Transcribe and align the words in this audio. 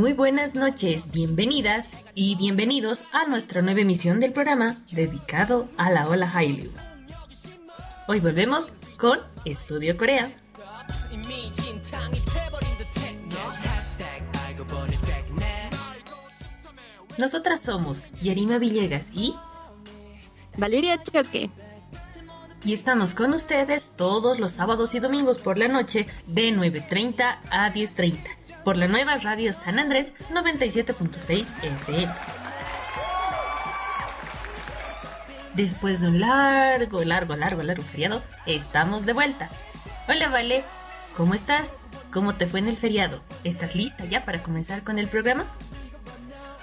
Muy 0.00 0.14
buenas 0.14 0.54
noches, 0.54 1.12
bienvenidas 1.12 1.90
y 2.14 2.34
bienvenidos 2.36 3.04
a 3.12 3.26
nuestra 3.26 3.60
nueva 3.60 3.80
emisión 3.80 4.18
del 4.18 4.32
programa 4.32 4.78
dedicado 4.90 5.68
a 5.76 5.90
la 5.90 6.08
ola 6.08 6.26
Hallyu. 6.26 6.70
Hoy 8.08 8.18
volvemos 8.20 8.70
con 8.96 9.20
Estudio 9.44 9.98
Corea. 9.98 10.32
Nosotras 17.18 17.60
somos 17.60 18.04
Yarima 18.22 18.56
Villegas 18.56 19.10
y 19.12 19.34
Valeria 20.56 20.98
Choque. 21.04 21.50
Y 22.64 22.72
estamos 22.72 23.12
con 23.12 23.34
ustedes 23.34 23.90
todos 23.96 24.40
los 24.40 24.52
sábados 24.52 24.94
y 24.94 25.00
domingos 25.00 25.36
por 25.36 25.58
la 25.58 25.68
noche 25.68 26.06
de 26.26 26.54
9.30 26.54 27.36
a 27.50 27.70
10.30 27.70 28.39
por 28.64 28.76
la 28.76 28.88
nueva 28.88 29.16
radio 29.18 29.52
San 29.52 29.78
Andrés 29.78 30.14
97.6 30.32 31.54
FM. 31.62 32.14
Después 35.54 36.00
de 36.00 36.08
un 36.08 36.20
largo, 36.20 37.02
largo, 37.04 37.34
largo, 37.36 37.62
largo 37.62 37.82
feriado, 37.82 38.22
estamos 38.46 39.06
de 39.06 39.12
vuelta. 39.12 39.48
Hola, 40.08 40.28
Vale, 40.28 40.64
¿cómo 41.16 41.34
estás? 41.34 41.74
¿Cómo 42.12 42.34
te 42.34 42.46
fue 42.46 42.60
en 42.60 42.68
el 42.68 42.76
feriado? 42.76 43.22
¿Estás 43.44 43.74
lista 43.74 44.04
ya 44.04 44.24
para 44.24 44.42
comenzar 44.42 44.82
con 44.82 44.98
el 44.98 45.08
programa? 45.08 45.46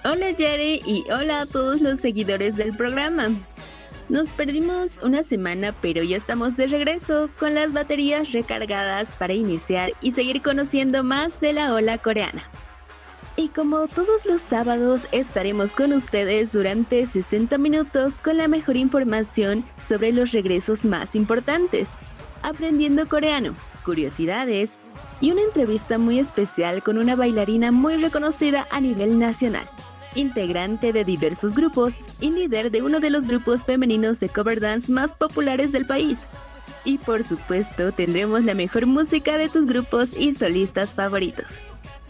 Hola 0.03 0.27
Jerry 0.37 0.81
y 0.85 1.03
hola 1.11 1.41
a 1.41 1.45
todos 1.45 1.81
los 1.81 1.99
seguidores 1.99 2.55
del 2.55 2.75
programa. 2.75 3.29
Nos 4.09 4.29
perdimos 4.29 4.99
una 5.03 5.21
semana 5.21 5.73
pero 5.81 6.01
ya 6.01 6.15
estamos 6.15 6.55
de 6.55 6.67
regreso 6.67 7.29
con 7.37 7.53
las 7.53 7.73
baterías 7.73 8.31
recargadas 8.31 9.11
para 9.13 9.33
iniciar 9.33 9.91
y 10.01 10.11
seguir 10.11 10.41
conociendo 10.41 11.03
más 11.03 11.41
de 11.41 11.51
la 11.51 11.73
ola 11.73 11.97
coreana. 11.97 12.49
Y 13.35 13.49
como 13.49 13.87
todos 13.87 14.25
los 14.25 14.41
sábados 14.41 15.07
estaremos 15.11 15.73
con 15.73 15.91
ustedes 15.91 16.53
durante 16.53 17.05
60 17.05 17.57
minutos 17.57 18.21
con 18.21 18.37
la 18.37 18.47
mejor 18.47 18.77
información 18.77 19.65
sobre 19.85 20.13
los 20.13 20.31
regresos 20.31 20.85
más 20.85 21.13
importantes, 21.13 21.89
aprendiendo 22.43 23.09
coreano, 23.09 23.55
curiosidades 23.83 24.79
y 25.19 25.31
una 25.31 25.41
entrevista 25.41 25.97
muy 25.97 26.17
especial 26.17 26.81
con 26.81 26.97
una 26.97 27.17
bailarina 27.17 27.71
muy 27.73 27.97
reconocida 27.97 28.65
a 28.71 28.79
nivel 28.79 29.19
nacional 29.19 29.67
integrante 30.17 30.91
de 30.91 31.05
diversos 31.05 31.53
grupos 31.53 31.93
y 32.19 32.31
líder 32.31 32.71
de 32.71 32.81
uno 32.81 32.99
de 32.99 33.09
los 33.09 33.25
grupos 33.27 33.63
femeninos 33.63 34.19
de 34.19 34.29
cover 34.29 34.59
dance 34.59 34.91
más 34.91 35.13
populares 35.13 35.71
del 35.71 35.85
país. 35.85 36.19
Y 36.83 36.97
por 36.97 37.23
supuesto 37.23 37.91
tendremos 37.91 38.43
la 38.43 38.53
mejor 38.53 38.85
música 38.85 39.37
de 39.37 39.49
tus 39.49 39.65
grupos 39.65 40.13
y 40.17 40.33
solistas 40.33 40.95
favoritos. 40.95 41.59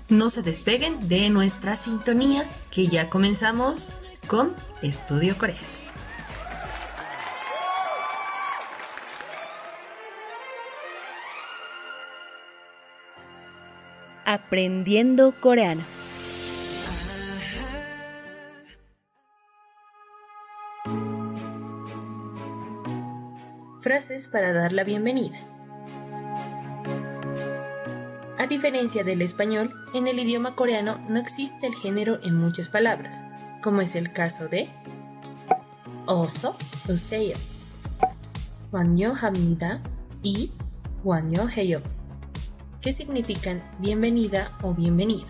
No 0.10 0.30
se 0.30 0.42
despeguen 0.42 1.08
de 1.10 1.30
nuestra 1.30 1.76
sintonía 1.76 2.46
que 2.72 2.88
ya 2.88 3.10
comenzamos 3.10 3.96
con 4.28 4.54
Estudio 4.82 5.38
Corea. 5.38 5.56
Aprendiendo 14.26 15.34
coreano. 15.40 15.97
frases 23.88 24.28
para 24.28 24.52
dar 24.52 24.74
la 24.74 24.84
bienvenida. 24.84 25.38
A 28.38 28.46
diferencia 28.46 29.06
del 29.06 29.22
español, 29.22 29.74
en 29.94 30.08
el 30.08 30.20
idioma 30.20 30.56
coreano 30.56 31.00
no 31.08 31.18
existe 31.18 31.68
el 31.68 31.74
género 31.74 32.20
en 32.22 32.36
muchas 32.36 32.68
palabras, 32.68 33.24
como 33.64 33.80
es 33.80 33.96
el 33.96 34.12
caso 34.12 34.50
de 34.50 34.68
oso, 36.06 36.58
oseo, 36.90 37.38
hamnida 38.74 39.82
y 40.22 40.52
heyo, 41.56 41.82
que 42.82 42.92
significan 42.92 43.64
bienvenida 43.80 44.52
o 44.64 44.74
bienvenido. 44.74 45.28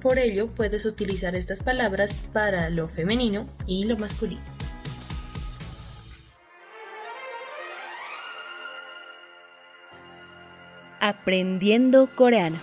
Por 0.00 0.20
ello, 0.20 0.46
puedes 0.46 0.86
utilizar 0.86 1.34
estas 1.34 1.64
palabras 1.64 2.14
para 2.32 2.70
lo 2.70 2.86
femenino 2.86 3.48
y 3.66 3.86
lo 3.86 3.96
masculino. 3.96 4.51
Aprendiendo 11.04 12.06
coreano. 12.14 12.60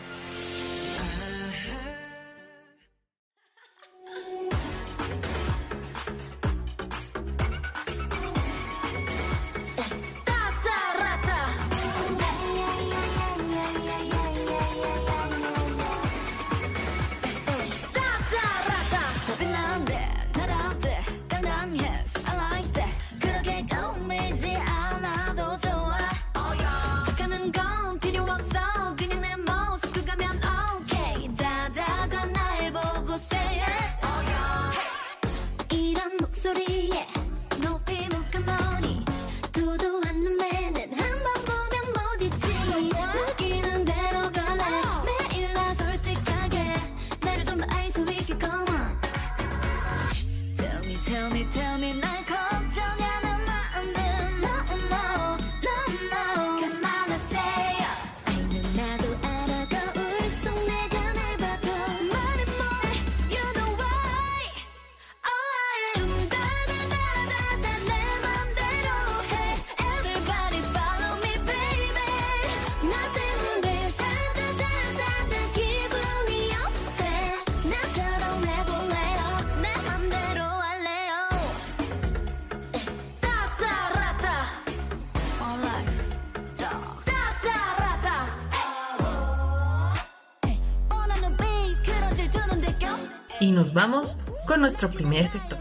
Nos 93.69 93.73
vamos 93.73 94.17
con 94.47 94.61
nuestro 94.61 94.89
primer 94.89 95.27
sector. 95.27 95.59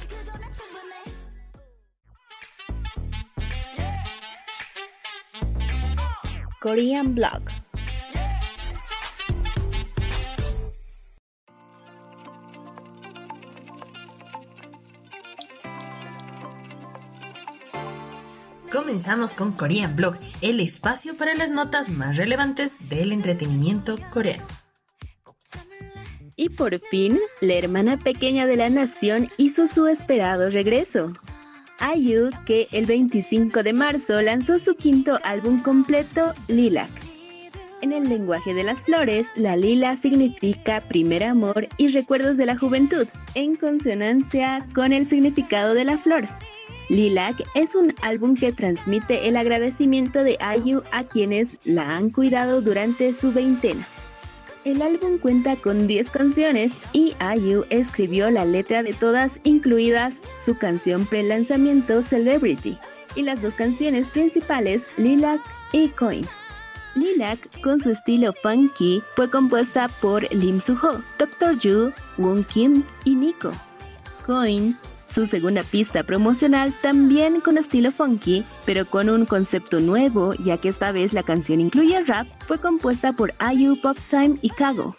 Korean 6.60 7.14
Blog. 7.14 7.42
Comenzamos 18.72 19.34
con 19.34 19.52
Korean 19.52 19.96
Blog, 19.96 20.16
el 20.40 20.60
espacio 20.60 21.16
para 21.16 21.34
las 21.34 21.50
notas 21.50 21.90
más 21.90 22.16
relevantes 22.16 22.88
del 22.88 23.12
entretenimiento 23.12 23.98
coreano. 24.12 24.57
Por 26.58 26.80
fin, 26.80 27.20
la 27.40 27.54
hermana 27.54 28.00
pequeña 28.00 28.44
de 28.44 28.56
la 28.56 28.68
nación 28.68 29.30
hizo 29.36 29.68
su 29.68 29.86
esperado 29.86 30.50
regreso. 30.50 31.12
IU, 31.96 32.30
que 32.46 32.66
el 32.72 32.84
25 32.84 33.62
de 33.62 33.72
marzo 33.72 34.20
lanzó 34.20 34.58
su 34.58 34.74
quinto 34.74 35.20
álbum 35.22 35.62
completo, 35.62 36.34
Lilac. 36.48 36.90
En 37.80 37.92
el 37.92 38.08
lenguaje 38.08 38.54
de 38.54 38.64
las 38.64 38.82
flores, 38.82 39.28
la 39.36 39.56
lila 39.56 39.96
significa 39.96 40.80
primer 40.80 41.22
amor 41.22 41.68
y 41.76 41.88
recuerdos 41.88 42.36
de 42.36 42.46
la 42.46 42.58
juventud, 42.58 43.06
en 43.36 43.54
consonancia 43.54 44.66
con 44.74 44.92
el 44.92 45.06
significado 45.06 45.74
de 45.74 45.84
la 45.84 45.96
flor. 45.96 46.26
Lilac 46.88 47.36
es 47.54 47.76
un 47.76 47.94
álbum 48.02 48.34
que 48.34 48.52
transmite 48.52 49.28
el 49.28 49.36
agradecimiento 49.36 50.24
de 50.24 50.36
IU 50.64 50.82
a 50.90 51.04
quienes 51.04 51.56
la 51.64 51.96
han 51.96 52.10
cuidado 52.10 52.62
durante 52.62 53.12
su 53.12 53.32
veintena. 53.32 53.86
El 54.64 54.82
álbum 54.82 55.18
cuenta 55.18 55.56
con 55.56 55.86
10 55.86 56.10
canciones 56.10 56.72
y 56.92 57.14
IU 57.20 57.64
escribió 57.70 58.30
la 58.30 58.44
letra 58.44 58.82
de 58.82 58.92
todas, 58.92 59.38
incluidas 59.44 60.20
su 60.38 60.58
canción 60.58 61.06
pre-lanzamiento 61.06 62.02
Celebrity 62.02 62.78
y 63.14 63.22
las 63.22 63.40
dos 63.40 63.54
canciones 63.54 64.10
principales 64.10 64.90
Lilac 64.96 65.40
y 65.72 65.88
Coin. 65.88 66.26
Lilac, 66.96 67.38
con 67.62 67.80
su 67.80 67.90
estilo 67.90 68.32
funky, 68.42 69.00
fue 69.14 69.30
compuesta 69.30 69.88
por 70.00 70.22
Lim 70.34 70.60
Soo-ho, 70.60 71.00
Dr. 71.18 71.56
Ju, 71.62 71.92
Won 72.20 72.42
Kim 72.44 72.82
y 73.04 73.14
Nico. 73.14 73.52
Coin 74.26 74.76
su 75.10 75.26
segunda 75.26 75.62
pista 75.62 76.02
promocional 76.02 76.72
también 76.82 77.40
con 77.40 77.58
estilo 77.58 77.92
funky, 77.92 78.44
pero 78.64 78.84
con 78.84 79.08
un 79.08 79.26
concepto 79.26 79.80
nuevo, 79.80 80.34
ya 80.34 80.58
que 80.58 80.68
esta 80.68 80.92
vez 80.92 81.12
la 81.12 81.22
canción 81.22 81.60
incluye 81.60 82.02
rap, 82.04 82.26
fue 82.46 82.60
compuesta 82.60 83.12
por 83.12 83.32
IU 83.52 83.80
Pop 83.80 83.96
Time 84.10 84.36
y 84.42 84.50
Kago. 84.50 84.94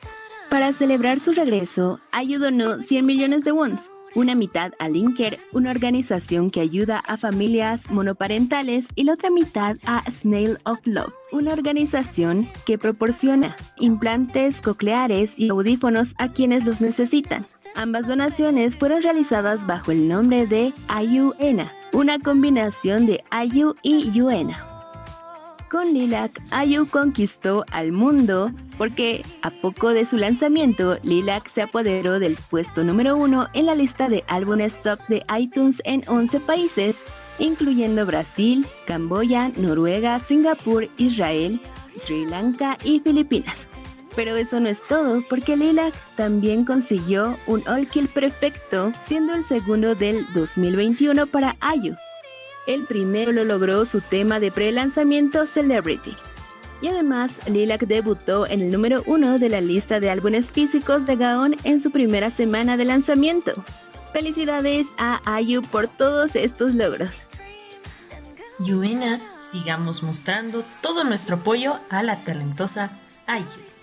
Para 0.49 0.73
celebrar 0.73 1.19
su 1.19 1.31
regreso, 1.31 1.99
IU 2.23 2.39
donó 2.39 2.81
100 2.81 3.05
millones 3.05 3.43
de 3.43 3.51
wons, 3.51 3.89
una 4.15 4.33
mitad 4.33 4.71
a 4.79 4.89
Linker, 4.89 5.39
una 5.53 5.71
organización 5.71 6.49
que 6.49 6.61
ayuda 6.61 6.99
a 6.99 7.17
familias 7.17 7.89
monoparentales, 7.91 8.87
y 8.95 9.03
la 9.03 9.13
otra 9.13 9.29
mitad 9.29 9.75
a 9.85 10.03
Snail 10.09 10.57
of 10.65 10.79
Love, 10.85 11.13
una 11.31 11.53
organización 11.53 12.47
que 12.65 12.77
proporciona 12.77 13.55
implantes 13.77 14.61
cocleares 14.61 15.37
y 15.37 15.49
audífonos 15.49 16.13
a 16.17 16.29
quienes 16.29 16.65
los 16.65 16.81
necesitan. 16.81 17.45
Ambas 17.75 18.07
donaciones 18.07 18.77
fueron 18.77 19.01
realizadas 19.01 19.65
bajo 19.65 19.91
el 19.91 20.07
nombre 20.07 20.45
de 20.47 20.73
Ayuena, 20.87 21.71
una 21.93 22.19
combinación 22.19 23.05
de 23.05 23.23
Ayu 23.29 23.75
y 23.81 24.11
Yuena. 24.11 24.65
Con 25.69 25.93
Lilac, 25.93 26.31
Ayu 26.49 26.87
conquistó 26.87 27.63
al 27.71 27.91
mundo 27.91 28.51
porque 28.77 29.23
a 29.43 29.51
poco 29.51 29.89
de 29.89 30.03
su 30.03 30.17
lanzamiento, 30.17 30.97
Lilac 31.03 31.47
se 31.49 31.61
apoderó 31.61 32.19
del 32.19 32.37
puesto 32.49 32.83
número 32.83 33.15
uno 33.15 33.47
en 33.53 33.67
la 33.67 33.75
lista 33.75 34.09
de 34.09 34.23
álbumes 34.27 34.81
top 34.81 34.99
de 35.09 35.23
iTunes 35.37 35.81
en 35.85 36.01
11 36.07 36.39
países, 36.39 36.97
incluyendo 37.37 38.05
Brasil, 38.05 38.65
Camboya, 38.87 39.51
Noruega, 39.57 40.19
Singapur, 40.19 40.89
Israel, 40.97 41.59
Sri 41.97 42.25
Lanka 42.25 42.77
y 42.83 42.99
Filipinas. 43.01 43.67
Pero 44.19 44.35
eso 44.35 44.59
no 44.59 44.67
es 44.67 44.81
todo, 44.81 45.23
porque 45.29 45.55
Lilac 45.55 45.93
también 46.17 46.65
consiguió 46.65 47.37
un 47.47 47.65
All 47.69 47.87
Kill 47.87 48.09
perfecto, 48.09 48.91
siendo 49.07 49.33
el 49.33 49.45
segundo 49.45 49.95
del 49.95 50.25
2021 50.33 51.25
para 51.27 51.55
Ayu. 51.61 51.95
El 52.67 52.83
primero 52.83 53.31
lo 53.31 53.45
logró 53.45 53.85
su 53.85 54.01
tema 54.01 54.41
de 54.41 54.51
pre-lanzamiento 54.51 55.47
Celebrity. 55.47 56.17
Y 56.81 56.89
además, 56.89 57.31
Lilac 57.47 57.83
debutó 57.83 58.45
en 58.45 58.59
el 58.59 58.71
número 58.71 59.03
uno 59.05 59.39
de 59.39 59.47
la 59.47 59.61
lista 59.61 60.01
de 60.01 60.09
álbumes 60.09 60.51
físicos 60.51 61.05
de 61.05 61.15
Gaon 61.15 61.55
en 61.63 61.81
su 61.81 61.89
primera 61.89 62.29
semana 62.29 62.75
de 62.75 62.83
lanzamiento. 62.83 63.53
Felicidades 64.11 64.85
a 64.97 65.21
Ayu 65.23 65.61
por 65.61 65.87
todos 65.87 66.35
estos 66.35 66.73
logros. 66.75 67.11
Yuena, 68.59 69.21
sigamos 69.39 70.03
mostrando 70.03 70.65
todo 70.81 71.05
nuestro 71.05 71.37
apoyo 71.37 71.79
a 71.89 72.03
la 72.03 72.21
talentosa 72.25 72.91
Ayu. 73.25 73.78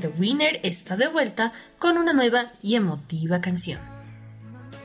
De 0.00 0.08
Winner 0.08 0.60
está 0.62 0.96
de 0.96 1.08
vuelta 1.08 1.52
con 1.78 1.98
una 1.98 2.12
nueva 2.12 2.52
y 2.62 2.76
emotiva 2.76 3.40
canción. 3.40 3.78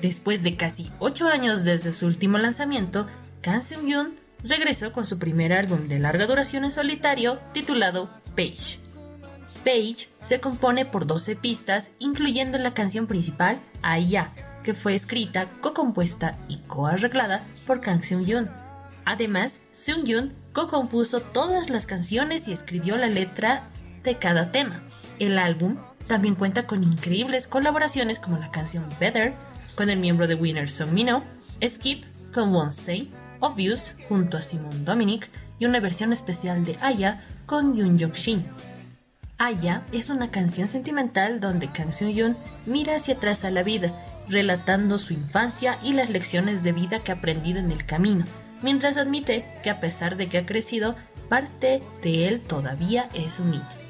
Después 0.01 0.43
de 0.43 0.55
casi 0.55 0.91
8 0.99 1.29
años 1.29 1.63
desde 1.63 1.91
su 1.91 2.05
último 2.05 2.37
lanzamiento, 2.37 3.07
Kang 3.41 3.61
Seung-yoon 3.61 4.13
regresó 4.43 4.91
con 4.93 5.05
su 5.05 5.17
primer 5.17 5.53
álbum 5.53 5.87
de 5.87 5.99
larga 5.99 6.27
duración 6.27 6.63
en 6.63 6.71
solitario 6.71 7.39
titulado 7.53 8.09
Page. 8.35 8.79
Page 9.63 10.09
se 10.21 10.39
compone 10.39 10.85
por 10.85 11.07
12 11.07 11.35
pistas, 11.35 11.91
incluyendo 11.99 12.57
la 12.57 12.73
canción 12.73 13.07
principal, 13.07 13.59
Aya, 13.81 14.31
que 14.63 14.73
fue 14.73 14.95
escrita, 14.95 15.47
co-compuesta 15.61 16.37
y 16.47 16.57
co-arreglada 16.59 17.43
por 17.65 17.81
Kang 17.81 18.03
Seung-yoon. 18.03 18.49
Además, 19.05 19.61
Seung-yoon 19.71 20.33
co-compuso 20.53 21.21
todas 21.21 21.69
las 21.69 21.87
canciones 21.87 22.47
y 22.47 22.53
escribió 22.53 22.97
la 22.97 23.07
letra 23.07 23.63
cada 24.15 24.51
tema. 24.51 24.81
El 25.19 25.37
álbum 25.37 25.77
también 26.07 26.35
cuenta 26.35 26.65
con 26.65 26.83
increíbles 26.83 27.47
colaboraciones 27.47 28.19
como 28.19 28.37
la 28.37 28.49
canción 28.49 28.85
Better 28.99 29.33
con 29.75 29.89
el 29.89 29.99
miembro 29.99 30.27
de 30.27 30.35
Winner 30.35 30.69
Mino, 30.91 31.23
Skip 31.63 32.03
con 32.33 32.53
Won't 32.53 32.71
Say, 32.71 33.11
Obvious 33.39 33.95
junto 34.07 34.37
a 34.37 34.41
Simon 34.41 34.85
Dominic 34.85 35.29
y 35.59 35.65
una 35.65 35.79
versión 35.79 36.13
especial 36.13 36.65
de 36.65 36.77
Aya 36.81 37.23
con 37.45 37.75
Yoon 37.75 37.99
Jok 37.99 38.15
Shin. 38.15 38.45
Aya 39.37 39.83
es 39.91 40.09
una 40.09 40.31
canción 40.31 40.67
sentimental 40.67 41.39
donde 41.39 41.67
Kang 41.67 41.91
Seung 41.91 42.13
Yoon 42.13 42.37
mira 42.65 42.95
hacia 42.95 43.15
atrás 43.15 43.45
a 43.45 43.51
la 43.51 43.61
vida, 43.61 43.93
relatando 44.27 44.97
su 44.97 45.13
infancia 45.13 45.77
y 45.83 45.93
las 45.93 46.09
lecciones 46.09 46.63
de 46.63 46.71
vida 46.71 46.99
que 46.99 47.11
ha 47.11 47.15
aprendido 47.15 47.59
en 47.59 47.71
el 47.71 47.85
camino, 47.85 48.25
mientras 48.63 48.97
admite 48.97 49.45
que 49.61 49.69
a 49.69 49.79
pesar 49.79 50.17
de 50.17 50.27
que 50.27 50.39
ha 50.39 50.45
crecido, 50.45 50.95
parte 51.29 51.83
de 52.01 52.27
él 52.27 52.41
todavía 52.41 53.09
es 53.13 53.39
un 53.39 53.51
niño. 53.51 53.86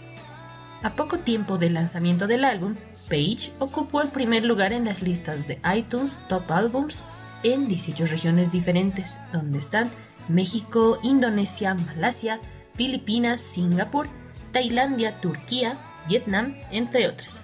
A 0.83 0.91
poco 0.95 1.17
tiempo 1.19 1.57
del 1.57 1.73
lanzamiento 1.73 2.27
del 2.27 2.45
álbum, 2.45 2.75
Page 3.09 3.51
ocupó 3.59 4.01
el 4.01 4.09
primer 4.09 4.45
lugar 4.45 4.73
en 4.73 4.85
las 4.85 5.01
listas 5.01 5.47
de 5.47 5.59
iTunes 5.75 6.19
Top 6.27 6.51
Albums 6.51 7.03
en 7.43 7.67
18 7.67 8.05
regiones 8.05 8.51
diferentes, 8.51 9.17
donde 9.31 9.57
están 9.57 9.89
México, 10.27 10.99
Indonesia, 11.01 11.73
Malasia, 11.73 12.39
Filipinas, 12.75 13.39
Singapur, 13.39 14.07
Tailandia, 14.51 15.19
Turquía, 15.19 15.77
Vietnam, 16.07 16.55
entre 16.69 17.07
otras. 17.07 17.43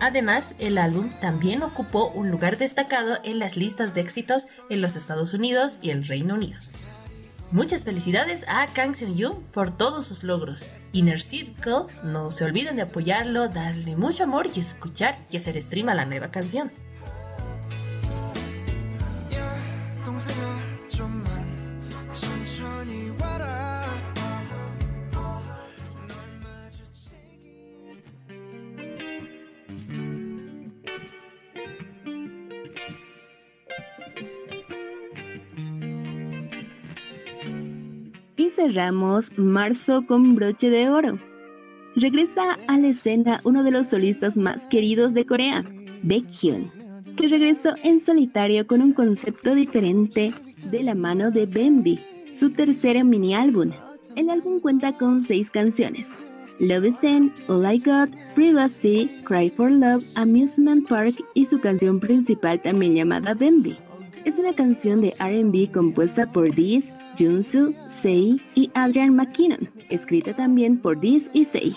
Además, 0.00 0.54
el 0.58 0.78
álbum 0.78 1.10
también 1.20 1.62
ocupó 1.62 2.08
un 2.08 2.30
lugar 2.30 2.56
destacado 2.56 3.18
en 3.24 3.38
las 3.38 3.56
listas 3.56 3.94
de 3.94 4.00
éxitos 4.00 4.46
en 4.70 4.80
los 4.80 4.96
Estados 4.96 5.34
Unidos 5.34 5.78
y 5.82 5.90
el 5.90 6.06
Reino 6.06 6.34
Unido. 6.34 6.58
Muchas 7.50 7.84
felicidades 7.84 8.44
a 8.46 8.66
Kang 8.66 8.92
Seung-yoon 8.92 9.42
por 9.54 9.70
todos 9.70 10.06
sus 10.06 10.22
logros. 10.22 10.68
Inner 10.92 11.18
Circle, 11.18 11.86
no 12.04 12.30
se 12.30 12.44
olviden 12.44 12.76
de 12.76 12.82
apoyarlo, 12.82 13.48
darle 13.48 13.96
mucho 13.96 14.24
amor 14.24 14.48
y 14.54 14.60
escuchar 14.60 15.18
y 15.30 15.38
hacer 15.38 15.58
stream 15.62 15.88
a 15.88 15.94
la 15.94 16.04
nueva 16.04 16.30
canción. 16.30 16.70
Cerramos 38.58 39.30
marzo 39.38 40.04
con 40.04 40.34
broche 40.34 40.68
de 40.68 40.90
oro. 40.90 41.16
Regresa 41.94 42.56
a 42.66 42.76
la 42.76 42.88
escena 42.88 43.40
uno 43.44 43.62
de 43.62 43.70
los 43.70 43.86
solistas 43.86 44.36
más 44.36 44.66
queridos 44.66 45.14
de 45.14 45.24
Corea, 45.24 45.64
Baekhyun, 46.02 46.68
que 47.16 47.28
regresó 47.28 47.74
en 47.84 48.00
solitario 48.00 48.66
con 48.66 48.82
un 48.82 48.92
concepto 48.92 49.54
diferente 49.54 50.34
de 50.72 50.82
la 50.82 50.96
mano 50.96 51.30
de 51.30 51.46
Bambi, 51.46 52.00
su 52.34 52.50
tercer 52.50 53.02
mini 53.04 53.32
álbum. 53.32 53.70
El 54.16 54.28
álbum 54.28 54.58
cuenta 54.58 54.92
con 54.92 55.22
seis 55.22 55.50
canciones. 55.50 56.10
Love 56.58 56.86
is 56.86 57.04
In, 57.04 57.32
All 57.46 57.64
I 57.64 57.78
Got, 57.78 58.10
Privacy, 58.34 59.08
Cry 59.22 59.50
for 59.50 59.70
Love, 59.70 60.04
Amusement 60.16 60.88
Park 60.88 61.14
y 61.34 61.44
su 61.44 61.60
canción 61.60 62.00
principal 62.00 62.60
también 62.60 62.96
llamada 62.96 63.34
Bambi. 63.34 63.76
Es 64.28 64.38
una 64.38 64.52
canción 64.52 65.00
de 65.00 65.14
RB 65.18 65.72
compuesta 65.72 66.30
por 66.30 66.54
Diz, 66.54 66.92
Junsu, 67.18 67.74
Sei 67.86 68.38
y 68.54 68.70
Adrian 68.74 69.16
McKinnon, 69.16 69.70
escrita 69.88 70.34
también 70.34 70.76
por 70.76 71.00
Diz 71.00 71.30
y 71.32 71.46
Sei. 71.46 71.74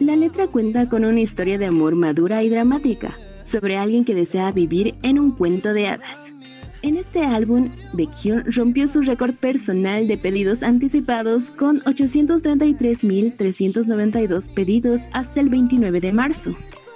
La 0.00 0.14
letra 0.14 0.48
cuenta 0.48 0.90
con 0.90 1.06
una 1.06 1.22
historia 1.22 1.56
de 1.56 1.64
amor 1.64 1.94
madura 1.94 2.42
y 2.42 2.50
dramática, 2.50 3.16
sobre 3.44 3.78
alguien 3.78 4.04
que 4.04 4.14
desea 4.14 4.52
vivir 4.52 4.96
en 5.02 5.18
un 5.18 5.30
cuento 5.30 5.72
de 5.72 5.88
hadas. 5.88 6.34
En 6.82 6.98
este 6.98 7.24
álbum, 7.24 7.70
Baekhyun 7.94 8.52
rompió 8.52 8.86
su 8.86 9.00
récord 9.00 9.32
personal 9.32 10.06
de 10.06 10.18
pedidos 10.18 10.62
anticipados 10.62 11.50
con 11.52 11.80
833.392 11.84 14.52
pedidos 14.52 15.08
hasta 15.12 15.40
el 15.40 15.48
29 15.48 16.02
de 16.02 16.12
marzo. 16.12 16.54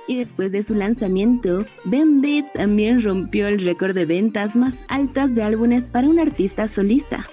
Y 0.09 0.17
después 0.17 0.51
de 0.53 0.63
su 0.63 0.75
lanzamiento, 0.75 1.67
Bambi 1.85 2.43
también 2.55 3.03
rompió 3.03 3.47
el 3.47 3.61
récord 3.61 3.95
de 3.95 4.07
ventas 4.07 4.57
más 4.57 4.87
altas 4.89 5.35
de 5.35 5.43
álbumes 5.43 5.85
para 5.85 6.09
un 6.09 6.19
artista 6.19 6.67
solista. 6.67 7.27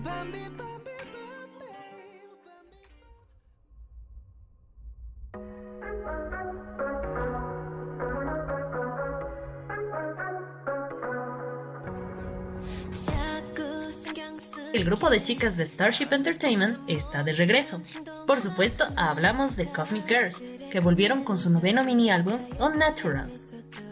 grupo 14.85 15.11
de 15.11 15.23
chicas 15.23 15.59
de 15.59 15.67
Starship 15.67 16.09
Entertainment 16.12 16.79
está 16.88 17.23
de 17.23 17.35
regreso. 17.35 17.83
Por 18.26 18.41
supuesto, 18.41 18.87
hablamos 18.97 19.57
de 19.57 19.69
Cosmic 19.69 20.09
Girls, 20.09 20.43
que 20.71 20.81
volvieron 20.81 21.25
con 21.25 21.37
su 21.37 21.50
noveno 21.50 21.85
mini 21.85 22.11
álbum 22.11 22.38
Unnatural. 22.59 23.31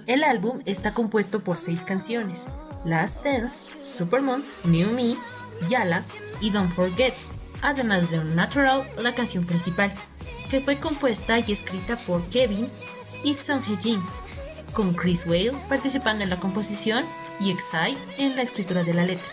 El 0.07 0.25
álbum 0.25 0.63
está 0.65 0.95
compuesto 0.95 1.45
por 1.45 1.59
seis 1.59 1.85
canciones, 1.85 2.49
Last 2.85 3.25
Dance, 3.25 3.65
Supermoon, 3.83 4.45
New 4.65 4.91
Me, 4.93 5.17
Yala 5.69 6.03
y 6.41 6.51
Don't 6.51 6.71
Forget, 6.71 7.15
además 7.61 8.11
de 8.11 8.19
Unnatural, 8.19 8.91
la 8.99 9.15
canción 9.15 9.45
principal, 9.45 9.93
que 10.49 10.61
fue 10.61 10.79
compuesta 10.79 11.39
y 11.39 11.53
escrita 11.53 11.97
por 11.97 12.25
Kevin 12.27 12.69
y 13.25 13.35
Song 13.35 13.63
Hye-jin, 13.63 14.03
con 14.73 14.95
Chris 14.95 15.27
Whale 15.27 15.53
participando 15.69 16.25
en 16.25 16.31
la 16.31 16.41
composición 16.41 17.05
y 17.41 17.51
Exai 17.51 17.97
en 18.19 18.37
la 18.37 18.43
escritura 18.43 18.85
de 18.85 18.95
la 18.95 19.05
letra. 19.05 19.29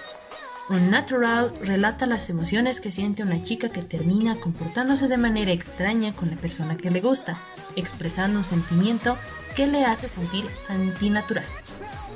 Unnatural 0.70 1.52
relata 1.64 2.06
las 2.06 2.30
emociones 2.30 2.80
que 2.80 2.92
siente 2.92 3.24
una 3.24 3.42
chica 3.42 3.70
que 3.70 3.82
termina 3.82 4.36
comportándose 4.36 5.08
de 5.08 5.18
manera 5.18 5.52
extraña 5.52 6.14
con 6.14 6.30
la 6.30 6.38
persona 6.38 6.78
que 6.78 6.92
le 6.92 7.02
gusta, 7.02 7.40
expresando 7.76 8.38
un 8.38 8.46
sentimiento 8.46 9.18
que 9.56 9.66
le 9.66 9.84
hace 9.86 10.08
sentir 10.08 10.46
antinatural. 10.68 11.46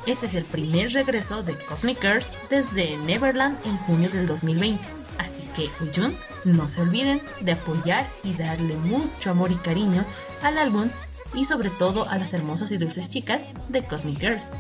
Este 0.06 0.26
es 0.26 0.36
el 0.36 0.44
primer 0.44 0.92
regreso 0.92 1.44
de 1.44 1.58
Cosmic 1.58 2.02
Girls 2.02 2.36
desde 2.50 2.98
Neverland 2.98 3.58
en 3.66 3.78
junio 3.78 4.10
del 4.10 4.28
2020, 4.28 4.84
así 5.18 5.44
que 5.56 5.70
Uyun, 5.82 6.18
no 6.44 6.68
se 6.68 6.82
olviden 6.82 7.22
de 7.40 7.54
apoyar 7.54 8.10
y 8.22 8.34
darle 8.34 8.76
mucho 8.76 9.32
amor 9.32 9.54
y 9.54 9.56
cariño 9.56 10.04
al 10.42 10.58
álbum 10.58 10.90
y 11.34 11.46
sobre 11.46 11.70
todo 11.70 12.10
a 12.10 12.18
las 12.18 12.34
hermosas 12.34 12.74
y 12.74 12.78
dulces 12.78 13.10
chicas 13.10 13.48
de 13.70 13.86
Cosmic 13.86 14.20
Girls. 14.20 14.52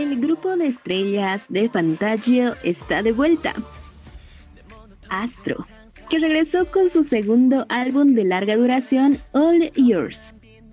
El 0.00 0.18
grupo 0.18 0.56
de 0.56 0.66
estrellas 0.66 1.44
de 1.50 1.68
Fantagio 1.68 2.54
está 2.62 3.02
de 3.02 3.12
vuelta. 3.12 3.52
Astro 5.10 5.66
que 6.08 6.18
regresó 6.18 6.64
con 6.64 6.88
su 6.88 7.04
segundo 7.04 7.66
álbum 7.68 8.14
de 8.14 8.24
larga 8.24 8.56
duración, 8.56 9.18
All 9.32 9.70
Yours, 9.76 10.32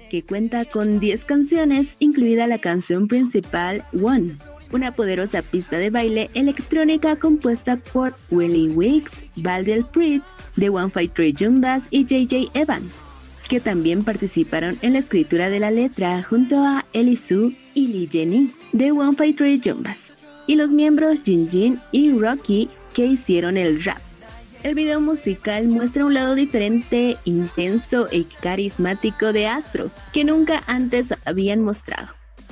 que 0.10 0.24
cuenta 0.24 0.64
con 0.64 1.02
10 1.02 1.26
canciones, 1.26 1.98
incluida 2.00 2.48
la 2.48 2.58
canción 2.58 3.10
principal 3.10 3.84
One, 4.02 4.36
una 4.72 4.92
poderosa 4.92 5.42
pista 5.42 5.78
de 5.78 5.90
baile 5.90 6.30
electrónica 6.34 7.18
compuesta 7.18 7.76
por 7.76 8.14
Willie 8.32 8.70
Wicks, 8.70 9.30
Valdel 9.36 9.86
Fritz, 9.92 10.24
The 10.58 10.70
One 10.70 10.90
Fight 10.90 11.14
Three 11.14 11.36
Jumbas 11.38 11.88
y 11.92 12.06
JJ 12.06 12.50
Evans, 12.54 13.02
que 13.48 13.60
también 13.60 14.04
participaron 14.04 14.78
en 14.82 14.94
la 14.94 15.00
escritura 15.00 15.50
de 15.50 15.60
la 15.60 15.72
letra 15.72 16.24
junto 16.24 16.58
a 16.58 16.86
Ellie 16.94 17.18
Sue 17.18 17.56
y 17.74 17.88
Lee 17.88 18.10
Jenny 18.12 18.52
de 18.74 18.92
One 18.92 19.16
Fight 19.16 19.38
Three 19.38 19.62
Jumbas, 19.64 20.12
y 20.48 20.56
los 20.56 20.72
miembros 20.72 21.22
Jin 21.24 21.50
Jin 21.50 21.80
y 21.92 22.12
Rocky 22.12 22.70
que 22.94 23.06
hicieron 23.06 23.58
el 23.58 23.84
rap. 23.84 24.00
El 24.64 24.76
video 24.76 25.00
musical 25.00 25.68
muestra 25.68 26.06
un 26.06 26.14
lado 26.14 26.36
diferente, 26.36 27.18
intenso 27.26 28.08
y 28.12 28.24
carismático 28.24 29.32
de 29.32 29.48
Astro, 29.48 29.92
que 30.12 30.24
nunca 30.24 30.64
antes 30.68 31.14
habían 31.26 31.62
mostrado. 31.62 32.10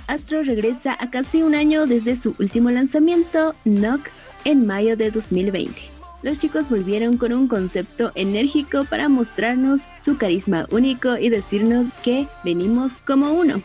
Astro 0.07 0.43
regresa 0.43 0.95
a 0.99 1.09
casi 1.09 1.41
un 1.41 1.55
año 1.55 1.87
desde 1.87 2.15
su 2.15 2.35
último 2.39 2.69
lanzamiento, 2.69 3.55
Knock, 3.63 4.07
en 4.45 4.67
mayo 4.67 4.95
de 4.95 5.09
2020. 5.09 5.94
Los 6.25 6.39
chicos 6.39 6.67
volvieron 6.71 7.17
con 7.17 7.33
un 7.33 7.47
concepto 7.47 8.11
enérgico 8.15 8.83
para 8.85 9.09
mostrarnos 9.09 9.81
su 10.03 10.17
carisma 10.17 10.65
único 10.71 11.19
y 11.19 11.29
decirnos 11.29 11.85
que 12.03 12.27
venimos 12.43 12.93
como 13.05 13.31
uno. 13.33 13.61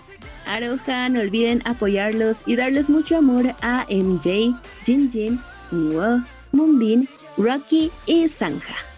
Aroha, 0.46 1.08
no 1.08 1.20
olviden 1.20 1.62
apoyarlos 1.64 2.36
y 2.44 2.56
darles 2.56 2.90
mucho 2.90 3.16
amor 3.16 3.54
a 3.62 3.86
MJ, 3.88 4.54
Jin 4.84 5.10
Jin, 5.10 5.40
Nuo, 5.70 6.22
Moonbin 6.52 7.08
Rocky 7.38 7.90
y 8.04 8.28
Sanja. 8.28 8.89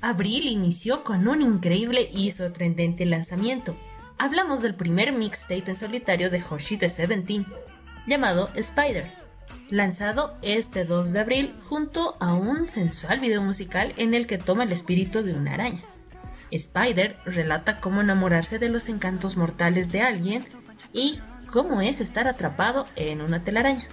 Abril 0.00 0.46
inició 0.46 1.04
con 1.04 1.28
un 1.28 1.42
increíble 1.42 2.10
y 2.12 2.30
sorprendente 2.30 3.04
lanzamiento, 3.04 3.76
hablamos 4.18 4.62
del 4.62 4.74
primer 4.74 5.12
mixtape 5.12 5.64
en 5.66 5.74
solitario 5.74 6.30
de 6.30 6.42
Hoshi 6.42 6.76
de 6.76 6.88
Seventeen, 6.88 7.46
llamado 8.06 8.50
Spider, 8.54 9.06
lanzado 9.70 10.34
este 10.42 10.84
2 10.84 11.12
de 11.12 11.20
abril 11.20 11.54
junto 11.68 12.16
a 12.20 12.34
un 12.34 12.68
sensual 12.68 13.20
video 13.20 13.42
musical 13.42 13.94
en 13.96 14.14
el 14.14 14.26
que 14.26 14.38
toma 14.38 14.64
el 14.64 14.72
espíritu 14.72 15.22
de 15.22 15.34
una 15.34 15.54
araña. 15.54 15.82
Spider 16.50 17.16
relata 17.24 17.80
cómo 17.80 18.00
enamorarse 18.00 18.58
de 18.58 18.68
los 18.68 18.88
encantos 18.88 19.36
mortales 19.36 19.92
de 19.92 20.02
alguien 20.02 20.44
y 20.92 21.20
cómo 21.50 21.80
es 21.80 22.00
estar 22.00 22.26
atrapado 22.26 22.86
en 22.96 23.20
una 23.20 23.44
telaraña. 23.44 23.86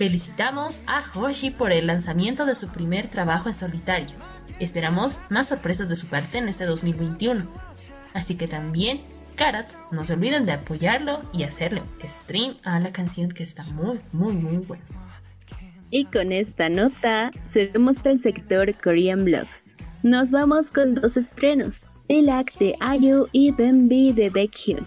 Felicitamos 0.00 0.80
a 0.86 1.02
Hoshi 1.14 1.50
por 1.50 1.72
el 1.72 1.88
lanzamiento 1.88 2.46
de 2.46 2.54
su 2.54 2.68
primer 2.68 3.08
trabajo 3.08 3.50
en 3.50 3.54
solitario. 3.54 4.16
Esperamos 4.58 5.20
más 5.28 5.48
sorpresas 5.48 5.90
de 5.90 5.94
su 5.94 6.06
parte 6.06 6.38
en 6.38 6.48
este 6.48 6.64
2021. 6.64 7.46
Así 8.14 8.38
que 8.38 8.48
también, 8.48 9.02
Karat, 9.36 9.66
no 9.90 10.02
se 10.04 10.14
olviden 10.14 10.46
de 10.46 10.52
apoyarlo 10.52 11.20
y 11.34 11.42
hacerle 11.42 11.82
stream 12.02 12.56
a 12.64 12.80
la 12.80 12.92
canción 12.92 13.28
que 13.28 13.42
está 13.42 13.62
muy, 13.74 14.00
muy, 14.10 14.32
muy 14.32 14.64
buena. 14.64 14.82
Y 15.90 16.06
con 16.06 16.32
esta 16.32 16.70
nota 16.70 17.30
cerramos 17.50 17.98
el 18.04 18.20
sector 18.20 18.74
Korean 18.82 19.26
Blog. 19.26 19.48
Nos 20.02 20.30
vamos 20.30 20.70
con 20.70 20.94
dos 20.94 21.18
estrenos, 21.18 21.82
El 22.08 22.30
Act 22.30 22.58
de 22.58 22.74
IU 22.98 23.28
y 23.32 23.50
Bambi 23.50 24.14
de 24.14 24.30
Baekhyun. 24.30 24.86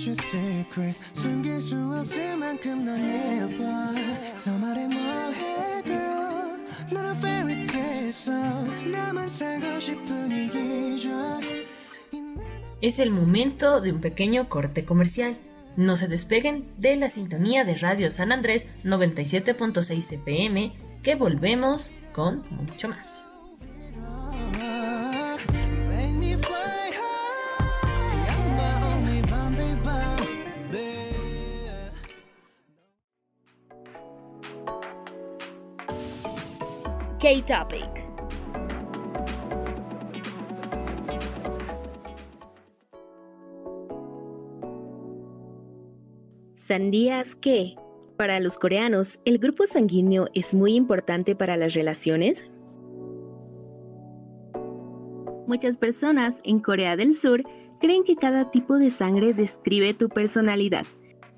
your 0.00 0.16
secret 0.20 0.98
숨길 1.12 1.60
수 1.60 1.76
없을 1.92 2.36
만큼 2.36 2.84
넌 2.84 3.00
예뻐 3.00 3.62
더 4.44 4.58
말해 4.58 4.86
뭐해 4.88 5.82
girl 5.84 6.64
너는 6.92 7.12
fairy 7.16 7.66
tale 7.66 8.08
song 8.08 8.90
나만 8.90 9.28
살고 9.28 9.80
싶은 9.80 10.32
이 10.32 10.48
기적 10.50 11.66
Es 12.82 12.98
el 12.98 13.10
momento 13.10 13.80
de 13.80 13.90
un 13.90 14.00
pequeño 14.00 14.48
corte 14.48 14.84
comercial. 14.84 15.36
No 15.76 15.96
se 15.96 16.08
despeguen 16.08 16.68
de 16.76 16.96
la 16.96 17.08
sintonía 17.08 17.64
de 17.64 17.74
Radio 17.74 18.10
San 18.10 18.32
Andrés 18.32 18.68
97.6 18.84 20.02
CPM, 20.02 20.72
que 21.02 21.14
volvemos 21.14 21.90
con 22.12 22.44
mucho 22.50 22.88
más. 22.88 23.26
K-Topic. 37.21 37.85
¿Sandías 46.55 47.35
que 47.35 47.75
Para 48.17 48.39
los 48.39 48.57
coreanos, 48.57 49.19
¿el 49.25 49.37
grupo 49.37 49.67
sanguíneo 49.67 50.29
es 50.33 50.55
muy 50.55 50.73
importante 50.73 51.35
para 51.35 51.57
las 51.57 51.75
relaciones? 51.75 52.49
Muchas 55.45 55.77
personas 55.77 56.41
en 56.43 56.59
Corea 56.59 56.95
del 56.95 57.13
Sur 57.13 57.43
creen 57.79 58.03
que 58.03 58.15
cada 58.15 58.49
tipo 58.49 58.77
de 58.77 58.89
sangre 58.89 59.35
describe 59.35 59.93
tu 59.93 60.09
personalidad, 60.09 60.85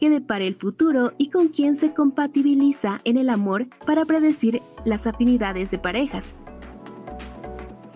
que 0.04 0.48
el 0.48 0.56
futuro 0.56 1.14
y 1.18 1.30
con 1.30 1.48
quién 1.48 1.78
se 1.78 1.94
compatibiliza 1.94 3.00
en 3.06 3.18
el 3.18 3.30
amor 3.30 3.68
para 3.86 4.04
predecir 4.04 4.62
las 4.84 5.08
afinidades 5.08 5.72
de 5.72 5.78
parejas. 5.78 6.36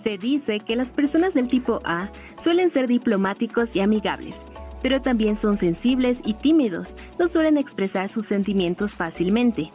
Se 0.02 0.18
dice 0.18 0.62
que 0.62 0.78
las 0.78 0.92
personas 0.92 1.34
del 1.34 1.50
tipo 1.50 1.82
A 1.84 2.10
suelen 2.40 2.70
ser 2.70 2.88
diplomáticos 2.88 3.76
y 3.76 3.82
amigables, 3.82 4.38
pero 4.82 5.02
también 5.02 5.36
son 5.36 5.58
sensibles 5.58 6.20
y 6.24 6.34
tímidos, 6.36 6.96
no 7.20 7.28
suelen 7.28 7.58
expresar 7.58 8.08
sus 8.08 8.26
sentimientos 8.26 8.96
fácilmente. 8.96 9.70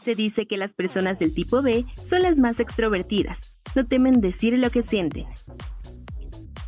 Se 0.00 0.14
dice 0.14 0.46
que 0.46 0.56
las 0.56 0.72
personas 0.72 1.18
del 1.18 1.34
tipo 1.34 1.62
B 1.62 1.84
son 1.96 2.22
las 2.22 2.36
más 2.36 2.60
extrovertidas, 2.60 3.56
no 3.74 3.86
temen 3.86 4.20
decir 4.20 4.56
lo 4.56 4.70
que 4.70 4.84
sienten. 4.84 5.26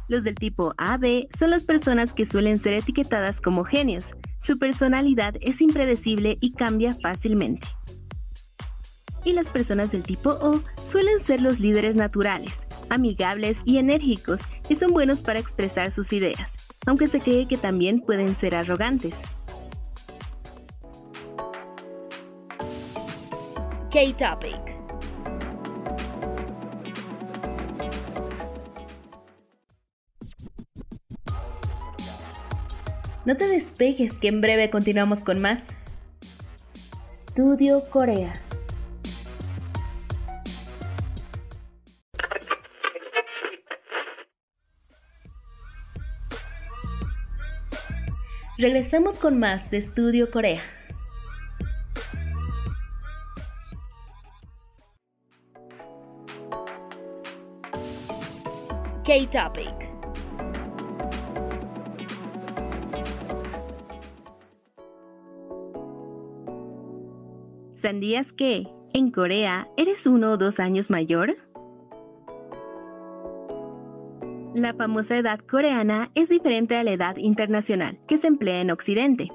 Los 0.08 0.22
del 0.24 0.34
tipo 0.34 0.74
AB 0.76 1.28
son 1.36 1.50
las 1.50 1.64
personas 1.64 2.12
que 2.12 2.26
suelen 2.26 2.58
ser 2.58 2.74
etiquetadas 2.74 3.40
como 3.40 3.64
genios. 3.64 4.14
Su 4.42 4.58
personalidad 4.58 5.34
es 5.40 5.60
impredecible 5.60 6.36
y 6.40 6.52
cambia 6.52 6.94
fácilmente. 6.94 7.66
Y 9.24 9.32
las 9.32 9.48
personas 9.48 9.90
del 9.92 10.02
tipo 10.02 10.30
O 10.30 10.60
suelen 10.86 11.20
ser 11.20 11.40
los 11.40 11.58
líderes 11.58 11.96
naturales, 11.96 12.60
amigables 12.90 13.62
y 13.64 13.78
enérgicos 13.78 14.40
y 14.68 14.76
son 14.76 14.92
buenos 14.92 15.22
para 15.22 15.38
expresar 15.38 15.90
sus 15.92 16.12
ideas, 16.12 16.52
aunque 16.84 17.08
se 17.08 17.20
cree 17.20 17.48
que 17.48 17.56
también 17.56 18.00
pueden 18.00 18.36
ser 18.36 18.54
arrogantes. 18.54 19.16
K-Topic. 23.90 24.63
No 33.24 33.38
te 33.38 33.48
despejes 33.48 34.18
que 34.18 34.28
en 34.28 34.42
breve 34.42 34.68
continuamos 34.68 35.24
con 35.24 35.40
más. 35.40 35.68
Estudio 37.06 37.88
Corea. 37.88 38.34
Regresamos 48.58 49.18
con 49.18 49.38
más 49.38 49.70
de 49.70 49.78
Estudio 49.78 50.30
Corea. 50.30 50.62
K-Topic. 59.04 59.84
¿Sabías 67.85 68.33
que, 68.33 68.66
en 68.94 69.11
Corea, 69.11 69.68
eres 69.77 70.07
uno 70.07 70.33
o 70.33 70.37
dos 70.38 70.59
años 70.59 70.88
mayor? 70.88 71.37
La 74.55 74.73
famosa 74.73 75.18
edad 75.18 75.40
coreana 75.40 76.11
es 76.14 76.31
diferente 76.31 76.77
a 76.77 76.83
la 76.83 76.92
edad 76.92 77.18
internacional 77.18 77.99
que 78.09 78.16
se 78.16 78.29
emplea 78.29 78.62
en 78.62 78.70
Occidente. 78.70 79.29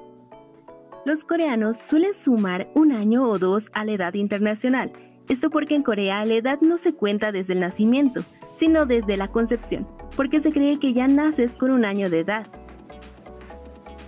Los 1.06 1.22
coreanos 1.24 1.76
suelen 1.76 2.12
sumar 2.12 2.68
un 2.74 2.90
año 2.90 3.22
o 3.28 3.38
dos 3.38 3.70
a 3.72 3.84
la 3.84 3.92
edad 3.92 4.14
internacional, 4.14 4.90
esto 5.28 5.48
porque 5.48 5.76
en 5.76 5.84
Corea 5.84 6.24
la 6.24 6.34
edad 6.34 6.60
no 6.60 6.76
se 6.76 6.92
cuenta 6.92 7.30
desde 7.30 7.52
el 7.52 7.60
nacimiento, 7.60 8.22
sino 8.56 8.84
desde 8.84 9.16
la 9.16 9.28
concepción, 9.28 9.86
porque 10.16 10.40
se 10.40 10.50
cree 10.50 10.80
que 10.80 10.92
ya 10.92 11.06
naces 11.06 11.54
con 11.54 11.70
un 11.70 11.84
año 11.84 12.10
de 12.10 12.18
edad. 12.18 12.48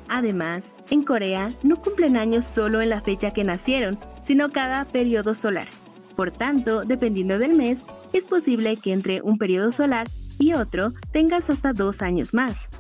Además, 0.09 0.75
en 0.91 1.05
Corea 1.05 1.51
no 1.63 1.77
cumplen 1.77 2.17
años 2.17 2.45
solo 2.45 2.83
en 2.83 2.91
la 2.91 3.03
fecha 3.03 3.31
que 3.31 3.45
nacieron, 3.45 3.99
sino 4.33 4.49
cada 4.49 4.87
periodo 4.87 5.35
solar. 5.35 5.69
Por 6.17 6.31
tanto, 6.31 6.85
dependiendo 6.85 7.39
del 7.39 7.53
mes, 7.53 7.81
es 8.15 8.25
posible 8.25 8.79
que 8.79 8.95
entre 8.95 9.21
un 9.21 9.37
periodo 9.37 9.73
solar 9.73 10.09
y 10.39 10.55
otro 10.55 10.95
tengas 11.13 11.51
hasta 11.51 11.75
dos 11.75 12.01
años 12.01 12.33
más. 12.33 12.71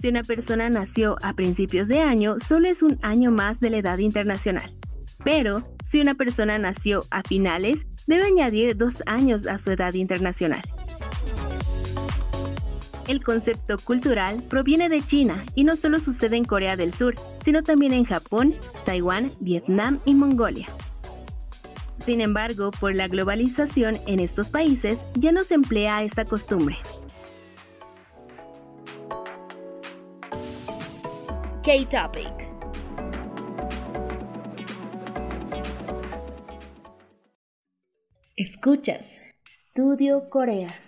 Si 0.00 0.06
una 0.06 0.22
persona 0.22 0.70
nació 0.70 1.16
a 1.24 1.32
principios 1.32 1.88
de 1.88 1.98
año, 1.98 2.36
solo 2.38 2.68
es 2.68 2.84
un 2.84 3.00
año 3.02 3.32
más 3.32 3.58
de 3.58 3.70
la 3.70 3.78
edad 3.78 3.98
internacional. 3.98 4.72
Pero, 5.24 5.64
si 5.84 6.00
una 6.00 6.14
persona 6.14 6.56
nació 6.56 7.00
a 7.10 7.24
finales, 7.24 7.84
debe 8.06 8.26
añadir 8.26 8.76
dos 8.76 9.02
años 9.06 9.48
a 9.48 9.58
su 9.58 9.72
edad 9.72 9.94
internacional. 9.94 10.62
El 13.08 13.24
concepto 13.24 13.78
cultural 13.78 14.42
proviene 14.50 14.90
de 14.90 15.00
China 15.00 15.46
y 15.54 15.64
no 15.64 15.76
solo 15.76 15.98
sucede 15.98 16.36
en 16.36 16.44
Corea 16.44 16.76
del 16.76 16.92
Sur, 16.92 17.14
sino 17.42 17.62
también 17.62 17.92
en 17.94 18.04
Japón, 18.04 18.54
Taiwán, 18.84 19.30
Vietnam 19.40 19.98
y 20.04 20.12
Mongolia. 20.12 20.68
Sin 22.04 22.20
embargo, 22.20 22.70
por 22.70 22.94
la 22.94 23.08
globalización 23.08 23.96
en 24.06 24.20
estos 24.20 24.50
países 24.50 24.98
ya 25.14 25.32
no 25.32 25.42
se 25.42 25.54
emplea 25.54 26.02
esta 26.02 26.26
costumbre. 26.26 26.76
K-Topic. 31.64 32.48
Escuchas 38.36 39.18
Estudio 39.46 40.28
Corea. 40.28 40.87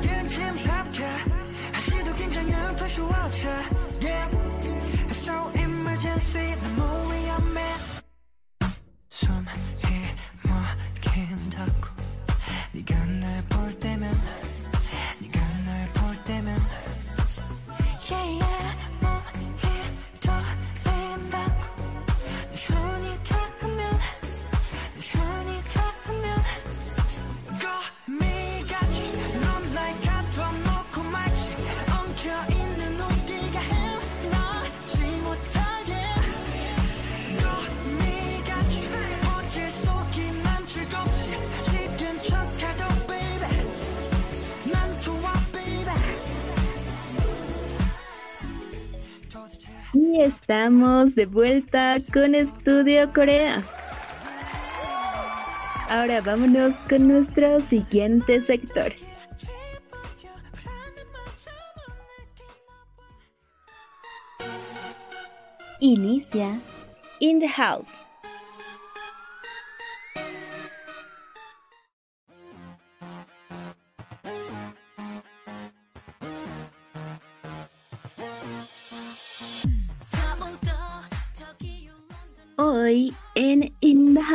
oh 0.00 0.06
yeah 0.06 0.20
막힌 0.20 0.28
침삽자 0.28 1.04
하시도 1.72 2.14
긴장을 2.14 2.76
풀수 2.76 3.04
없어. 3.06 3.48
Yeah. 4.00 4.30
So 5.10 5.50
emergency 5.54 6.54
너무 6.76 7.12
위험해 7.12 7.60
숨이 9.08 9.46
막힌다고 10.44 11.88
네가 12.72 13.04
날 13.06 13.42
볼 13.48 13.72
때면 13.78 14.10
estamos 50.20 51.14
de 51.14 51.24
vuelta 51.24 51.96
con 52.12 52.34
Estudio 52.34 53.10
Corea. 53.12 53.64
Ahora 55.88 56.20
vámonos 56.20 56.74
con 56.88 57.08
nuestro 57.08 57.60
siguiente 57.60 58.40
sector. 58.42 58.92
Inicia 65.80 66.60
In 67.20 67.40
the 67.40 67.48
House. 67.48 68.09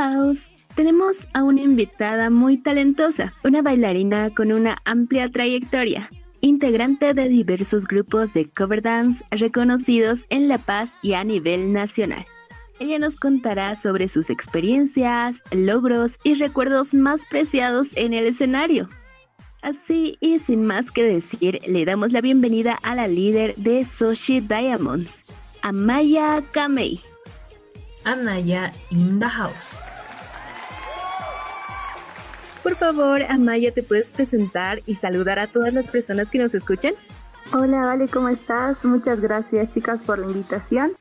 House 0.06 0.52
tenemos 0.76 1.28
a 1.34 1.44
una 1.44 1.62
invitada 1.62 2.30
muy 2.30 2.58
talentosa, 2.58 3.34
una 3.44 3.64
bailarina 3.64 4.30
con 4.30 4.52
una 4.52 4.78
amplia 4.86 5.32
trayectoria, 5.32 6.12
integrante 6.42 7.16
de 7.16 7.28
diversos 7.28 7.86
grupos 7.88 8.34
de 8.34 8.48
cover 8.50 8.84
dance 8.84 9.24
reconocidos 9.32 10.28
en 10.30 10.48
La 10.48 10.60
Paz 10.60 10.92
y 11.02 11.14
a 11.14 11.24
nivel 11.24 11.74
nacional. 11.74 12.24
Ella 12.80 13.00
nos 13.00 13.16
contará 13.16 13.74
sobre 13.76 14.08
sus 14.08 14.30
experiencias, 14.30 15.42
logros 15.52 16.20
y 16.24 16.36
recuerdos 16.36 16.94
más 16.94 17.26
preciados 17.26 17.96
en 17.96 18.14
el 18.14 18.28
escenario. 18.28 18.90
Así 19.64 20.18
y 20.20 20.38
sin 20.38 20.66
más 20.66 20.92
que 20.92 21.04
decir, 21.04 21.62
le 21.68 21.84
damos 21.86 22.12
la 22.12 22.22
bienvenida 22.22 22.78
a 22.84 22.94
la 22.94 23.08
líder 23.08 23.56
de 23.56 23.84
Soshi 23.86 24.40
Diamonds, 24.40 25.24
Amaya 25.64 26.44
Kamei. 26.52 27.00
Amaya 28.06 28.72
in 28.92 29.18
the 29.20 29.28
house. 29.28 29.82
Por 32.66 32.78
favor, 32.78 33.22
Amaya, 33.22 33.72
¿te 33.72 33.84
puedes 33.84 34.10
presentar 34.10 34.82
y 34.88 34.96
saludar 34.96 35.38
a 35.38 35.46
todas 35.46 35.72
las 35.76 35.88
personas 35.88 36.32
que 36.32 36.40
nos 36.40 36.56
escuchan? 36.56 36.96
Hola, 37.54 37.86
Vale, 37.86 38.08
¿cómo 38.08 38.28
estás? 38.28 38.84
Muchas 38.84 39.22
gracias, 39.22 39.72
chicas, 39.72 40.00
por 40.04 40.18
la 40.18 40.26
invitación. 40.26 40.94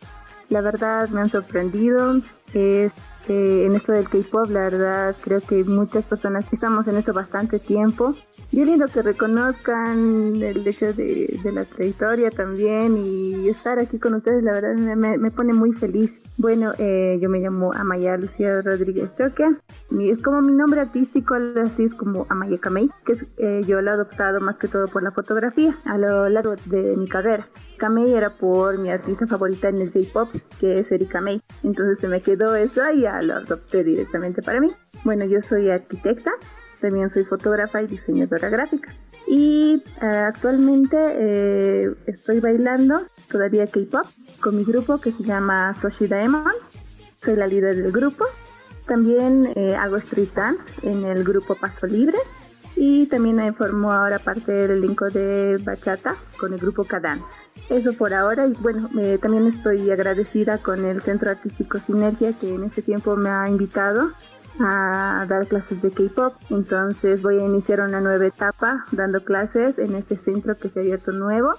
La 0.50 0.60
verdad 0.60 1.08
me 1.08 1.22
han 1.22 1.30
sorprendido. 1.30 2.20
Es, 2.52 2.92
eh, 3.28 3.64
en 3.64 3.74
esto 3.76 3.92
del 3.92 4.10
K-pop, 4.10 4.50
la 4.50 4.60
verdad, 4.60 5.16
creo 5.22 5.40
que 5.40 5.64
muchas 5.64 6.04
personas 6.04 6.44
estamos 6.52 6.86
en 6.86 6.98
esto 6.98 7.14
bastante 7.14 7.58
tiempo. 7.58 8.14
Y 8.52 8.60
es 8.60 8.66
lindo 8.66 8.86
que 8.88 9.00
reconozcan 9.00 10.42
el 10.42 10.68
hecho 10.68 10.92
de, 10.92 11.40
la 11.44 11.64
trayectoria 11.64 12.30
también 12.30 12.98
y 12.98 13.48
estar 13.48 13.78
aquí 13.78 13.98
con 13.98 14.12
ustedes, 14.12 14.44
la 14.44 14.52
verdad, 14.52 14.74
me 14.74 15.30
pone 15.30 15.54
muy 15.54 15.72
feliz. 15.72 16.12
Bueno, 16.36 16.72
eh, 16.78 17.18
yo 17.22 17.28
me 17.30 17.38
llamo 17.38 17.72
Amaya 17.72 18.16
Lucía 18.16 18.60
Rodríguez. 18.60 19.10
Mi- 19.90 20.10
Es 20.10 20.20
como 20.20 20.42
mi 20.42 20.52
nombre 20.52 20.80
artístico, 20.80 21.34
así 21.34 21.84
es 21.84 21.94
como 21.94 22.26
Amaya 22.28 22.58
Kamei, 22.58 22.90
que 23.06 23.16
eh, 23.38 23.62
yo 23.66 23.80
lo 23.80 23.90
he 23.90 23.94
adoptado 23.94 24.40
más 24.40 24.56
que 24.56 24.66
todo 24.66 24.88
por 24.88 25.04
la 25.04 25.12
fotografía 25.12 25.78
a 25.84 25.96
lo 25.96 26.28
largo 26.28 26.56
de 26.66 26.96
mi 26.96 27.06
carrera. 27.08 27.46
Kamei 27.78 28.12
era 28.14 28.30
por 28.30 28.78
mi 28.78 28.90
artista 28.90 29.26
favorita 29.28 29.68
en 29.68 29.80
el 29.80 29.92
J-pop, 29.92 30.28
que 30.58 30.80
es 30.80 30.90
Erika 30.90 31.20
May. 31.20 31.40
Entonces 31.62 31.98
se 32.00 32.08
me 32.08 32.20
quedó 32.20 32.56
eso 32.56 32.80
y 32.90 33.02
ya 33.02 33.22
lo 33.22 33.34
adopté 33.34 33.84
directamente 33.84 34.42
para 34.42 34.60
mí. 34.60 34.70
Bueno, 35.04 35.24
yo 35.26 35.40
soy 35.42 35.70
arquitecta, 35.70 36.32
también 36.80 37.10
soy 37.10 37.24
fotógrafa 37.24 37.80
y 37.82 37.86
diseñadora 37.86 38.48
gráfica. 38.48 38.92
Y 39.26 39.82
eh, 40.02 40.06
actualmente 40.06 41.94
estoy 42.06 42.40
bailando 42.40 43.02
todavía 43.28 43.66
K-pop 43.66 44.06
con 44.40 44.56
mi 44.56 44.64
grupo 44.64 45.00
que 45.00 45.12
se 45.12 45.22
llama 45.22 45.74
Soshi 45.80 46.06
Daemon. 46.06 46.52
Soy 47.16 47.36
la 47.36 47.46
líder 47.46 47.76
del 47.76 47.92
grupo. 47.92 48.24
También 48.86 49.52
eh, 49.56 49.74
hago 49.74 49.96
street 49.96 50.30
dance 50.34 50.62
en 50.82 51.04
el 51.04 51.24
grupo 51.24 51.54
Paso 51.54 51.86
Libre. 51.86 52.18
Y 52.76 53.06
también 53.06 53.38
eh, 53.38 53.52
formo 53.52 53.92
ahora 53.92 54.18
parte 54.18 54.52
del 54.52 54.72
elenco 54.72 55.08
de 55.08 55.58
Bachata 55.62 56.16
con 56.38 56.52
el 56.52 56.58
grupo 56.58 56.84
Kadan. 56.84 57.22
Eso 57.70 57.92
por 57.94 58.12
ahora. 58.12 58.46
Y 58.46 58.52
bueno, 58.54 58.88
eh, 59.00 59.18
también 59.22 59.46
estoy 59.46 59.90
agradecida 59.90 60.58
con 60.58 60.84
el 60.84 61.00
Centro 61.00 61.30
Artístico 61.30 61.78
Sinergia 61.86 62.32
que 62.32 62.52
en 62.52 62.64
este 62.64 62.82
tiempo 62.82 63.16
me 63.16 63.30
ha 63.30 63.48
invitado 63.48 64.12
a 64.60 65.24
dar 65.28 65.46
clases 65.46 65.80
de 65.82 65.90
K-pop. 65.90 66.34
Entonces 66.50 67.22
voy 67.22 67.38
a 67.38 67.44
iniciar 67.44 67.80
una 67.80 68.00
nueva 68.00 68.26
etapa 68.26 68.84
dando 68.92 69.24
clases 69.24 69.78
en 69.78 69.94
este 69.94 70.16
centro 70.16 70.56
que 70.56 70.68
se 70.68 70.80
ha 70.80 70.82
abierto 70.82 71.12
nuevo. 71.12 71.54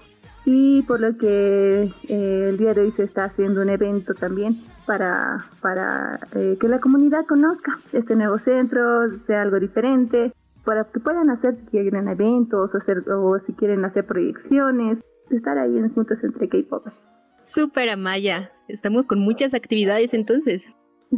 Y 0.45 0.83
por 0.83 0.99
lo 0.99 1.17
que 1.17 1.91
eh, 2.07 2.49
el 2.49 2.57
día 2.57 2.73
de 2.73 2.81
hoy 2.81 2.91
se 2.91 3.03
está 3.03 3.25
haciendo 3.25 3.61
un 3.61 3.69
evento 3.69 4.13
también 4.13 4.55
para, 4.85 5.45
para 5.61 6.19
eh, 6.35 6.57
que 6.59 6.67
la 6.67 6.79
comunidad 6.79 7.25
conozca 7.25 7.79
este 7.93 8.15
nuevo 8.15 8.37
centro, 8.37 9.09
sea 9.25 9.41
algo 9.41 9.59
diferente, 9.59 10.33
para 10.63 10.83
que 10.85 10.99
puedan 10.99 11.31
hacer 11.31 11.57
si 11.57 11.65
quieren 11.71 12.07
eventos 12.07 12.73
o, 12.73 12.77
hacer, 12.77 13.09
o 13.09 13.39
si 13.39 13.53
quieren 13.53 13.85
hacer 13.85 14.05
proyecciones, 14.05 14.99
estar 15.31 15.57
ahí 15.57 15.77
en 15.77 15.93
juntos 15.93 16.23
entre 16.23 16.47
K-popers. 16.47 17.01
Súper, 17.43 17.89
Amaya. 17.89 18.51
Estamos 18.67 19.05
con 19.07 19.19
muchas 19.19 19.53
actividades 19.55 20.13
entonces. 20.13 20.69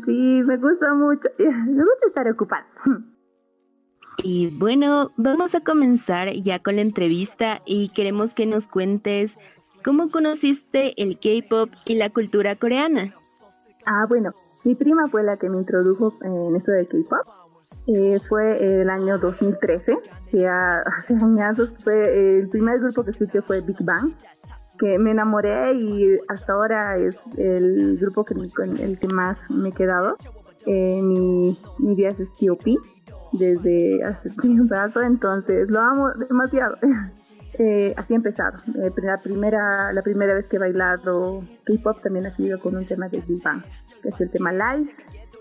Sí, 0.06 0.42
me 0.46 0.58
gusta 0.58 0.94
mucho. 0.94 1.30
Me 1.38 1.84
gusta 1.84 2.08
estar 2.08 2.30
ocupada. 2.30 2.66
Y 4.24 4.50
bueno, 4.58 5.12
vamos 5.16 5.54
a 5.56 5.62
comenzar 5.62 6.34
ya 6.34 6.60
con 6.60 6.78
la 6.78 6.82
entrevista 6.82 7.62
y 7.66 7.90
queremos 7.90 8.34
que 8.34 8.46
nos 8.46 8.68
cuentes 8.68 9.38
cómo 9.84 10.10
conociste 10.10 11.02
el 11.02 11.20
K-pop 11.20 11.70
y 11.86 11.96
la 11.96 12.10
cultura 12.10 12.56
coreana. 12.56 13.14
Ah, 13.86 14.06
bueno, 14.10 14.32
mi 14.64 14.76
prima 14.76 15.08
fue 15.08 15.24
la 15.24 15.38
que 15.38 15.50
me 15.50 15.58
introdujo 15.58 16.14
en 16.22 16.56
esto 16.56 16.72
del 16.72 16.88
K-pop. 16.88 17.26
Eh, 17.88 18.20
fue 18.28 18.82
el 18.82 18.90
año 18.90 19.18
2013, 19.18 19.98
que 20.32 20.48
hace 20.48 21.14
años 21.14 21.72
fue 21.84 22.40
el 22.40 22.50
primer 22.50 22.80
grupo 22.80 23.04
que 23.04 23.12
escuché 23.12 23.42
fue 23.42 23.62
Big 23.62 23.82
Bang, 23.84 24.14
que 24.80 24.98
me 24.98 25.12
enamoré 25.12 25.74
y 25.74 26.20
hasta 26.28 26.54
ahora 26.54 26.98
es 26.98 27.16
el 27.38 27.98
grupo 27.98 28.26
que, 28.26 28.36
con 28.56 28.78
el 28.78 29.00
que 29.00 29.08
más 29.08 29.38
me 29.50 29.70
he 29.70 29.72
quedado. 29.72 30.18
Eh, 30.66 31.02
mi, 31.02 31.58
mi 31.78 31.96
día 31.96 32.10
es 32.10 32.18
T.O.P. 32.40 32.76
desde 33.34 34.04
hace 34.04 34.30
rato, 34.70 35.02
entonces 35.02 35.70
lo 35.70 35.80
amo 35.80 36.10
demasiado. 36.14 36.78
Eh, 37.60 37.92
así 37.98 38.14
he 38.14 38.16
empezado. 38.16 38.60
Eh, 38.76 38.92
la, 39.02 39.18
primera, 39.18 39.92
la 39.92 40.04
primera 40.04 40.36
vez 40.36 40.48
que 40.48 40.58
he 40.58 40.60
bailado 40.60 41.44
K-pop 41.66 42.04
también 42.04 42.28
ha 42.28 42.36
sido 42.36 42.60
con 42.60 42.76
un 42.76 42.86
tema 42.86 43.10
de 43.10 43.20
Big 43.28 43.42
Bang, 43.44 43.64
que 44.04 44.10
es 44.10 44.22
el 44.22 44.30
tema 44.30 44.52
Live, 44.52 44.92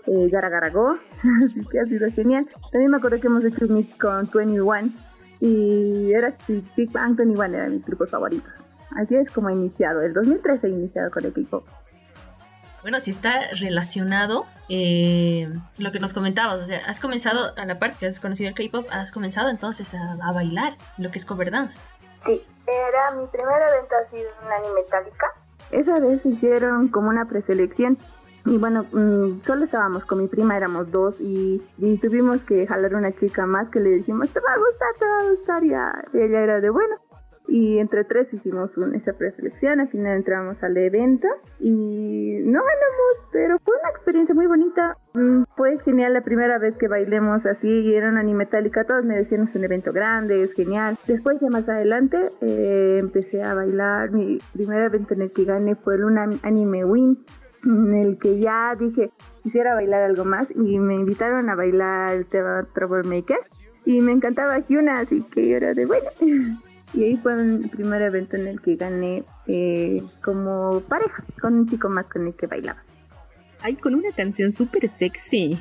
eh, 0.07 0.27
Gara 0.31 0.49
Gara 0.49 0.71
Go, 0.71 0.97
así 1.43 1.63
que 1.67 1.79
ha 1.79 1.85
sido 1.85 2.09
genial. 2.11 2.47
También 2.71 2.89
me 2.89 2.97
acuerdo 2.97 3.19
que 3.19 3.27
hemos 3.27 3.45
hecho 3.45 3.67
un 3.67 3.75
mix 3.75 3.95
con 3.99 4.27
21 4.33 4.89
y 5.41 6.11
era 6.11 6.29
así, 6.29 6.63
Big 6.75 6.91
Bang 6.91 7.15
21 7.15 7.55
era 7.55 7.69
mi 7.69 7.79
grupo 7.81 8.07
favorito. 8.07 8.49
Así 8.95 9.15
es 9.15 9.29
como 9.29 9.49
he 9.49 9.53
iniciado. 9.53 10.01
El 10.01 10.13
2013 10.13 10.65
he 10.65 10.69
iniciado 10.71 11.11
con 11.11 11.23
el 11.23 11.33
K-pop. 11.33 11.65
Bueno, 12.81 12.99
si 12.99 13.11
está 13.11 13.33
relacionado 13.59 14.45
eh, 14.69 15.49
lo 15.77 15.91
que 15.91 15.99
nos 15.99 16.13
comentabas, 16.13 16.61
o 16.61 16.65
sea, 16.65 16.79
has 16.85 16.99
comenzado 16.99 17.53
a 17.57 17.65
la 17.65 17.79
par 17.79 17.95
que 17.95 18.05
has 18.05 18.19
conocido 18.19 18.49
el 18.49 18.55
K-pop, 18.55 18.87
has 18.91 19.11
comenzado 19.11 19.49
entonces 19.49 19.93
a, 19.93 20.17
a 20.21 20.31
bailar 20.31 20.77
lo 20.97 21.11
que 21.11 21.19
es 21.19 21.25
cover 21.25 21.51
dance. 21.51 21.79
Sí, 22.25 22.43
era 22.67 23.11
mi 23.11 23.27
primer 23.27 23.61
evento 23.69 23.95
así 24.05 24.17
en 24.17 24.45
un 24.45 24.51
anime 24.51 24.81
metálica. 24.81 25.27
Esa 25.71 25.99
vez 25.99 26.25
hicieron 26.25 26.87
como 26.87 27.09
una 27.09 27.25
preselección 27.25 27.97
y 28.47 28.57
bueno, 28.57 28.85
mm, 28.91 29.41
solo 29.41 29.65
estábamos 29.65 30.05
con 30.05 30.19
mi 30.19 30.27
prima, 30.27 30.55
éramos 30.55 30.89
dos 30.89 31.19
y, 31.19 31.61
y 31.77 31.97
tuvimos 31.97 32.39
que 32.43 32.65
jalar 32.65 32.95
una 32.95 33.13
chica 33.13 33.45
más 33.45 33.67
que 33.69 33.81
le 33.81 33.89
dijimos, 33.89 34.29
te 34.29 34.39
va 34.39 34.53
a 34.53 34.57
gustar, 34.57 34.87
te 34.97 35.05
va 35.05 35.19
a 35.19 35.31
gustar, 35.31 35.63
ya. 35.65 36.05
Y 36.13 36.21
ella 36.23 36.39
era 36.41 36.61
de 36.61 36.69
bueno. 36.69 36.95
Y 37.47 37.79
entre 37.79 38.03
tres 38.03 38.27
hicimos 38.33 38.77
un, 38.77 38.93
esa 38.95 39.13
preselección, 39.13 39.79
al 39.79 39.87
final 39.87 40.17
entramos 40.17 40.61
al 40.61 40.75
evento 40.75 41.27
y 41.59 42.39
no 42.43 42.59
ganamos, 42.59 43.29
pero 43.31 43.57
fue 43.59 43.73
una 43.79 43.89
experiencia 43.89 44.35
muy 44.35 44.47
bonita. 44.47 44.97
Mm, 45.13 45.43
Fue 45.55 45.79
genial 45.79 46.13
la 46.13 46.21
primera 46.21 46.57
vez 46.57 46.75
que 46.77 46.87
bailemos 46.87 47.45
así 47.45 47.67
y 47.67 47.93
era 47.93 48.09
una 48.09 48.19
anime 48.19 48.39
metálica, 48.39 48.83
todos 48.83 49.05
me 49.05 49.15
decían 49.15 49.43
es 49.47 49.55
un 49.55 49.63
evento 49.63 49.93
grande, 49.93 50.43
es 50.43 50.53
genial. 50.53 50.97
Después 51.07 51.39
ya 51.39 51.49
más 51.49 51.67
adelante 51.69 52.17
eh, 52.41 52.97
empecé 52.99 53.41
a 53.43 53.53
bailar, 53.53 54.11
mi 54.11 54.39
primer 54.53 54.83
evento 54.83 55.13
en 55.13 55.21
el 55.21 55.31
que 55.31 55.45
gané 55.45 55.75
fue 55.75 55.95
el 55.95 56.03
una 56.03 56.29
anime 56.43 56.83
win, 56.83 57.17
en 57.63 57.95
el 57.95 58.17
que 58.17 58.39
ya 58.39 58.75
dije 58.77 59.11
quisiera 59.43 59.75
bailar 59.75 60.03
algo 60.03 60.25
más 60.25 60.49
y 60.53 60.77
me 60.77 60.95
invitaron 60.95 61.49
a 61.49 61.55
bailar 61.55 62.13
el 62.13 62.25
tema 62.25 62.67
Troublemaker 62.73 63.39
y 63.85 64.01
me 64.01 64.11
encantaba 64.11 64.59
Hyuna, 64.59 64.99
así 64.99 65.23
que 65.31 65.47
yo 65.47 65.55
era 65.55 65.73
de 65.73 65.85
bueno. 65.85 66.09
Y 66.93 67.03
ahí 67.03 67.17
fue 67.17 67.33
el 67.33 67.69
primer 67.69 68.01
evento 68.01 68.37
en 68.37 68.47
el 68.47 68.61
que 68.61 68.75
gané 68.75 69.23
eh, 69.47 70.01
como 70.23 70.81
pareja, 70.81 71.23
con 71.41 71.55
un 71.55 71.67
chico 71.67 71.89
más 71.89 72.05
con 72.05 72.27
el 72.27 72.33
que 72.33 72.47
bailaba. 72.47 72.81
Ay, 73.61 73.75
con 73.75 73.95
una 73.95 74.11
canción 74.11 74.51
súper 74.51 74.87
sexy. 74.87 75.59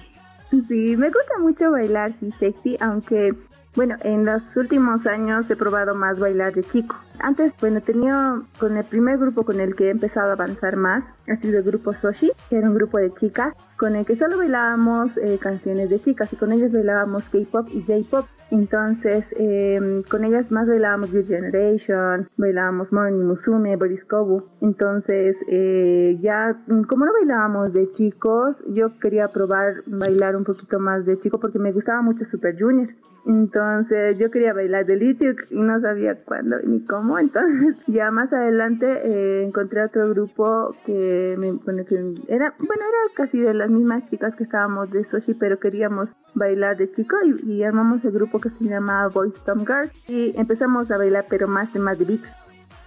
Sí, 0.51 0.97
me 0.97 1.09
gusta 1.09 1.39
mucho 1.41 1.71
bailar, 1.73 2.15
sí, 2.21 2.31
sexy, 2.39 2.77
aunque, 2.81 3.35
bueno, 3.77 3.97
en 4.01 4.25
los 4.25 4.43
últimos 4.57 5.07
años 5.07 5.49
he 5.51 5.55
probado 5.55 5.95
más 5.95 6.19
bailar 6.19 6.55
de 6.55 6.65
chico. 6.65 6.97
Antes, 7.19 7.53
bueno, 7.61 7.83
tenía 7.83 8.41
con 8.59 8.77
el 8.77 8.85
primer 8.85 9.19
grupo 9.19 9.45
con 9.45 9.61
el 9.61 9.77
que 9.77 9.89
he 9.89 9.91
empezado 9.91 10.31
a 10.31 10.33
avanzar 10.33 10.77
más, 10.77 11.05
ha 11.29 11.37
sido 11.37 11.59
el 11.59 11.65
grupo 11.65 11.93
Soshi, 11.93 12.33
que 12.49 12.57
era 12.57 12.69
un 12.69 12.75
grupo 12.75 12.99
de 12.99 13.13
chicas, 13.13 13.55
con 13.77 13.95
el 13.95 14.07
que 14.07 14.17
solo 14.17 14.39
bailábamos 14.39 15.17
eh, 15.19 15.39
canciones 15.39 15.91
de 15.91 16.01
chicas 16.01 16.33
y 16.33 16.37
con 16.37 16.53
ellos 16.53 16.73
bailábamos 16.73 17.25
K-pop 17.25 17.69
y 17.71 17.83
J-pop. 17.83 18.27
Entonces, 18.51 19.25
eh, 19.37 20.03
con 20.09 20.25
ellas 20.25 20.51
más 20.53 20.69
bailábamos 20.69 21.13
Good 21.13 21.27
Generation, 21.27 22.29
bailábamos 22.37 22.93
Morning 22.93 23.25
Musume, 23.25 23.77
Boris 23.77 24.05
Kobu. 24.05 24.45
Entonces, 24.61 25.37
eh, 25.49 26.17
ya 26.21 26.57
mm, 26.67 26.83
como 26.85 27.05
no 27.05 27.13
bailábamos 27.13 27.73
de 27.73 27.91
chicos, 27.93 28.57
yo 28.69 28.99
quería 29.01 29.29
probar 29.29 29.75
bailar 29.87 30.37
un 30.37 30.45
poquito 30.45 30.79
más 30.79 31.05
de 31.05 31.19
chico 31.19 31.41
porque 31.41 31.59
me 31.59 31.73
gustaba 31.73 32.03
mucho 32.03 32.25
Super 32.25 32.57
Junior. 32.59 32.89
Entonces 33.27 34.17
yo 34.19 34.31
quería 34.31 34.53
bailar 34.53 34.87
de 34.87 34.97
Litiuk 34.97 35.51
y 35.51 35.61
no 35.61 35.81
sabía 35.81 36.15
cuándo 36.25 36.57
ni 36.65 36.85
cómo. 36.85 37.19
Entonces 37.19 37.77
ya 37.89 38.11
más 38.13 38.33
adelante 38.33 38.87
eh, 38.87 39.45
encontré 39.45 39.85
otro 39.85 40.09
grupo 40.11 40.75
que, 40.85 41.35
me, 41.37 41.53
bueno, 41.53 41.85
que 41.85 41.97
era, 42.29 42.55
bueno, 42.59 42.85
era 42.85 43.15
casi 43.17 43.41
de 43.41 43.53
las 43.53 43.69
mismas 43.69 44.07
chicas 44.07 44.37
que 44.37 44.45
estábamos 44.45 44.93
de 44.93 45.05
Soshi, 45.05 45.35
pero 45.35 45.59
queríamos 45.59 46.09
bailar 46.35 46.77
de 46.77 46.91
chico 46.93 47.17
y, 47.43 47.65
armamos 47.65 48.05
el 48.05 48.13
grupo 48.13 48.39
que 48.39 48.51
se 48.51 48.65
llama 48.65 49.09
Boys 49.09 49.35
Tom 49.45 49.67
Girls 49.67 49.91
y 50.09 50.39
empezamos 50.39 50.91
a 50.91 50.99
bailar 50.99 51.25
pero 51.29 51.49
más 51.49 51.73
de 51.73 51.81
más 51.81 51.99
de 51.99 52.05
beats. 52.05 52.29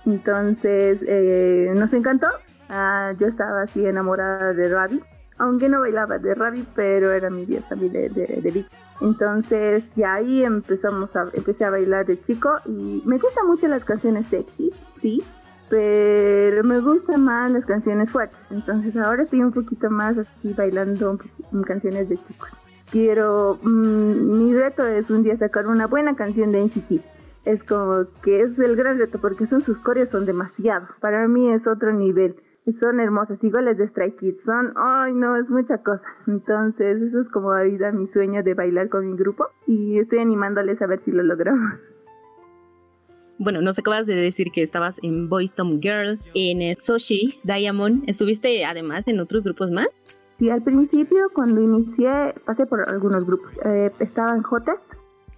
Entonces 0.05 0.99
eh, 1.05 1.73
nos 1.75 1.91
encantó. 1.91 2.27
Ah, 2.69 3.13
yo 3.19 3.27
estaba 3.27 3.63
así 3.63 3.85
enamorada 3.85 4.53
de 4.53 4.69
Ravi 4.69 5.01
aunque 5.39 5.69
no 5.69 5.79
bailaba 5.79 6.17
de 6.19 6.35
Ravi, 6.35 6.65
pero 6.75 7.11
era 7.11 7.29
mi 7.29 7.45
día 7.45 7.61
también 7.67 7.93
de, 7.93 8.09
de, 8.09 8.41
de. 8.41 8.65
Entonces, 9.01 9.83
ya 9.95 10.15
ahí 10.15 10.43
empezamos 10.43 11.15
a, 11.15 11.29
empecé 11.33 11.63
a 11.63 11.69
bailar 11.69 12.05
de 12.05 12.21
chico 12.21 12.49
y 12.65 13.01
me 13.05 13.17
gustan 13.17 13.47
mucho 13.47 13.67
las 13.67 13.83
canciones 13.85 14.27
sexy, 14.27 14.71
sí, 15.01 15.23
pero 15.69 16.63
me 16.63 16.81
gustan 16.81 17.23
más 17.23 17.51
las 17.51 17.65
canciones 17.65 18.11
fuertes. 18.11 18.39
Entonces 18.51 18.95
ahora 18.97 19.23
estoy 19.23 19.41
un 19.41 19.51
poquito 19.51 19.89
más 19.89 20.17
así 20.17 20.53
bailando 20.53 21.17
canciones 21.65 22.09
de 22.09 22.17
chicos. 22.17 22.49
Quiero, 22.91 23.59
mm, 23.61 24.37
mi 24.37 24.53
reto 24.53 24.85
es 24.85 25.09
un 25.09 25.23
día 25.23 25.37
sacar 25.37 25.67
una 25.67 25.87
buena 25.87 26.15
canción 26.15 26.51
de 26.51 26.63
NCT. 26.63 27.01
Es 27.45 27.63
como 27.63 28.05
que 28.23 28.41
es 28.41 28.59
el 28.59 28.75
gran 28.75 28.97
reto 28.97 29.19
porque 29.19 29.47
son 29.47 29.61
sus 29.61 29.79
coreos 29.79 30.09
son 30.09 30.25
demasiado. 30.25 30.87
Para 30.99 31.27
mí 31.27 31.49
es 31.51 31.65
otro 31.67 31.93
nivel. 31.93 32.35
Son 32.73 32.99
hermosas, 32.99 33.43
iguales 33.43 33.77
de 33.77 33.87
Stray 33.87 34.11
Kids. 34.15 34.41
Son, 34.43 34.73
ay 34.75 35.13
no, 35.13 35.35
es 35.35 35.49
mucha 35.49 35.77
cosa. 35.79 36.01
Entonces 36.27 37.01
eso 37.01 37.21
es 37.21 37.29
como 37.29 37.51
ahorita 37.51 37.91
mi 37.91 38.07
sueño 38.07 38.43
de 38.43 38.53
bailar 38.53 38.89
con 38.89 39.09
mi 39.09 39.17
grupo 39.17 39.47
y 39.67 39.99
estoy 39.99 40.19
animándoles 40.19 40.81
a 40.81 40.87
ver 40.87 41.01
si 41.05 41.11
lo 41.11 41.23
logramos. 41.23 41.73
Bueno, 43.37 43.61
nos 43.61 43.79
acabas 43.79 44.05
de 44.05 44.15
decir 44.15 44.51
que 44.51 44.61
estabas 44.63 44.99
en 45.01 45.29
Boys 45.29 45.53
Tom 45.53 45.79
Girl, 45.79 46.19
en 46.33 46.75
Soshi, 46.77 47.39
Diamond. 47.43 48.03
¿Estuviste 48.07 48.65
además 48.65 49.07
en 49.07 49.19
otros 49.21 49.43
grupos 49.45 49.71
más? 49.71 49.87
Sí, 50.39 50.49
al 50.49 50.61
principio 50.61 51.25
cuando 51.33 51.61
inicié 51.61 52.33
pasé 52.45 52.65
por 52.65 52.87
algunos 52.89 53.25
grupos. 53.25 53.51
Eh, 53.63 53.91
estaba 53.99 54.35
en 54.35 54.43
Hotest, 54.49 54.81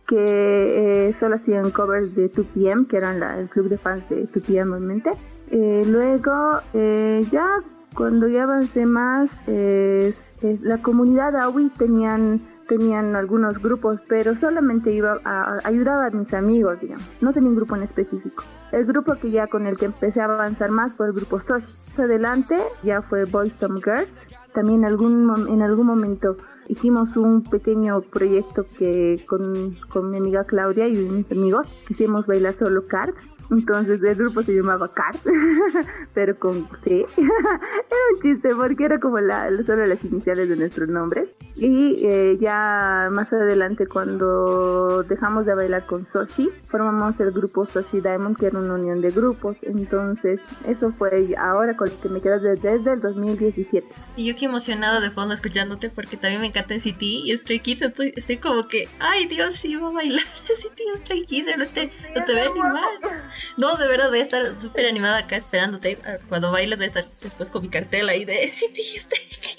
que 0.08 1.10
eh, 1.10 1.14
solo 1.20 1.36
hacían 1.36 1.70
covers 1.72 2.16
de 2.16 2.24
2PM, 2.24 2.88
que 2.88 2.98
eran 2.98 3.20
la- 3.20 3.40
el 3.40 3.50
club 3.50 3.70
de 3.70 3.78
fans 3.78 4.10
de 4.10 4.26
2PM 4.28 4.74
obviamente. 4.76 5.12
Eh, 5.52 5.84
luego 5.88 6.60
eh, 6.74 7.26
ya 7.32 7.46
cuando 7.94 8.28
ya 8.28 8.44
avancé 8.44 8.86
más, 8.86 9.30
eh, 9.48 10.14
eh, 10.42 10.58
la 10.64 10.82
comunidad 10.82 11.36
AWI 11.36 11.70
tenían 11.78 12.42
tenían 12.70 13.18
algunos 13.18 13.62
grupos, 13.62 14.00
pero 14.08 14.34
solamente 14.36 14.94
iba 14.94 15.18
a, 15.26 15.42
a- 15.56 15.60
ayudaba 15.66 16.06
a 16.06 16.10
mis 16.12 16.34
amigos, 16.34 16.80
digamos. 16.80 17.04
No 17.20 17.34
tenía 17.34 17.50
un 17.50 17.58
grupo 17.58 17.76
en 17.76 17.84
específico. 17.84 18.44
El 18.72 18.86
grupo 18.86 19.16
que 19.16 19.30
ya 19.30 19.48
con 19.48 19.68
el 19.68 19.76
que 19.76 19.86
empecé 19.88 20.22
a 20.22 20.26
avanzar 20.26 20.72
más 20.72 20.94
fue 20.94 21.08
el 21.08 21.12
grupo 21.14 21.42
Soshi. 21.42 21.66
Más 21.90 22.00
adelante 22.00 22.56
ya 22.84 23.02
fue 23.02 23.26
Boys 23.26 23.52
Some 23.60 23.82
Girls. 23.82 24.08
También 24.54 24.86
algún, 24.86 25.30
en 25.50 25.62
algún 25.62 25.86
momento 25.86 26.38
hicimos 26.70 27.18
un 27.18 27.44
pequeño 27.44 28.00
proyecto 28.02 28.66
que 28.78 29.26
con, 29.28 29.76
con 29.92 30.10
mi 30.10 30.18
amiga 30.18 30.46
Claudia 30.46 30.88
y 30.88 30.96
mis 30.96 31.30
amigos 31.30 31.68
quisimos 31.86 32.26
bailar 32.26 32.56
solo 32.58 32.88
cards. 32.88 33.16
Entonces 33.52 34.02
el 34.02 34.16
grupo 34.16 34.44
se 34.44 34.56
llamaba 34.56 34.90
Cards, 34.94 35.22
pero 36.14 36.40
con 36.40 36.68
C. 36.84 37.06
era 37.18 38.02
un 38.16 38.22
chiste 38.22 38.56
porque 38.56 38.86
era 38.86 38.98
como 38.98 39.20
la, 39.20 39.50
solo 39.66 39.86
las 39.86 40.02
iniciales 40.06 40.48
de 40.48 40.56
nuestros 40.56 40.88
nombres. 40.88 41.30
Y 41.58 42.08
eh, 42.08 42.38
ya 42.40 43.10
más 43.12 43.32
adelante 43.34 43.88
cuando 43.88 45.04
dejamos 45.04 45.46
de 45.46 45.54
bailar 45.54 45.86
con 45.86 46.06
Soshi, 46.06 46.50
formamos 46.64 47.20
el 47.20 47.32
grupo 47.32 47.66
Soshi 47.66 48.00
Diamond, 48.00 48.38
que 48.38 48.48
era 48.48 48.58
una 48.58 48.76
unión 48.76 49.02
de 49.02 49.12
grupos. 49.12 49.58
Entonces 49.64 50.40
eso 50.66 50.94
fue 50.94 51.36
ahora 51.38 51.76
con 51.76 51.90
lo 51.90 52.00
que 52.00 52.08
me 52.08 52.22
quedo 52.22 52.40
desde, 52.40 52.70
desde 52.72 52.94
el 52.94 53.02
2017. 53.02 53.86
Y 54.16 54.28
yo 54.28 54.36
qué 54.38 54.46
emocionada 54.46 55.02
de 55.02 55.10
fondo 55.10 55.34
escuchándote 55.34 55.90
porque 55.90 56.16
también 56.16 56.40
me 56.40 56.48
encanta 56.48 56.74
NCT 56.74 57.02
y 57.02 57.36
Stray 57.36 57.60
Kids. 57.60 57.82
Estoy, 57.82 58.14
estoy 58.16 58.38
como 58.38 58.70
que, 58.70 58.88
ay 59.00 59.28
Dios, 59.28 59.56
sí 59.56 59.76
va 59.76 59.90
a 59.90 59.92
bailar 59.92 60.24
NCT 60.24 60.80
y 60.80 60.98
Stray 61.00 61.26
Kids. 61.26 61.58
No 61.58 61.66
te, 61.68 61.92
no 62.16 62.24
te 62.24 62.32
voy 62.32 62.42
a 62.42 62.46
animar. 62.46 63.32
No, 63.58 63.78
de 63.78 63.88
verdad 63.88 64.10
voy 64.10 64.20
a 64.20 64.24
estar 64.24 64.46
súper 64.56 64.88
animada 64.88 65.20
acá 65.20 65.36
esperándote. 65.36 65.98
Cuando 66.30 66.52
bailes 66.52 66.80
voy 66.80 66.86
a 66.86 66.88
estar 66.88 67.06
después 67.22 67.50
con 67.50 67.62
mi 67.62 67.70
cartel 67.70 68.10
ahí 68.10 68.26
de 68.26 68.44
NCT 68.44 68.78
y 68.78 69.00
Stray 69.00 69.28
Kids. 69.30 69.58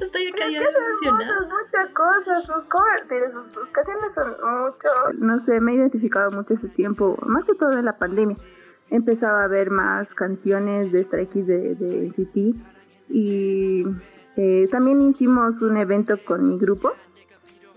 Estoy 0.00 0.26
acá 0.28 0.48
ya 0.50 0.60
emocionada. 0.60 1.40
muchas 1.42 1.90
cosas, 1.94 2.44
sus 2.44 2.64
covers, 2.64 3.32
sus, 3.32 3.52
sus 3.52 3.68
canciones 3.68 4.10
son 4.14 4.30
mucho. 4.30 4.88
No 5.20 5.44
sé, 5.44 5.60
me 5.60 5.72
he 5.72 5.74
identificado 5.76 6.30
mucho 6.30 6.54
ese 6.54 6.68
tiempo, 6.68 7.16
más 7.26 7.44
que 7.44 7.54
todo 7.54 7.72
en 7.78 7.84
la 7.84 7.92
pandemia. 7.92 8.36
He 8.90 8.96
empezado 8.96 9.38
a 9.38 9.46
ver 9.46 9.70
más 9.70 10.08
canciones 10.14 10.90
de 10.90 11.06
Kids 11.28 11.46
de, 11.46 11.74
de 11.76 12.08
NCT 12.08 12.56
y 13.08 13.84
eh, 14.36 14.68
también 14.70 15.10
hicimos 15.10 15.60
un 15.62 15.76
evento 15.76 16.18
con 16.24 16.48
mi 16.48 16.58
grupo 16.58 16.92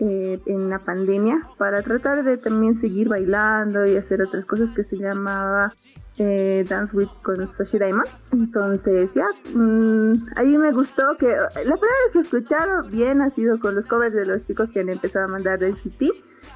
eh, 0.00 0.40
en 0.46 0.70
la 0.70 0.78
pandemia 0.80 1.36
para 1.58 1.82
tratar 1.82 2.24
de 2.24 2.36
también 2.36 2.80
seguir 2.80 3.08
bailando 3.08 3.84
y 3.86 3.96
hacer 3.96 4.22
otras 4.22 4.44
cosas 4.44 4.70
que 4.74 4.82
se 4.82 4.96
llamaba 4.96 5.72
eh, 6.18 6.64
Dance 6.68 6.96
with 6.96 7.08
con 7.22 7.36
Soshi 7.56 7.78
Diamond. 7.78 8.08
Entonces, 8.32 9.10
ya, 9.14 9.26
mm, 9.54 10.12
ahí 10.36 10.56
me 10.56 10.72
gustó 10.72 11.02
que 11.18 11.26
la 11.26 11.48
primera 11.54 11.76
vez 12.04 12.12
que 12.12 12.18
he 12.18 12.22
escuchado 12.22 12.88
bien 12.90 13.20
ha 13.20 13.30
sido 13.30 13.58
con 13.58 13.74
los 13.74 13.86
covers 13.86 14.14
de 14.14 14.26
los 14.26 14.46
chicos 14.46 14.68
que 14.72 14.80
han 14.80 14.88
empezado 14.88 15.26
a 15.26 15.28
mandar 15.28 15.58
del 15.58 15.76
City 15.76 16.10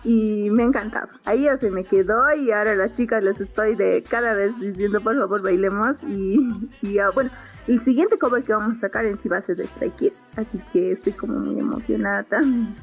y 0.05 0.51
me 0.51 0.63
ha 0.63 0.67
encantado. 0.67 1.09
Ahí 1.25 1.45
ya 1.45 1.57
se 1.59 1.71
me 1.71 1.85
quedó 1.85 2.35
y 2.37 2.51
ahora 2.53 2.75
las 2.75 2.95
chicas 2.95 3.23
les 3.25 3.41
estoy 3.41 3.75
de 3.75 4.03
cada 4.09 4.35
vez 4.35 4.59
diciendo 4.61 5.01
por 5.01 5.17
favor 5.17 5.43
bailemos 5.43 5.97
y, 6.07 6.39
y 6.83 6.95
ya, 6.95 7.11
bueno. 7.11 7.31
El 7.69 7.85
siguiente 7.85 8.19
cover 8.19 8.43
que 8.45 8.53
vamos 8.55 8.79
a 8.79 8.81
sacar 8.81 9.05
en 9.05 9.19
sí 9.23 9.29
va 9.29 9.41
de 9.41 9.67
Stray 9.67 9.91
Kids, 9.91 10.15
así 10.37 10.59
que 10.73 10.93
estoy 10.93 11.13
como 11.13 11.39
muy 11.39 11.61
emocionada 11.61 12.25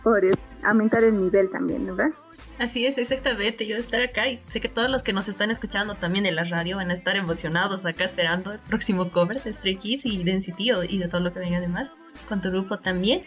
por 0.03 0.21
aumentar 0.63 1.03
el 1.03 1.19
nivel 1.19 1.49
también, 1.49 1.85
¿verdad? 1.87 2.11
Así 2.59 2.85
es, 2.85 2.97
exactamente. 2.99 3.65
Yo 3.65 3.75
estar 3.77 4.01
acá 4.01 4.29
y 4.29 4.37
sé 4.37 4.61
que 4.61 4.69
todos 4.69 4.89
los 4.89 5.01
que 5.03 5.11
nos 5.11 5.27
están 5.27 5.49
escuchando 5.51 5.95
también 5.95 6.25
en 6.27 6.35
la 6.35 6.43
radio 6.43 6.77
van 6.77 6.91
a 6.91 6.93
estar 6.93 7.15
emocionados 7.15 7.83
acá 7.85 8.03
esperando 8.05 8.51
el 8.53 8.59
próximo 8.59 9.09
cover 9.11 9.41
de 9.43 9.53
Stray 9.53 9.75
Kids 9.75 10.05
y 10.05 10.23
de 10.23 10.31
NCT 10.33 10.59
o- 10.75 10.83
y 10.83 10.99
de 10.99 11.07
todo 11.07 11.19
lo 11.21 11.33
que 11.33 11.39
venga 11.39 11.57
además. 11.57 11.91
Con 12.29 12.39
tu 12.41 12.49
grupo 12.51 12.77
también. 12.77 13.23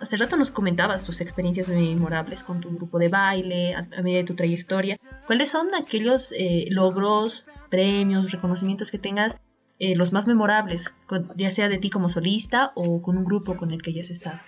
Hace 0.00 0.16
rato 0.16 0.36
nos 0.36 0.50
comentabas 0.50 1.04
tus 1.04 1.20
experiencias 1.20 1.68
memorables 1.68 2.44
con 2.44 2.60
tu 2.60 2.70
grupo 2.74 2.98
de 2.98 3.08
baile, 3.08 3.74
a, 3.74 3.86
a 3.96 4.02
medida 4.02 4.18
de 4.18 4.24
tu 4.24 4.34
trayectoria. 4.34 4.96
¿Cuáles 5.26 5.50
son 5.50 5.74
aquellos 5.74 6.32
eh, 6.32 6.66
logros, 6.70 7.46
premios, 7.70 8.30
reconocimientos 8.32 8.90
que 8.90 8.98
tengas, 8.98 9.36
eh, 9.84 9.94
los 9.96 10.12
más 10.12 10.26
memorables, 10.26 10.94
ya 11.36 11.50
sea 11.50 11.68
de 11.68 11.78
ti 11.78 11.90
como 11.90 12.08
solista 12.08 12.72
o 12.74 13.02
con 13.02 13.18
un 13.18 13.24
grupo 13.24 13.56
con 13.56 13.70
el 13.70 13.82
que 13.82 13.90
hayas 13.90 14.10
estado? 14.10 14.38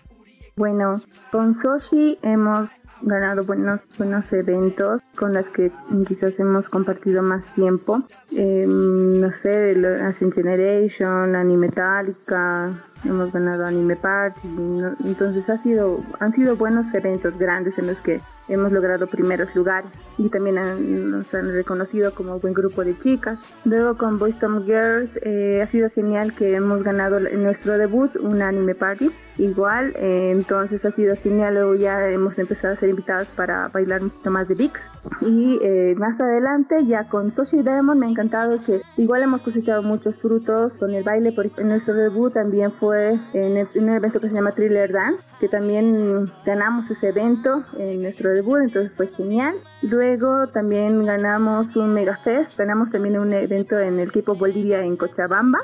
Bueno, 0.56 1.00
con 1.30 1.54
Soshi 1.54 2.18
hemos 2.22 2.70
ganado 3.02 3.44
buenos, 3.44 3.80
buenos 3.98 4.32
eventos 4.32 5.02
con 5.18 5.34
las 5.34 5.44
que 5.48 5.70
quizás 6.08 6.32
hemos 6.38 6.66
compartido 6.70 7.22
más 7.22 7.44
tiempo. 7.54 8.02
Eh, 8.32 8.64
no 8.66 9.30
sé, 9.32 9.74
lo- 9.74 10.02
Ascent 10.08 10.32
Generation, 10.32 11.36
Anime 11.36 11.66
Metallica, 11.68 12.72
hemos 13.04 13.32
ganado 13.32 13.64
Anime 13.66 13.96
Party. 13.96 14.48
¿no? 14.48 14.90
Entonces 15.04 15.48
ha 15.50 15.62
sido, 15.62 15.98
han 16.20 16.32
sido 16.32 16.56
buenos 16.56 16.92
eventos 16.94 17.38
grandes 17.38 17.78
en 17.78 17.86
los 17.88 17.98
que 17.98 18.20
hemos 18.48 18.70
logrado 18.70 19.08
primeros 19.08 19.52
lugares 19.56 19.90
y 20.18 20.28
también 20.28 20.56
han- 20.58 21.10
nos 21.10 21.34
han 21.34 21.50
reconocido 21.52 22.14
como 22.14 22.38
buen 22.38 22.54
grupo 22.54 22.84
de 22.84 22.96
chicas. 22.98 23.40
Luego 23.64 23.96
con 23.96 24.20
Boys 24.20 24.38
Tom 24.38 24.62
Girls 24.64 25.18
eh, 25.24 25.60
ha 25.62 25.66
sido 25.66 25.90
genial 25.90 26.32
que 26.32 26.54
hemos 26.54 26.84
ganado 26.84 27.18
en 27.18 27.42
nuestro 27.42 27.76
debut 27.76 28.14
un 28.20 28.42
anime 28.42 28.76
party 28.76 29.10
igual, 29.38 29.92
eh, 29.96 30.30
entonces 30.30 30.84
ha 30.84 30.92
sido 30.92 31.16
genial, 31.16 31.54
luego 31.54 31.74
ya 31.74 32.08
hemos 32.08 32.38
empezado 32.38 32.74
a 32.74 32.76
ser 32.76 32.88
invitados 32.88 33.26
para 33.34 33.68
bailar 33.68 34.02
un 34.02 34.10
poquito 34.10 34.30
más 34.30 34.46
de 34.48 34.54
VIX 34.54 34.80
y 35.22 35.58
eh, 35.62 35.94
más 35.98 36.18
adelante 36.20 36.86
ya 36.86 37.08
con 37.08 37.34
Soshi 37.34 37.62
Diamond 37.62 38.00
me 38.00 38.06
ha 38.06 38.10
encantado 38.10 38.60
que 38.64 38.80
igual 38.96 39.22
hemos 39.24 39.42
cosechado 39.42 39.82
muchos 39.82 40.14
frutos 40.22 40.72
con 40.78 40.92
el 40.94 41.02
baile, 41.04 41.32
porque 41.32 41.60
en 41.60 41.68
nuestro 41.68 41.94
debut 41.94 42.32
también 42.32 42.72
fue 42.78 42.95
en, 43.00 43.56
el- 43.56 43.68
en 43.74 43.84
un 43.84 43.94
evento 43.96 44.20
que 44.20 44.28
se 44.28 44.34
llama 44.34 44.52
Thriller 44.52 44.92
Dance, 44.92 45.24
que 45.40 45.48
también 45.48 46.26
ganamos 46.44 46.90
ese 46.90 47.08
evento 47.08 47.64
en 47.78 48.02
nuestro 48.02 48.32
debut, 48.32 48.58
entonces 48.62 48.92
fue 48.96 49.08
genial. 49.08 49.54
Luego 49.82 50.46
también 50.48 51.04
ganamos 51.04 51.74
un 51.76 51.92
Mega 51.94 52.16
Fest, 52.24 52.56
ganamos 52.56 52.90
también 52.90 53.18
un 53.18 53.32
evento 53.32 53.78
en 53.78 53.98
el 54.00 54.12
K-Pop 54.12 54.38
Bolivia 54.38 54.82
en 54.84 54.96
Cochabamba. 54.96 55.58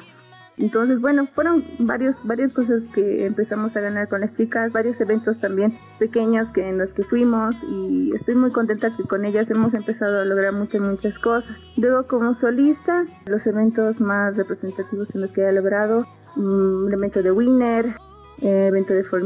Entonces, 0.58 1.00
bueno, 1.00 1.26
fueron 1.34 1.64
varios, 1.78 2.14
varias 2.24 2.52
cosas 2.52 2.82
que 2.94 3.26
empezamos 3.26 3.74
a 3.76 3.80
ganar 3.80 4.08
con 4.08 4.20
las 4.20 4.32
chicas, 4.32 4.72
varios 4.72 5.00
eventos 5.00 5.40
también 5.40 5.78
pequeños 5.98 6.48
que 6.48 6.68
en 6.68 6.78
los 6.78 6.90
que 6.90 7.04
fuimos 7.04 7.54
y 7.68 8.12
estoy 8.14 8.34
muy 8.34 8.52
contenta 8.52 8.94
que 8.96 9.04
con 9.04 9.24
ellas 9.24 9.50
hemos 9.50 9.72
empezado 9.74 10.20
a 10.20 10.24
lograr 10.24 10.52
muchas, 10.52 10.80
muchas 10.80 11.18
cosas. 11.18 11.56
Luego 11.76 12.06
como 12.06 12.34
solista, 12.34 13.04
los 13.26 13.44
eventos 13.46 14.00
más 14.00 14.36
representativos 14.36 15.08
en 15.14 15.22
los 15.22 15.30
que 15.30 15.42
he 15.42 15.52
logrado, 15.52 16.06
mm, 16.36 16.84
un 16.86 16.92
evento 16.92 17.22
de 17.22 17.32
Winner, 17.32 17.94
eh, 18.42 18.66
evento 18.66 18.92
de 18.92 19.04
Four. 19.04 19.22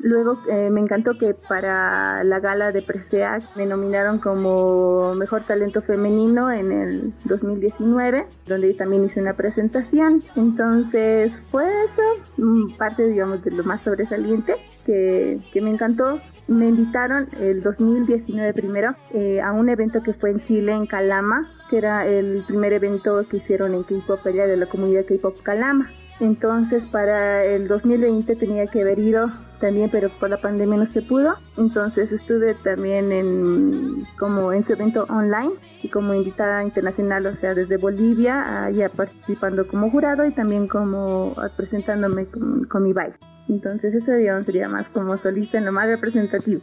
Luego 0.00 0.38
eh, 0.48 0.70
me 0.70 0.80
encantó 0.80 1.18
que 1.18 1.34
para 1.34 2.22
la 2.22 2.38
gala 2.38 2.70
de 2.70 2.82
Presea 2.82 3.38
me 3.56 3.66
nominaron 3.66 4.18
como 4.18 5.14
mejor 5.14 5.42
talento 5.42 5.82
femenino 5.82 6.52
en 6.52 6.70
el 6.70 7.12
2019, 7.24 8.26
donde 8.46 8.74
también 8.74 9.04
hice 9.04 9.20
una 9.20 9.34
presentación. 9.34 10.22
Entonces 10.36 11.32
fue 11.50 11.64
eso, 11.66 12.02
mm, 12.36 12.76
parte 12.76 13.08
digamos 13.08 13.42
de 13.42 13.50
lo 13.50 13.64
más 13.64 13.80
sobresaliente 13.82 14.54
que, 14.86 15.40
que 15.52 15.60
me 15.60 15.70
encantó. 15.70 16.20
Me 16.46 16.68
invitaron 16.68 17.28
el 17.38 17.62
2019 17.62 18.54
primero 18.54 18.94
eh, 19.12 19.40
a 19.40 19.52
un 19.52 19.68
evento 19.68 20.02
que 20.02 20.14
fue 20.14 20.30
en 20.30 20.40
Chile, 20.40 20.72
en 20.72 20.86
Calama, 20.86 21.46
que 21.68 21.78
era 21.78 22.06
el 22.06 22.44
primer 22.46 22.72
evento 22.72 23.26
que 23.28 23.38
hicieron 23.38 23.74
en 23.74 23.82
K-pop 23.82 24.20
allá 24.24 24.46
de 24.46 24.56
la 24.56 24.66
comunidad 24.66 25.04
K-pop 25.06 25.42
Calama. 25.42 25.90
Entonces 26.20 26.82
para 26.90 27.44
el 27.44 27.68
2020 27.68 28.34
tenía 28.36 28.66
que 28.66 28.80
haber 28.80 28.98
ido 28.98 29.30
también, 29.60 29.88
pero 29.90 30.08
por 30.08 30.30
la 30.30 30.38
pandemia 30.38 30.78
no 30.78 30.86
se 30.86 31.02
pudo. 31.02 31.36
Entonces 31.56 32.10
estuve 32.10 32.54
también 32.54 33.12
en 33.12 34.06
como 34.18 34.52
en 34.52 34.64
su 34.64 34.72
evento 34.72 35.04
online 35.08 35.52
y 35.82 35.88
como 35.88 36.14
invitada 36.14 36.64
internacional, 36.64 37.26
o 37.26 37.36
sea, 37.36 37.54
desde 37.54 37.76
Bolivia, 37.76 38.64
allá 38.64 38.88
participando 38.88 39.66
como 39.66 39.90
jurado 39.90 40.26
y 40.26 40.32
también 40.32 40.66
como 40.66 41.34
presentándome 41.56 42.26
con, 42.26 42.82
mi 42.82 42.92
baile. 42.92 43.16
Entonces 43.48 43.94
ese 43.94 44.16
día 44.16 44.42
sería 44.44 44.68
más 44.68 44.88
como 44.88 45.16
solista 45.18 45.58
en 45.58 45.66
lo 45.66 45.72
más 45.72 45.86
representativo. 45.86 46.60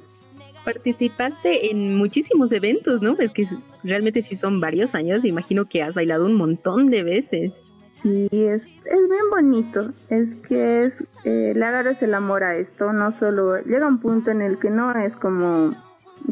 Participaste 0.64 1.70
en 1.72 1.96
muchísimos 1.96 2.52
eventos, 2.52 3.02
¿no? 3.02 3.16
Es 3.20 3.32
que 3.32 3.46
realmente 3.84 4.24
sí 4.24 4.36
son 4.36 4.60
varios 4.60 4.96
años, 4.96 5.24
imagino 5.24 5.66
que 5.66 5.84
has 5.84 5.94
bailado 5.94 6.26
un 6.26 6.34
montón 6.36 6.90
de 6.90 7.04
veces. 7.04 7.72
Sí, 8.06 8.30
es, 8.32 8.62
es 8.64 9.10
bien 9.10 9.30
bonito. 9.32 9.92
Es 10.10 10.30
que 10.48 10.86
es, 10.86 10.94
eh, 11.24 11.54
le 11.56 11.66
agarras 11.66 12.00
el 12.04 12.14
amor 12.14 12.44
a 12.44 12.56
esto, 12.56 12.94
no 12.94 13.12
solo 13.18 13.58
llega 13.64 13.88
un 13.88 14.00
punto 14.00 14.30
en 14.30 14.44
el 14.44 14.60
que 14.60 14.70
no 14.70 14.92
es 14.92 15.16
como 15.16 15.74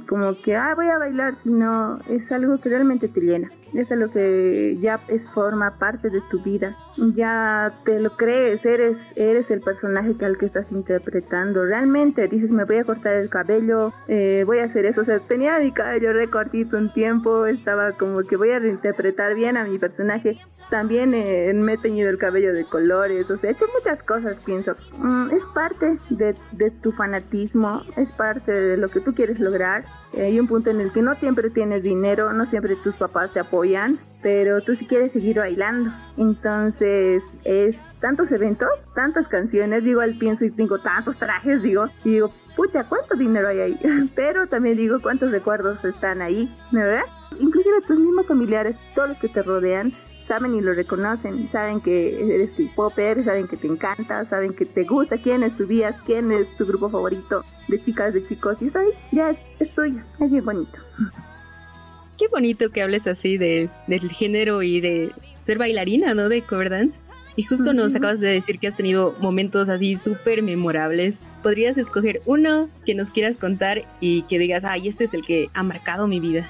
como 0.07 0.35
que, 0.41 0.55
ah, 0.55 0.73
voy 0.75 0.87
a 0.87 0.97
bailar, 0.97 1.35
sino 1.43 1.99
es 2.09 2.31
algo 2.31 2.59
que 2.59 2.69
realmente 2.69 3.07
te 3.07 3.21
llena. 3.21 3.49
Es 3.73 3.91
algo 3.91 4.11
que 4.11 4.77
ya 4.79 4.99
es 5.07 5.27
forma 5.31 5.79
parte 5.79 6.11
de 6.11 6.21
tu 6.29 6.41
vida. 6.43 6.75
Ya 7.15 7.73
te 7.85 7.99
lo 7.99 8.15
crees, 8.15 8.63
eres, 8.65 8.97
eres 9.15 9.49
el 9.49 9.61
personaje 9.61 10.15
que 10.15 10.25
al 10.25 10.37
que 10.37 10.45
estás 10.45 10.71
interpretando. 10.71 11.65
Realmente 11.65 12.27
dices, 12.27 12.51
me 12.51 12.65
voy 12.65 12.77
a 12.77 12.83
cortar 12.83 13.15
el 13.15 13.29
cabello, 13.29 13.91
eh, 14.07 14.43
voy 14.45 14.59
a 14.59 14.65
hacer 14.65 14.85
eso. 14.85 15.01
O 15.01 15.05
sea, 15.05 15.19
tenía 15.19 15.57
mi 15.59 15.71
cabello 15.71 16.13
recortito 16.13 16.77
un 16.77 16.93
tiempo, 16.93 17.47
estaba 17.47 17.93
como 17.93 18.21
que 18.21 18.37
voy 18.37 18.51
a 18.51 18.59
reinterpretar 18.59 19.33
bien 19.33 19.57
a 19.57 19.63
mi 19.63 19.79
personaje. 19.79 20.37
También 20.69 21.13
eh, 21.15 21.51
me 21.55 21.73
he 21.73 21.77
teñido 21.77 22.09
el 22.09 22.17
cabello 22.17 22.53
de 22.53 22.65
colores, 22.65 23.29
o 23.29 23.37
sea, 23.37 23.49
he 23.49 23.53
hecho 23.53 23.65
muchas 23.73 24.01
cosas, 24.03 24.37
pienso. 24.45 24.75
Mm, 24.97 25.31
es 25.31 25.43
parte 25.53 25.97
de, 26.09 26.35
de 26.51 26.71
tu 26.71 26.91
fanatismo, 26.91 27.81
es 27.97 28.09
parte 28.13 28.51
de 28.51 28.77
lo 28.77 28.87
que 28.87 28.99
tú 28.99 29.13
quieres 29.13 29.39
lograr. 29.39 29.82
Eh, 30.13 30.25
hay 30.25 30.39
un 30.39 30.47
punto 30.47 30.69
en 30.69 30.79
el 30.79 30.91
que 30.91 31.01
no 31.01 31.15
siempre 31.15 31.49
tienes 31.49 31.83
dinero, 31.83 32.33
no 32.33 32.45
siempre 32.45 32.75
tus 32.75 32.95
papás 32.95 33.33
te 33.33 33.39
apoyan, 33.39 33.97
pero 34.21 34.61
tú 34.61 34.75
sí 34.75 34.85
quieres 34.85 35.11
seguir 35.11 35.37
bailando. 35.37 35.91
Entonces, 36.17 37.23
es 37.43 37.77
tantos 37.99 38.31
eventos, 38.31 38.69
tantas 38.93 39.27
canciones, 39.27 39.83
digo, 39.83 40.01
al 40.01 40.17
pienso 40.17 40.45
y 40.45 40.51
tengo 40.51 40.77
tantos 40.79 41.17
trajes, 41.17 41.63
digo, 41.63 41.87
y 42.03 42.11
digo, 42.11 42.31
pucha, 42.55 42.83
¿cuánto 42.87 43.15
dinero 43.15 43.47
hay 43.47 43.59
ahí? 43.59 43.79
pero 44.15 44.47
también 44.47 44.77
digo, 44.77 44.99
¿cuántos 45.01 45.31
recuerdos 45.31 45.83
están 45.83 46.21
ahí? 46.21 46.53
¿Verdad? 46.71 47.03
Inclusive 47.39 47.81
tus 47.87 47.97
mismos 47.97 48.27
familiares, 48.27 48.75
todos 48.93 49.09
los 49.09 49.17
que 49.17 49.29
te 49.29 49.41
rodean, 49.41 49.91
saben 50.33 50.55
y 50.55 50.61
lo 50.61 50.73
reconocen, 50.73 51.47
saben 51.51 51.79
que 51.79 52.35
eres 52.35 52.55
tu 52.55 52.67
popper, 52.73 53.23
saben 53.23 53.47
que 53.47 53.55
te 53.55 53.67
encanta, 53.67 54.27
saben 54.29 54.53
que 54.53 54.65
te 54.65 54.83
gusta, 54.83 55.17
quién 55.17 55.43
es 55.43 55.55
tu 55.55 55.67
vías, 55.67 55.95
quién 56.05 56.31
es 56.31 56.47
tu 56.57 56.65
grupo 56.65 56.89
favorito 56.89 57.45
de 57.67 57.83
chicas, 57.83 58.13
de 58.15 58.27
chicos, 58.27 58.57
y 58.61 58.65
ahí 58.75 58.87
ya 59.11 59.29
es, 59.29 59.37
es 59.59 59.69
tuyo, 59.75 60.01
es 60.19 60.31
bien 60.31 60.43
bonito. 60.43 60.77
Qué 62.17 62.27
bonito 62.29 62.71
que 62.71 62.81
hables 62.81 63.05
así 63.05 63.37
de, 63.37 63.69
del 63.87 64.09
género 64.09 64.63
y 64.63 64.81
de 64.81 65.11
ser 65.39 65.57
bailarina, 65.57 66.13
¿no? 66.13 66.29
De 66.29 66.41
cover 66.41 66.69
dance. 66.69 66.99
Y 67.35 67.43
justo 67.43 67.73
nos 67.73 67.89
Ujú. 67.89 67.97
acabas 67.97 68.19
de 68.19 68.27
decir 68.27 68.59
que 68.59 68.67
has 68.67 68.75
tenido 68.75 69.15
momentos 69.19 69.67
así 69.67 69.95
súper 69.97 70.43
memorables. 70.43 71.19
¿Podrías 71.41 71.77
escoger 71.77 72.21
uno 72.25 72.69
que 72.85 72.93
nos 72.93 73.09
quieras 73.09 73.37
contar 73.37 73.83
y 73.99 74.21
que 74.23 74.37
digas, 74.37 74.63
ay, 74.63 74.87
este 74.87 75.05
es 75.05 75.15
el 75.15 75.25
que 75.25 75.49
ha 75.55 75.63
marcado 75.63 76.05
mi 76.07 76.19
vida? 76.19 76.49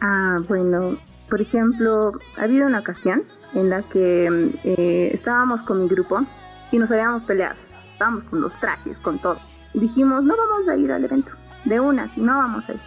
Ah, 0.00 0.40
bueno, 0.48 0.98
por 1.32 1.40
ejemplo, 1.40 2.12
ha 2.36 2.42
habido 2.42 2.66
una 2.66 2.80
ocasión 2.80 3.22
en 3.54 3.70
la 3.70 3.82
que 3.84 4.26
eh, 4.64 5.10
estábamos 5.14 5.62
con 5.62 5.82
mi 5.82 5.88
grupo 5.88 6.20
y 6.70 6.78
nos 6.78 6.90
habíamos 6.90 7.22
peleado. 7.22 7.56
Estábamos 7.90 8.24
con 8.24 8.42
los 8.42 8.52
trajes, 8.60 8.98
con 8.98 9.18
todo. 9.18 9.38
Y 9.72 9.80
dijimos, 9.80 10.22
no 10.24 10.34
vamos 10.36 10.68
a 10.68 10.76
ir 10.76 10.92
al 10.92 11.02
evento. 11.02 11.30
De 11.64 11.80
una, 11.80 12.12
si 12.12 12.20
no 12.20 12.36
vamos 12.36 12.68
a 12.68 12.74
ir. 12.74 12.80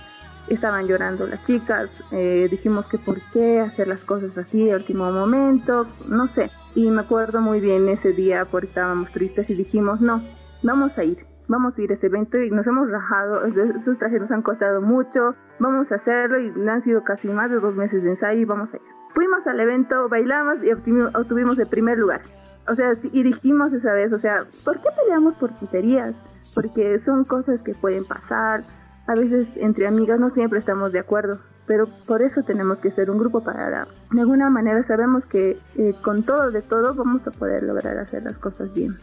Estaban 0.48 0.86
llorando 0.86 1.26
las 1.26 1.43
chicas, 1.48 1.89
eh, 2.12 2.48
dijimos 2.52 2.86
que 2.86 3.00
por 3.00 3.20
qué 3.34 3.62
hacer 3.62 3.88
las 3.88 4.04
cosas 4.04 4.38
así 4.38 4.64
de 4.64 4.76
último 4.76 5.12
momento, 5.12 5.88
no 6.08 6.28
sé. 6.28 6.52
Y 6.76 6.91
me 6.91 7.02
acuerdo 7.02 7.41
muy 7.41 7.60
bien 7.60 7.89
ese 7.89 8.14
día 8.14 8.46
porque 8.46 8.68
estábamos 8.68 9.10
tristes 9.10 9.50
y 9.50 9.56
dijimos, 9.56 10.02
no, 10.02 10.24
vamos 10.62 10.96
a 11.00 11.04
ir, 11.04 11.26
vamos 11.48 11.78
a 11.78 11.82
ir 11.82 11.91
a 11.91 11.96
ese 11.96 12.08
evento 12.08 12.38
y 12.39 12.50
nos 12.50 12.66
hemos 12.68 12.89
rajado, 12.89 13.46
esos 13.46 13.98
trajes 13.98 14.22
nos 14.22 14.32
han 14.32 14.41
costado 14.41 14.82
mucho, 14.82 15.36
vamos 15.60 15.91
a 15.91 15.96
hacerlo 15.96 16.39
y 16.39 16.68
han 16.68 16.84
sido 16.84 17.04
casi 17.04 17.28
más 17.28 17.50
de 17.50 17.60
dos 17.60 17.76
meses 17.76 18.04
de 18.04 18.12
ensayo 18.12 18.39
y 18.39 18.46
vamos 18.46 18.74
a 18.74 18.78
ir. 18.78 18.84
Fuimos 19.14 19.46
al 19.48 19.60
evento, 19.60 20.10
bailamos 20.10 20.58
y 20.64 20.72
obtuvimos, 20.72 21.58
el 21.58 21.68
primer 21.68 21.98
lugar. 21.98 22.22
O 22.68 22.76
sea, 22.76 22.96
y 23.12 23.24
dijimos 23.24 23.72
esa 23.72 23.93
vez, 23.93 24.12
o 24.12 24.20
sea, 24.20 24.46
¿por 24.66 24.76
qué 24.82 24.89
peleamos 25.00 25.36
por 25.36 25.52
tonterías? 25.58 26.14
Porque 26.54 27.00
son 27.00 27.24
cosas 27.24 27.62
que 27.62 27.74
pueden 27.74 28.06
pasar. 28.06 28.64
A 29.08 29.14
veces 29.14 29.48
entre 29.56 29.88
amigas 29.88 30.20
no 30.20 30.32
siempre 30.32 30.60
estamos 30.60 30.91
de 30.91 31.00
acuerdo, 31.00 31.39
pero 31.66 31.88
por 32.08 32.24
eso 32.24 32.43
tenemos 32.43 32.80
que 32.80 32.91
ser 32.91 33.10
un 33.10 33.20
grupo 33.20 33.41
para... 33.43 33.88
De 34.12 34.20
alguna 34.20 34.50
manera 34.50 34.86
sabemos 34.86 35.26
que 35.26 35.60
eh, 35.78 35.93
con 36.02 36.24
todo 36.24 36.52
de 36.52 36.62
todo 36.62 36.93
vamos 36.93 37.26
a 37.26 37.32
poder 37.32 37.64
lograr 37.64 37.98
hacer 37.98 38.24
las 38.24 38.38
cosas 38.38 38.74
bien. 38.74 38.96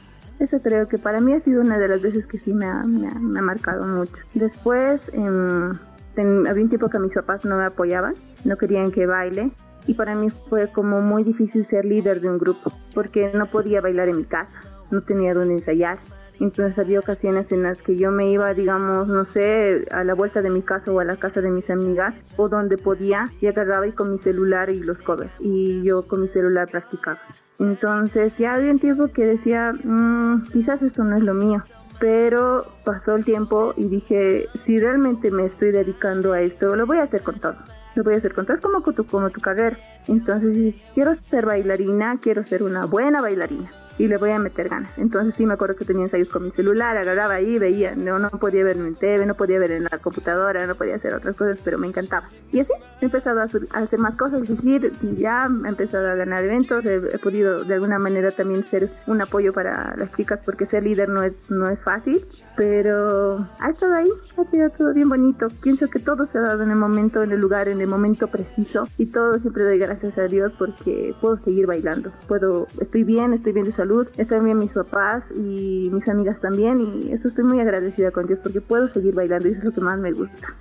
Eso 0.43 0.61
creo 0.61 0.89
que 0.89 0.99
para 0.99 1.21
mí 1.21 1.33
ha 1.35 1.41
sido 1.41 1.61
una 1.61 1.79
de 1.79 1.87
las 1.87 2.03
veces 2.03 2.27
que 2.27 2.37
sí 2.37 2.53
me 2.53 2.67
ha, 2.67 2.83
me 2.83 3.07
ha, 3.07 3.15
me 3.15 3.39
ha 3.39 3.43
marcado 3.43 3.87
mucho. 3.87 4.17
Después, 4.35 5.01
em, 5.13 5.73
ten- 6.17 6.49
había 6.49 6.65
un 6.65 6.69
tiempo 6.69 6.89
que 6.91 6.99
mis 6.99 7.15
papás 7.15 7.45
no 7.45 7.57
me 7.59 7.65
apoyaban, 7.65 8.15
no 8.45 8.57
querían 8.57 8.91
que 8.91 9.07
baile. 9.07 9.53
Y 9.87 9.95
para 9.95 10.17
mí 10.17 10.31
fue 10.49 10.67
como 10.73 11.01
muy 11.01 11.23
difícil 11.23 11.65
ser 11.69 11.85
líder 11.85 12.21
de 12.21 12.29
un 12.29 12.39
grupo, 12.39 12.73
porque 12.93 13.31
no 13.35 13.47
podía 13.47 13.81
bailar 13.81 14.09
en 14.09 14.17
mi 14.17 14.25
casa, 14.25 14.51
no 14.91 15.01
tenía 15.03 15.33
dónde 15.33 15.55
ensayar. 15.55 15.99
Entonces 16.41 16.77
había 16.77 16.99
ocasiones 16.99 17.53
en 17.53 17.63
las 17.63 17.79
que 17.83 17.97
yo 17.97 18.11
me 18.11 18.29
iba, 18.31 18.53
digamos, 18.53 19.07
no 19.07 19.25
sé, 19.27 19.87
a 19.93 20.03
la 20.03 20.15
vuelta 20.15 20.43
de 20.43 20.51
mi 20.51 20.63
casa 20.63 20.91
o 20.91 20.99
a 20.99 21.05
la 21.05 21.17
casa 21.17 21.41
de 21.41 21.51
mis 21.53 21.71
amigas, 21.71 22.15
o 22.37 22.49
donde 22.49 22.79
podía, 22.79 23.31
y 23.41 23.47
agarraba 23.47 23.87
y 23.87 23.93
con 23.93 24.11
mi 24.13 24.19
celular 24.19 24.71
y 24.71 24.81
los 24.81 24.99
covers. 24.99 25.31
Y 25.39 25.83
yo 25.85 26.03
con 26.09 26.23
mi 26.23 26.29
celular 26.29 26.69
practicaba. 26.69 27.21
Entonces 27.59 28.37
ya 28.39 28.55
había 28.55 28.71
un 28.71 28.79
tiempo 28.79 29.09
que 29.09 29.25
decía, 29.25 29.73
"Mm, 29.85 30.47
quizás 30.53 30.83
esto 30.83 31.05
no 31.05 31.17
es 31.17 31.23
lo 31.23 31.35
mío. 31.35 31.63
Pero 32.01 32.67
pasó 32.85 33.15
el 33.15 33.25
tiempo 33.25 33.75
y 33.77 33.89
dije, 33.89 34.49
si 34.65 34.81
realmente 34.81 35.31
me 35.31 35.47
estoy 35.47 35.71
dedicando 35.71 36.33
a 36.33 36.41
esto, 36.41 36.75
lo 36.75 36.85
voy 36.85 36.99
a 36.99 37.05
hacer 37.05 37.23
con 37.23 37.39
todo. 37.39 37.55
Lo 37.95 38.03
voy 38.03 38.15
a 38.15 38.17
hacer 38.17 38.35
con 38.35 38.45
todo. 38.45 38.57
Es 38.57 38.63
como 38.63 38.81
tu, 38.81 39.07
como 39.07 39.31
tu 39.31 39.41
carrera. 39.41 39.77
Entonces, 40.09 40.75
quiero 40.95 41.15
ser 41.23 41.47
bailarina, 41.47 42.19
quiero 42.21 42.43
ser 42.43 42.65
una 42.65 42.87
buena 42.87 43.21
bailarina. 43.21 43.71
Y 43.99 44.09
le 44.09 44.17
voy 44.17 44.31
a 44.31 44.39
meter 44.39 44.69
ganas. 44.69 44.91
Entonces 44.97 45.35
sí 45.37 45.47
me 45.47 45.55
acuerdo 45.55 45.77
que 45.77 45.85
tenía 45.85 46.05
ensayos 46.05 46.29
con 46.29 46.45
mi 46.45 46.51
celular, 46.51 46.97
agarraba 46.97 47.35
ahí, 47.35 47.59
veía, 47.59 47.95
no, 47.95 48.19
no 48.19 48.31
podía 48.31 48.65
verme 48.65 48.89
en 48.89 48.95
TV, 48.95 49.27
no 49.27 49.35
podía 49.35 49.59
ver 49.59 49.73
en 49.73 49.85
la 49.85 49.99
computadora, 49.99 50.67
no 50.67 50.75
podía 50.75 50.97
hacer 50.97 51.15
otras 51.15 51.37
cosas, 51.37 51.59
pero 51.65 51.79
me 51.79 51.87
encantaba. 51.87 52.29
Y 52.53 52.61
así 52.61 52.73
he 53.01 53.05
empezado 53.05 53.41
a, 53.41 53.45
a 53.45 53.79
hacer 53.79 53.99
más 53.99 54.17
cosas, 54.17 54.49
decir, 54.49 54.93
ya 55.17 55.49
he 55.65 55.69
empezado 55.69 56.09
a 56.11 56.15
ganar 56.15 56.45
eventos, 56.45 56.85
he, 56.85 56.97
he 56.97 57.19
podido 57.19 57.65
de 57.65 57.75
alguna 57.75 57.99
manera 57.99 58.31
también 58.31 58.65
ser 58.65 58.91
un 59.07 59.21
apoyo 59.21 59.53
para 59.53 59.95
las 59.97 60.13
chicas, 60.13 60.41
porque 60.45 60.67
ser 60.67 60.85
líder 60.85 61.09
no 61.09 61.23
es, 61.23 61.33
no 61.49 61.69
es 61.69 61.81
fácil, 61.81 62.25
pero 62.57 63.47
ha 63.59 63.71
estado 63.71 63.95
ahí, 63.95 64.09
ha 64.37 64.51
sido 64.51 64.71
todo 64.71 64.95
bien 64.95 65.09
bonito. 65.09 65.49
Pienso 65.63 65.89
que 65.89 65.99
todo 65.99 66.27
se 66.27 66.39
ha 66.39 66.43
dado 66.43 66.63
en 66.63 66.71
el 66.71 66.77
momento, 66.77 67.23
en 67.23 67.33
el 67.33 67.41
lugar, 67.41 67.69
en 67.69 67.81
el 67.81 67.89
momento 67.89 68.29
preciso, 68.29 68.85
y 68.99 69.07
todo 69.07 69.39
siempre 69.39 69.65
doy 69.65 69.79
gracias 69.79 70.17
a 70.19 70.23
Dios 70.23 70.53
porque 70.59 71.15
puedo 71.21 71.37
seguir 71.45 71.67
bailando. 71.67 72.13
Puedo, 72.29 72.67
estoy 72.81 73.05
bien, 73.05 73.33
estoy 73.33 73.53
bien 73.53 73.67
de 73.67 73.73
salud, 73.73 73.92
están 74.17 74.45
bien 74.45 74.59
mis 74.59 74.73
papás 74.73 75.23
y 75.35 75.89
mis 75.93 76.09
amigas 76.09 76.41
también, 76.41 76.81
y 76.81 77.13
eso 77.13 77.29
estoy 77.29 77.45
muy 77.45 77.61
agradecida 77.61 78.11
con 78.11 78.27
Dios 78.27 78.39
porque 78.43 78.61
puedo 78.61 78.93
seguir 78.93 79.15
bailando 79.15 79.49
y 79.49 79.53
eso 79.53 79.61
es 79.61 79.65
lo 79.65 79.73
que 79.73 79.81
más 79.81 79.99
me 79.99 80.13
gusta. 80.13 80.55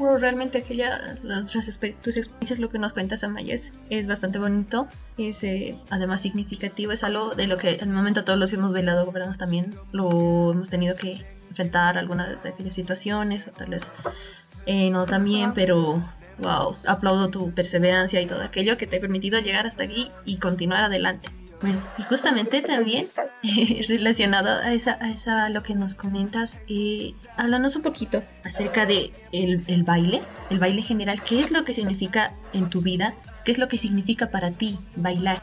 Bueno, 0.00 0.16
realmente 0.16 0.62
que 0.62 0.74
las, 0.76 1.52
tus 1.52 1.68
experiencias, 1.68 2.58
lo 2.58 2.70
que 2.70 2.78
nos 2.78 2.94
cuentas, 2.94 3.22
Amaya, 3.22 3.54
es, 3.54 4.06
bastante 4.06 4.38
bonito, 4.38 4.88
es 5.18 5.44
eh, 5.44 5.76
además 5.90 6.22
significativo, 6.22 6.92
es 6.92 7.04
algo 7.04 7.34
de 7.34 7.46
lo 7.46 7.58
que 7.58 7.78
al 7.78 7.90
momento 7.90 8.24
todos 8.24 8.38
los 8.38 8.50
hemos 8.54 8.72
bailado 8.72 9.04
gobernamos 9.04 9.36
también 9.36 9.74
lo 9.92 10.52
hemos 10.52 10.70
tenido 10.70 10.96
que 10.96 11.26
enfrentar 11.50 11.98
alguna 11.98 12.36
de 12.42 12.48
aquellas 12.48 12.72
situaciones, 12.72 13.46
o 13.48 13.50
tal 13.50 13.68
vez 13.68 13.92
eh, 14.64 14.88
no 14.88 15.04
también, 15.04 15.52
pero 15.52 16.02
wow, 16.38 16.76
aplaudo 16.86 17.28
tu 17.28 17.50
perseverancia 17.52 18.22
y 18.22 18.26
todo 18.26 18.40
aquello 18.40 18.78
que 18.78 18.86
te 18.86 18.96
ha 18.96 19.00
permitido 19.00 19.38
llegar 19.40 19.66
hasta 19.66 19.84
aquí 19.84 20.10
y 20.24 20.38
continuar 20.38 20.82
adelante. 20.82 21.28
Bueno, 21.60 21.82
y 21.98 22.02
justamente 22.02 22.62
también 22.62 23.06
relacionado 23.88 24.48
a 24.48 24.72
esa, 24.72 24.96
a 25.00 25.10
esa 25.10 25.48
lo 25.50 25.62
que 25.62 25.74
nos 25.74 25.94
comentas, 25.94 26.58
eh, 26.68 27.14
háblanos 27.36 27.76
un 27.76 27.82
poquito 27.82 28.22
acerca 28.44 28.86
de 28.86 29.12
el, 29.32 29.62
el 29.66 29.84
baile, 29.84 30.22
el 30.48 30.58
baile 30.58 30.82
general, 30.82 31.20
¿qué 31.22 31.40
es 31.40 31.50
lo 31.50 31.64
que 31.64 31.74
significa 31.74 32.32
en 32.54 32.70
tu 32.70 32.80
vida? 32.80 33.14
¿Qué 33.44 33.52
es 33.52 33.58
lo 33.58 33.68
que 33.68 33.78
significa 33.78 34.30
para 34.30 34.50
ti 34.50 34.78
bailar? 34.96 35.42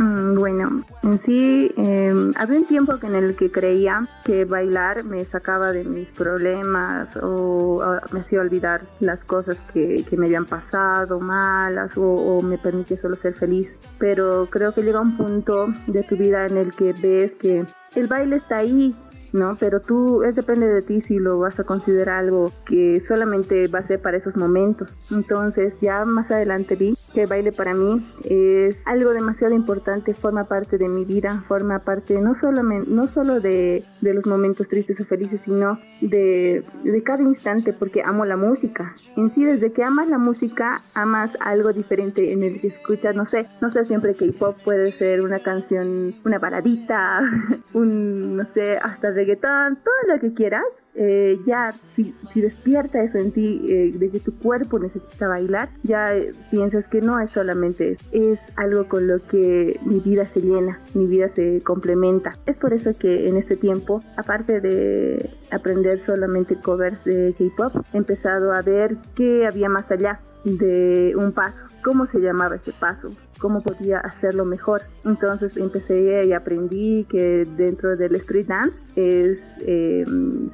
Mm, 0.00 0.34
Bueno, 0.34 0.82
en 1.02 1.20
sí, 1.20 1.74
eh, 1.76 2.14
había 2.36 2.58
un 2.58 2.64
tiempo 2.64 2.94
en 3.02 3.14
el 3.14 3.36
que 3.36 3.50
creía 3.52 4.08
que 4.24 4.46
bailar 4.46 5.04
me 5.04 5.26
sacaba 5.26 5.72
de 5.72 5.84
mis 5.84 6.08
problemas 6.08 7.14
o 7.22 7.82
ah, 7.82 8.00
me 8.10 8.20
hacía 8.20 8.40
olvidar 8.40 8.80
las 9.00 9.18
cosas 9.24 9.58
que, 9.74 10.02
que 10.08 10.16
me 10.16 10.24
habían 10.26 10.46
pasado 10.46 11.20
malas 11.20 11.98
o, 11.98 12.02
o 12.02 12.40
me 12.40 12.56
permitía 12.56 12.98
solo 13.02 13.16
ser 13.16 13.34
feliz. 13.34 13.70
Pero 13.98 14.46
creo 14.48 14.72
que 14.72 14.80
llega 14.82 15.00
un 15.02 15.18
punto 15.18 15.66
de 15.86 16.02
tu 16.02 16.16
vida 16.16 16.46
en 16.46 16.56
el 16.56 16.72
que 16.72 16.94
ves 16.94 17.32
que 17.32 17.66
el 17.94 18.06
baile 18.06 18.36
está 18.36 18.58
ahí, 18.58 18.94
¿no? 19.32 19.56
Pero 19.58 19.80
tú, 19.80 20.22
es 20.22 20.34
depende 20.34 20.66
de 20.66 20.82
ti 20.82 21.00
si 21.02 21.18
lo 21.18 21.38
vas 21.38 21.58
a 21.60 21.64
considerar 21.64 22.18
algo 22.20 22.52
que 22.64 23.02
solamente 23.06 23.68
va 23.68 23.80
a 23.80 23.86
ser 23.86 24.00
para 24.00 24.16
esos 24.16 24.36
momentos. 24.36 24.88
Entonces, 25.10 25.74
ya 25.80 26.04
más 26.04 26.30
adelante 26.30 26.76
vi 26.76 26.96
que 27.14 27.22
el 27.22 27.26
baile 27.26 27.52
para 27.52 27.74
mí 27.74 28.06
es 28.24 28.76
algo 28.84 29.10
demasiado 29.10 29.54
importante, 29.54 30.14
forma 30.14 30.44
parte 30.44 30.78
de 30.78 30.88
mi 30.88 31.04
vida, 31.04 31.44
forma 31.48 31.80
parte 31.80 32.20
no 32.20 32.34
solo, 32.34 32.62
no 32.62 33.06
solo 33.08 33.40
de, 33.40 33.84
de 34.00 34.14
los 34.14 34.26
momentos 34.26 34.68
tristes 34.68 35.00
o 35.00 35.04
felices, 35.04 35.40
sino 35.44 35.78
de, 36.00 36.64
de 36.84 37.02
cada 37.02 37.22
instante, 37.22 37.72
porque 37.72 38.02
amo 38.04 38.24
la 38.24 38.36
música. 38.36 38.94
En 39.16 39.32
sí, 39.34 39.44
desde 39.44 39.72
que 39.72 39.82
amas 39.82 40.08
la 40.08 40.18
música, 40.18 40.78
amas 40.94 41.36
algo 41.40 41.72
diferente 41.72 42.32
en 42.32 42.42
el 42.42 42.60
que 42.60 42.68
escuchas, 42.68 43.16
no 43.16 43.26
sé, 43.26 43.46
no 43.60 43.70
sé 43.70 43.84
siempre 43.84 44.14
K-pop 44.14 44.56
puede 44.64 44.92
ser 44.92 45.22
una 45.22 45.40
canción, 45.40 46.14
una 46.24 46.38
baladita, 46.38 47.22
un, 47.72 48.36
no 48.36 48.46
sé, 48.54 48.76
hasta 48.78 49.12
reggaetón, 49.20 49.78
todo 49.84 50.14
lo 50.14 50.20
que 50.20 50.34
quieras. 50.34 50.64
eh, 50.94 51.38
ya 51.46 51.72
si, 51.94 52.14
si 52.32 52.40
despierta 52.40 53.02
eso 53.02 53.18
en 53.18 53.30
ti, 53.30 53.62
eh, 53.68 53.92
de 53.96 54.10
que 54.10 54.20
tu 54.20 54.32
cuerpo 54.38 54.78
necesita 54.78 55.28
bailar, 55.28 55.68
ya 55.84 56.16
eh, 56.16 56.34
piensas 56.50 56.84
que 56.88 57.00
no 57.00 57.20
es 57.20 57.30
solamente 57.30 57.92
eso, 57.92 58.04
es 58.10 58.38
algo 58.56 58.88
con 58.88 59.06
lo 59.06 59.18
que 59.30 59.78
mi 59.84 60.00
vida 60.00 60.28
se 60.34 60.40
llena, 60.40 60.80
mi 60.94 61.06
vida 61.06 61.28
se 61.34 61.62
complementa. 61.62 62.32
Es 62.46 62.56
por 62.56 62.72
eso 62.72 62.90
que 62.98 63.28
en 63.28 63.36
este 63.36 63.56
tiempo, 63.56 64.02
aparte 64.16 64.60
de 64.60 65.30
aprender 65.50 66.04
solamente 66.04 66.56
covers 66.56 67.04
de 67.04 67.34
K-pop, 67.38 67.84
he 67.92 67.96
empezado 67.96 68.52
a 68.52 68.62
ver 68.62 68.96
qué 69.14 69.46
había 69.46 69.68
más 69.68 69.90
allá 69.92 70.18
de 70.44 71.14
un 71.16 71.32
paso, 71.32 71.56
cómo 71.84 72.06
se 72.06 72.18
llamaba 72.18 72.56
ese 72.56 72.72
paso, 72.72 73.10
cómo 73.40 73.62
podía 73.62 73.98
hacerlo 73.98 74.44
mejor. 74.44 74.82
Entonces 75.04 75.56
empecé 75.56 76.24
y 76.26 76.32
aprendí 76.32 77.06
que 77.08 77.46
dentro 77.56 77.96
del 77.96 78.14
street 78.16 78.46
dance 78.46 78.76
es, 78.96 79.38
eh, 79.62 80.04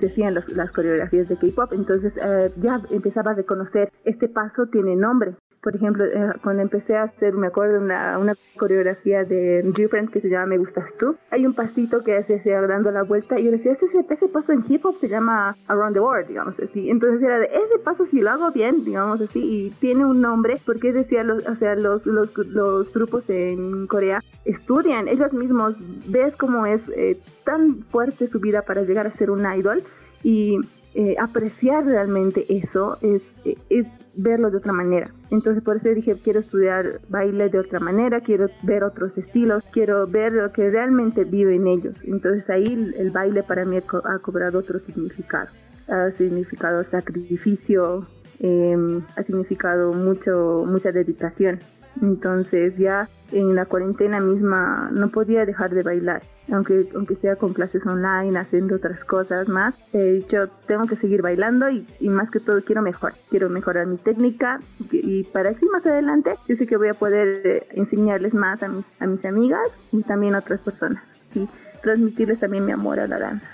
se 0.01 0.07
hacían 0.07 0.35
los- 0.35 0.49
las 0.53 0.71
coreografías 0.73 1.29
de 1.29 1.37
K-pop. 1.37 1.73
Entonces 1.73 2.13
eh, 2.23 2.51
ya 2.63 2.81
empezaba 2.91 3.33
a 3.33 3.35
reconocer, 3.35 3.93
este 4.05 4.29
paso 4.29 4.67
tiene 4.67 4.97
nombre. 4.97 5.35
Por 5.67 5.75
ejemplo, 5.75 6.05
eh, 6.05 6.33
cuando 6.45 6.63
empecé 6.63 6.95
a 6.95 7.03
hacer, 7.03 7.35
me 7.35 7.49
acuerdo, 7.49 7.81
una, 7.81 8.19
una 8.21 8.37
coreografía 8.57 9.25
de 9.25 9.63
Different 9.75 10.13
que 10.13 10.21
se 10.21 10.29
llama 10.29 10.47
Me 10.47 10.59
Gustas 10.59 10.95
Tú, 10.97 11.17
hay 11.29 11.45
un 11.45 11.55
pasito 11.55 12.05
que 12.05 12.19
hace 12.19 12.41
dando 12.69 12.93
la 12.93 13.03
vuelta 13.03 13.41
y 13.41 13.47
yo 13.47 13.51
decía, 13.51 13.73
ese, 13.73 13.87
ese 14.09 14.29
paso 14.29 14.53
en 14.53 14.65
hip 14.69 14.87
hop 14.87 14.95
se 15.01 15.09
llama 15.09 15.57
Around 15.67 15.95
the 15.95 15.99
World, 15.99 16.29
digamos 16.29 16.55
así. 16.61 16.89
Entonces 16.89 17.21
era 17.21 17.41
de, 17.41 17.47
ese 17.47 17.81
paso 17.83 18.07
si 18.07 18.21
lo 18.21 18.31
hago 18.31 18.53
bien, 18.53 18.85
digamos 18.85 19.21
así, 19.21 19.41
y 19.41 19.71
tiene 19.81 20.05
un 20.05 20.21
nombre, 20.21 20.57
porque 20.65 20.93
decía, 20.93 21.25
los, 21.25 21.45
o 21.49 21.57
sea, 21.57 21.75
los, 21.75 22.07
los, 22.07 22.39
los 22.39 22.93
grupos 22.93 23.29
en 23.29 23.89
Corea 23.89 24.23
estudian 24.45 25.09
ellos 25.09 25.33
mismos, 25.33 25.75
ves 26.07 26.37
cómo 26.37 26.65
es 26.67 26.81
eh, 26.95 27.19
tan 27.43 27.83
fuerte 27.91 28.29
su 28.29 28.39
vida 28.39 28.63
para 28.63 28.83
llegar 28.83 29.09
a 29.09 29.17
ser 29.17 29.33
un 29.33 29.45
idol 29.53 29.83
y 30.23 30.61
eh, 30.95 31.15
apreciar 31.19 31.85
realmente 31.85 32.47
eso 32.49 32.97
es, 33.03 33.21
eh, 33.45 33.59
es 33.69 33.87
verlo 34.19 34.51
de 34.51 34.59
otra 34.59 34.73
manera. 34.73 35.11
Entonces 35.31 35.63
por 35.63 35.77
eso 35.77 35.89
dije, 35.91 36.17
quiero 36.23 36.41
estudiar 36.41 37.01
baile 37.09 37.49
de 37.49 37.59
otra 37.59 37.81
manera, 37.81 38.21
quiero 38.21 38.49
ver 38.63 38.85
otros 38.85 39.17
estilos, 39.17 39.63
quiero 39.73 40.07
ver 40.07 40.33
lo 40.33 40.53
que 40.53 40.71
realmente 40.71 41.25
viven 41.25 41.67
ellos. 41.67 41.95
Entonces 42.05 42.49
ahí 42.51 42.93
el, 42.97 43.11
baile 43.11 43.43
para 43.43 43.65
mí 43.65 43.77
ha 43.77 44.19
cobrado 44.19 44.59
otro 44.59 44.79
significado. 44.79 45.49
Ha 45.89 46.11
significado 46.11 46.83
sacrificio, 46.85 48.07
eh, 48.41 49.01
ha 49.17 49.23
significado 49.23 49.93
mucho, 49.93 50.65
mucha 50.67 50.91
dedicación. 50.91 51.61
Entonces 52.03 52.77
ya 52.77 53.09
en 53.33 53.55
la 53.55 53.67
cuarentena 53.67 54.21
misma 54.21 54.91
no 54.93 55.09
podía 55.09 55.45
dejar 55.45 55.75
de 55.75 55.83
bailar, 55.83 56.23
aunque, 56.53 56.89
aunque 56.95 57.17
sea 57.17 57.37
con 57.37 57.53
clases 57.53 57.85
online, 57.87 58.39
haciendo 58.39 58.77
otras 58.77 59.03
cosas 59.05 59.49
más. 59.49 59.75
He 59.93 60.13
dicho, 60.13 60.49
tengo 60.67 60.87
que 60.87 60.97
seguir 60.97 61.23
bailando 61.23 61.69
y, 61.71 61.87
y 62.01 62.09
más 62.09 62.31
que 62.31 62.41
todo 62.41 62.63
quiero 62.63 62.83
mejorar. 62.83 63.17
Quiero 63.31 63.49
mejorar 63.49 63.87
mi 63.87 63.97
técnica 63.97 64.61
y, 64.91 65.25
para 65.25 65.51
así 65.51 65.67
más 65.67 65.85
adelante 65.87 66.35
yo 66.49 66.57
sé 66.57 66.67
que 66.67 66.77
voy 66.77 66.89
a 66.89 66.95
poder 66.95 67.47
eh, 67.47 67.67
enseñarles 67.73 68.35
más 68.35 68.63
a 68.63 68.69
mis, 68.69 68.85
a 69.01 69.07
mis 69.07 69.25
amigas 69.25 69.69
y 69.93 70.03
también 70.03 70.35
a 70.35 70.39
otras 70.39 70.61
personas. 70.61 71.03
Y 71.35 71.49
transmitirles 71.83 72.41
también 72.41 72.65
mi 72.65 72.73
amor 72.73 73.01
a 73.01 73.07
la 73.07 73.19
danza. 73.19 73.49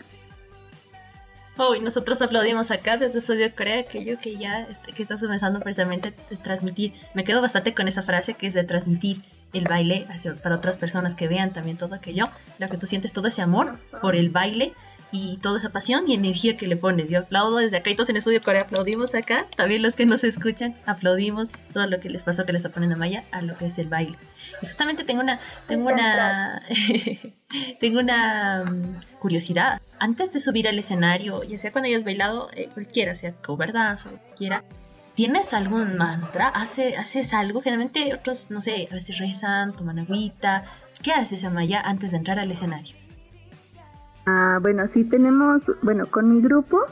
Oh, 1.59 1.75
y 1.75 1.81
nosotros 1.81 2.23
aplaudimos 2.23 2.71
acá 2.71 2.97
desde 2.97 3.19
Estudio 3.19 3.55
Corea, 3.55 3.85
que 3.85 4.05
yo 4.05 4.19
que 4.19 4.37
ya 4.37 4.63
este, 4.71 4.93
que 4.93 5.03
estás 5.03 5.21
comenzando 5.23 5.61
precisamente 5.61 6.15
de 6.31 6.37
transmitir. 6.37 6.95
Me 7.15 7.25
quedo 7.25 7.43
bastante 7.43 7.75
con 7.75 7.89
esa 7.89 8.03
frase 8.03 8.35
que 8.35 8.47
es 8.47 8.55
de 8.55 8.65
transmitir 8.65 9.21
el 9.53 9.65
baile 9.65 10.07
hacia, 10.09 10.35
para 10.35 10.57
otras 10.57 10.79
personas 10.79 11.15
que 11.15 11.29
vean 11.29 11.53
también 11.53 11.77
todo 11.77 11.95
aquello. 11.95 12.31
Lo 12.59 12.69
que 12.69 12.79
tú 12.79 12.87
sientes, 12.87 13.13
todo 13.13 13.29
ese 13.29 13.43
amor 13.43 13.79
por 14.01 14.17
el 14.17 14.31
baile 14.31 14.73
y 15.13 15.37
toda 15.37 15.59
esa 15.59 15.71
pasión 15.71 16.05
y 16.09 16.15
energía 16.15 16.57
que 16.57 16.67
le 16.67 16.77
pones. 16.77 17.11
Yo 17.11 17.21
aplaudo 17.21 17.59
desde 17.59 17.77
acá 17.77 17.91
y 17.91 17.95
todos 17.95 18.09
en 18.09 18.17
Estudio 18.17 18.41
Corea 18.41 18.63
aplaudimos 18.63 19.15
acá. 19.15 19.47
También 19.55 19.83
los 19.83 19.95
que 19.95 20.07
nos 20.07 20.25
escuchan 20.25 20.75
aplaudimos 20.87 21.53
todo 21.75 21.87
lo 21.87 22.01
que 22.01 22.09
les 22.09 22.25
pasó 22.25 22.47
que 22.47 22.53
les 22.55 22.67
ponen 22.69 22.93
a 22.93 22.97
Maya 22.97 23.23
a 23.31 23.43
lo 23.43 23.57
que 23.57 23.67
es 23.67 23.79
el 23.79 23.89
baile. 23.89 24.17
Y 24.63 24.67
justamente 24.67 25.05
tengo 25.05 25.21
una, 25.21 25.39
tengo 25.69 25.91
una, 25.91 26.63
tengo 27.81 28.01
una 28.01 28.65
mm, 28.65 29.19
curiosidad. 29.19 29.83
Antes 29.99 30.33
de 30.33 30.41
subir 30.41 30.67
al 30.67 30.79
escenario, 30.79 31.45
ya 31.45 31.59
sea 31.59 31.71
cuando 31.71 31.89
hayas 31.89 32.05
bailado 32.05 32.49
eh, 32.55 32.71
cualquiera, 32.73 33.15
sea 33.15 33.33
cover 33.33 33.75
dance 33.75 34.09
o 34.09 34.13
cualquiera, 34.13 34.65
¿tienes 35.15 35.53
algún 35.53 35.99
mantra? 35.99 36.49
¿Hace, 36.49 36.97
¿Haces 36.97 37.35
algo? 37.35 37.61
Generalmente 37.61 38.15
otros, 38.15 38.51
no 38.51 38.63
sé, 38.63 38.89
a 38.91 38.95
veces 38.95 39.19
rezan, 39.19 39.77
toman 39.77 39.99
agüita. 39.99 40.65
¿Qué 41.03 41.13
haces, 41.13 41.45
Amaya, 41.45 41.83
antes 41.83 42.13
de 42.13 42.17
entrar 42.17 42.39
al 42.39 42.51
escenario? 42.51 42.97
Ah, 44.27 44.59
bueno, 44.63 44.87
sí 44.93 45.05
tenemos, 45.05 45.63
bueno, 45.83 46.07
con 46.07 46.31
mi 46.31 46.41
grupo 46.41 46.85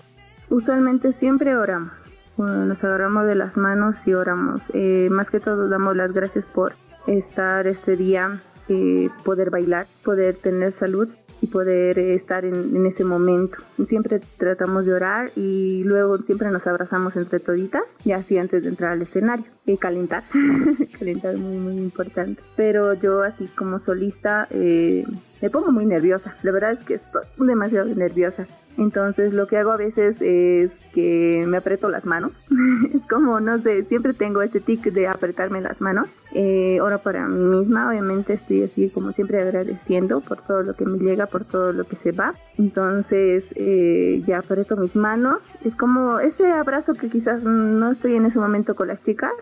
usualmente 0.49 1.13
siempre 1.13 1.57
oramos. 1.57 1.93
Nos 2.37 2.83
agarramos 2.83 3.27
de 3.27 3.35
las 3.35 3.57
manos 3.57 3.97
y 4.07 4.15
oramos. 4.15 4.63
Eh, 4.73 5.09
más 5.11 5.29
que 5.29 5.41
todo 5.41 5.69
damos 5.69 5.95
las 5.97 6.13
gracias 6.13 6.45
por 6.47 6.73
estar 7.07 7.67
este 7.67 7.97
día, 7.97 8.41
eh, 8.69 9.11
poder 9.25 9.51
bailar, 9.51 9.87
poder 10.05 10.37
tener 10.37 10.73
salud 10.73 11.09
y 11.41 11.47
poder 11.47 11.99
eh, 11.99 12.15
estar 12.15 12.45
en, 12.45 12.87
ese 12.87 13.05
momento. 13.05 13.59
Siempre 13.89 14.21
tratamos 14.37 14.85
de 14.87 14.95
orar 14.95 15.33
y 15.37 15.83
luego 15.85 16.19
siempre 16.19 16.51
nos 16.51 16.67
abrazamos 16.67 17.17
entre 17.17 17.41
toditas 17.41 17.83
y 18.05 18.13
así 18.13 18.39
antes 18.39 18.65
de 18.65 18.71
entrar 18.71 18.93
al 18.93 19.03
escenario. 19.03 19.47
Y 19.67 19.77
calentar, 19.77 20.25
calentar 20.99 21.37
muy 21.37 21.59
muy 21.59 21.77
importante. 21.77 22.43
Pero 22.57 22.95
yo 22.95 23.23
así 23.23 23.47
como 23.49 23.79
solista 23.79 24.49
eh, 24.51 25.05
me 25.41 25.51
pongo 25.51 25.71
muy 25.71 25.87
nerviosa. 25.87 26.37
La 26.43 26.53
verdad 26.53 26.73
es 26.73 26.85
que 26.85 26.95
estoy 26.95 27.23
demasiado 27.39 27.95
nerviosa. 27.95 28.47
Entonces 28.81 29.35
lo 29.35 29.47
que 29.47 29.59
hago 29.59 29.73
a 29.73 29.77
veces 29.77 30.23
es 30.23 30.71
que 30.95 31.45
me 31.47 31.59
aprieto 31.59 31.91
las 31.91 32.07
manos. 32.07 32.33
es 32.95 33.03
como, 33.11 33.39
no 33.39 33.59
sé, 33.59 33.85
siempre 33.85 34.15
tengo 34.15 34.41
ese 34.41 34.59
tic 34.59 34.83
de 34.85 35.07
apretarme 35.07 35.61
las 35.61 35.83
manos. 35.83 36.09
Eh, 36.33 36.79
ahora 36.81 36.97
para 36.97 37.29
mí 37.29 37.59
misma, 37.59 37.91
obviamente 37.91 38.33
estoy 38.35 38.63
así 38.63 38.89
como 38.89 39.13
siempre 39.13 39.43
agradeciendo 39.43 40.21
por 40.21 40.41
todo 40.41 40.63
lo 40.63 40.75
que 40.75 40.87
me 40.87 40.99
llega, 40.99 41.27
por 41.27 41.45
todo 41.45 41.75
lo 41.75 41.85
que 41.85 41.97
se 41.97 42.13
va. 42.13 42.35
Entonces 42.57 43.45
eh, 43.55 44.23
ya 44.27 44.39
aprieto 44.39 44.77
mis 44.77 44.97
manos. 44.97 45.41
Es 45.63 45.75
como 45.75 46.19
ese 46.19 46.51
abrazo 46.51 46.95
que 46.95 47.11
quizás 47.11 47.43
no 47.43 47.93
estoy 47.93 48.15
en 48.15 48.25
ese 48.25 48.39
momento 48.39 48.75
con 48.75 48.89
las 48.89 49.03
chicas. 49.03 49.33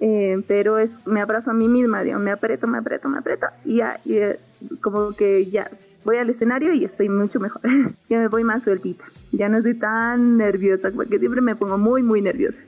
eh, 0.00 0.42
pero 0.46 0.78
es 0.78 0.90
me 1.06 1.22
abrazo 1.22 1.52
a 1.52 1.54
mí 1.54 1.68
misma, 1.68 2.02
digo, 2.02 2.18
me 2.18 2.32
aprieto, 2.32 2.66
me 2.66 2.78
aprieto, 2.78 3.08
me 3.08 3.18
aprieto 3.18 3.46
y 3.64 3.76
ya, 3.76 4.00
y, 4.04 4.16
eh, 4.18 4.38
como 4.82 5.12
que 5.12 5.46
ya 5.46 5.70
voy 6.04 6.18
al 6.18 6.30
escenario 6.30 6.72
y 6.72 6.84
estoy 6.84 7.08
mucho 7.08 7.40
mejor. 7.40 7.62
ya 8.08 8.18
me 8.18 8.28
voy 8.28 8.44
más 8.44 8.62
sueltita. 8.62 9.04
Ya 9.32 9.48
no 9.48 9.58
estoy 9.58 9.74
tan 9.74 10.36
nerviosa, 10.36 10.90
porque 10.94 11.18
siempre 11.18 11.40
me 11.40 11.54
pongo 11.54 11.78
muy, 11.78 12.02
muy 12.02 12.20
nerviosa. 12.20 12.58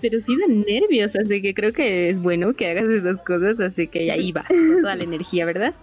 Pero 0.00 0.20
sí 0.20 0.36
de 0.36 0.48
nervios, 0.48 1.16
así 1.16 1.42
que 1.42 1.54
creo 1.54 1.72
que 1.72 2.08
es 2.08 2.20
bueno 2.20 2.54
que 2.54 2.68
hagas 2.68 2.84
esas 2.84 3.18
cosas, 3.20 3.58
así 3.58 3.88
que 3.88 4.12
ahí 4.12 4.30
vas, 4.30 4.46
con 4.46 4.82
toda 4.82 4.94
la 4.94 5.04
energía, 5.04 5.44
¿verdad? 5.44 5.74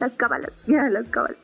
Las 0.00 0.12
cábalas, 0.12 0.52
ya, 0.66 0.90
las 0.90 1.08
cábalas. 1.08 1.38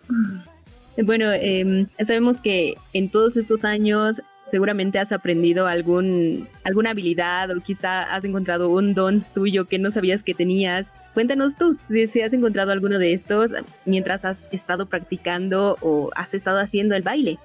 Bueno, 1.05 1.31
em, 1.31 1.87
sabemos 2.01 2.41
que 2.41 2.77
en 2.95 3.11
todos 3.11 3.37
estos 3.37 3.65
años 3.65 4.23
seguramente 4.47 4.99
has 4.99 5.13
aprendido 5.13 5.67
algún, 5.67 6.49
alguna 6.65 6.91
habilidad 6.91 7.51
o 7.51 7.61
quizá 7.61 8.03
has 8.15 8.25
encontrado 8.25 8.71
un 8.71 8.95
don 8.95 9.25
tuyo 9.35 9.67
que 9.67 9.79
no 9.79 9.91
sabías 9.91 10.23
que 10.23 10.35
tenías. 10.35 10.93
Cuéntanos 11.15 11.57
tú 11.57 11.77
si 11.89 12.23
has 12.23 12.33
encontrado 12.33 12.73
alguno 12.73 12.99
de 12.99 13.13
estos 13.13 13.51
mientras 13.85 14.25
has 14.25 14.53
estado 14.53 14.87
practicando 14.87 15.77
o 15.81 16.11
has 16.15 16.35
estado 16.35 16.59
haciendo 16.59 16.95
el 16.95 17.03
baile. 17.03 17.39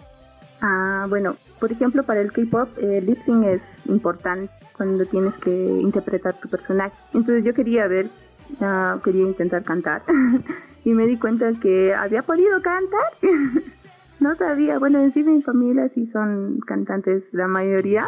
Ah, 0.62 1.08
bueno, 1.10 1.36
por 1.60 1.72
ejemplo, 1.72 2.04
para 2.04 2.22
el 2.22 2.32
K-pop, 2.32 2.70
el 2.80 3.08
lip 3.08 3.18
sync 3.26 3.46
es 3.46 3.62
importante 3.88 4.54
cuando 4.78 5.06
tienes 5.06 5.34
que 5.36 5.52
interpretar 5.52 6.40
tu 6.40 6.50
personaje. 6.50 6.94
Entonces 7.14 7.44
yo 7.44 7.54
quería 7.54 7.88
ver 7.88 8.10
ah, 8.60 9.00
quería 9.04 9.24
intentar 9.24 9.64
cantar 9.64 10.04
y 10.86 10.94
me 10.94 11.08
di 11.08 11.18
cuenta 11.18 11.52
que 11.60 11.96
había 11.96 12.22
podido 12.22 12.62
cantar. 12.62 13.14
no 14.22 14.36
sabía, 14.36 14.78
bueno, 14.78 15.00
en 15.00 15.12
sí 15.14 15.24
mi 15.24 15.42
familia 15.42 15.90
sí 15.94 16.08
son 16.14 16.60
cantantes 16.60 17.24
la 17.32 17.48
mayoría. 17.48 18.08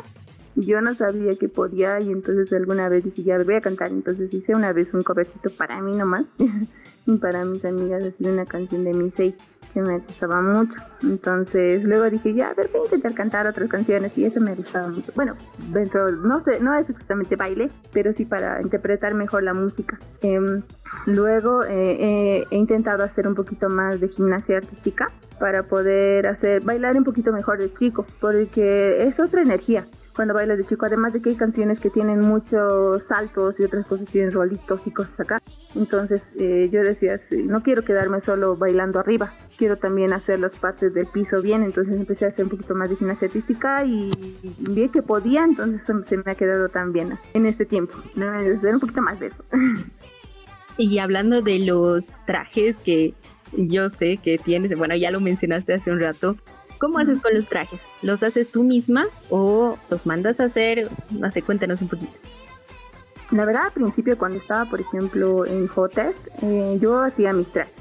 Yo 0.55 0.79
no 0.81 0.93
sabía 0.93 1.35
que 1.35 1.49
podía 1.49 1.99
y 1.99 2.11
entonces 2.11 2.53
alguna 2.53 2.87
vez 2.87 3.03
dije, 3.03 3.23
ya 3.23 3.39
voy 3.39 3.55
a 3.55 3.61
cantar. 3.61 3.89
Entonces 3.89 4.31
hice 4.31 4.53
una 4.55 4.71
vez 4.71 4.93
un 4.93 5.01
covercito 5.01 5.49
para 5.49 5.81
mí 5.81 5.95
nomás 5.95 6.25
y 7.07 7.17
para 7.17 7.43
mis 7.43 7.65
amigas, 7.65 8.03
así 8.03 8.25
una 8.25 8.45
canción 8.45 8.83
de 8.83 8.93
mi 8.93 9.11
seis 9.17 9.33
me 9.81 9.99
gustaba 9.99 10.41
mucho. 10.41 10.73
Entonces 11.01 11.83
luego 11.83 12.09
dije, 12.09 12.33
ya, 12.33 12.49
a 12.49 12.53
ver, 12.53 12.69
voy 12.71 12.81
a 12.81 12.85
intentar 12.85 13.13
cantar 13.13 13.47
otras 13.47 13.69
canciones 13.69 14.17
y 14.17 14.25
eso 14.25 14.39
me 14.39 14.55
gustaba 14.55 14.87
mucho. 14.87 15.11
Bueno, 15.15 15.35
dentro, 15.69 16.11
no 16.11 16.43
sé, 16.43 16.59
no 16.59 16.73
es 16.75 16.89
exactamente 16.89 17.35
baile, 17.35 17.69
pero 17.91 18.13
sí 18.13 18.25
para 18.25 18.61
interpretar 18.61 19.13
mejor 19.13 19.43
la 19.43 19.53
música. 19.53 19.99
Em, 20.21 20.61
luego 21.05 21.63
eh, 21.63 21.97
eh, 21.99 22.47
he 22.49 22.57
intentado 22.57 23.03
hacer 23.03 23.27
un 23.27 23.35
poquito 23.35 23.69
más 23.69 23.99
de 23.99 24.09
gimnasia 24.09 24.57
artística 24.57 25.11
para 25.39 25.63
poder 25.63 26.27
hacer 26.27 26.61
bailar 26.61 26.95
un 26.95 27.03
poquito 27.03 27.31
mejor 27.31 27.59
de 27.59 27.73
chico, 27.73 28.05
porque 28.19 29.05
es 29.07 29.19
otra 29.19 29.41
energía 29.41 29.85
cuando 30.15 30.33
bailas 30.33 30.57
de 30.57 30.65
chico, 30.65 30.85
además 30.85 31.13
de 31.13 31.21
que 31.21 31.29
hay 31.29 31.35
canciones 31.35 31.79
que 31.79 31.89
tienen 31.89 32.19
muchos 32.19 33.03
saltos 33.07 33.55
y 33.59 33.63
otras 33.63 33.85
cosas 33.85 34.07
tienen 34.09 34.31
rolitos 34.31 34.81
y 34.85 34.91
cosas 34.91 35.19
acá. 35.19 35.39
Entonces 35.75 36.21
eh, 36.37 36.69
yo 36.71 36.81
decía, 36.81 37.19
no 37.31 37.63
quiero 37.63 37.83
quedarme 37.83 38.21
solo 38.21 38.55
bailando 38.55 38.99
arriba, 38.99 39.33
quiero 39.63 39.77
también 39.77 40.11
hacer 40.11 40.41
las 40.41 40.51
partes 40.57 40.93
del 40.93 41.05
piso 41.07 41.41
bien, 41.41 41.63
entonces 41.63 41.93
empecé 41.95 42.25
a 42.25 42.27
hacer 42.27 42.43
un 42.43 42.51
poquito 42.51 42.75
más 42.75 42.89
de 42.89 42.97
gimnasia 42.97 43.27
artística 43.29 43.85
y 43.85 44.11
vi 44.59 44.89
que 44.89 45.01
podía, 45.01 45.45
entonces 45.45 45.79
se- 46.05 46.17
me 46.17 46.29
ha 46.29 46.35
quedado 46.35 46.67
tan 46.67 46.91
bien 46.91 47.17
en 47.33 47.45
este 47.45 47.65
tiempo. 47.65 47.93
¿no? 48.15 48.29
Hacer 48.29 48.73
un 48.73 48.81
poquito 48.81 49.01
más 49.01 49.17
de 49.21 49.27
eso. 49.27 49.43
Y 50.77 50.97
hablando 50.97 51.41
de 51.41 51.59
los 51.59 52.13
trajes 52.25 52.79
que 52.81 53.13
yo 53.55 53.89
sé 53.89 54.17
que 54.17 54.37
tienes, 54.37 54.77
bueno, 54.77 54.95
ya 54.97 55.11
lo 55.11 55.21
mencionaste 55.21 55.73
hace 55.75 55.91
un 55.91 55.99
rato, 56.01 56.35
¿cómo 56.79 56.97
haces 56.99 57.19
con 57.21 57.33
los 57.33 57.47
trajes? 57.47 57.85
¿Los 58.01 58.21
haces 58.23 58.49
tú 58.51 58.63
misma 58.63 59.05
o 59.29 59.77
los 59.89 60.05
mandas 60.05 60.41
a 60.41 60.45
hacer? 60.45 60.89
No 61.11 61.31
sé, 61.31 61.41
cuéntanos 61.41 61.81
un 61.83 61.87
poquito. 61.87 62.11
La 63.31 63.45
verdad, 63.45 63.67
al 63.67 63.71
principio 63.71 64.17
cuando 64.17 64.39
estaba, 64.39 64.65
por 64.69 64.81
ejemplo, 64.81 65.45
en 65.45 65.67
Jotes, 65.67 66.15
eh, 66.41 66.77
yo 66.81 66.99
hacía 67.01 67.31
mis 67.31 67.49
trajes. 67.53 67.72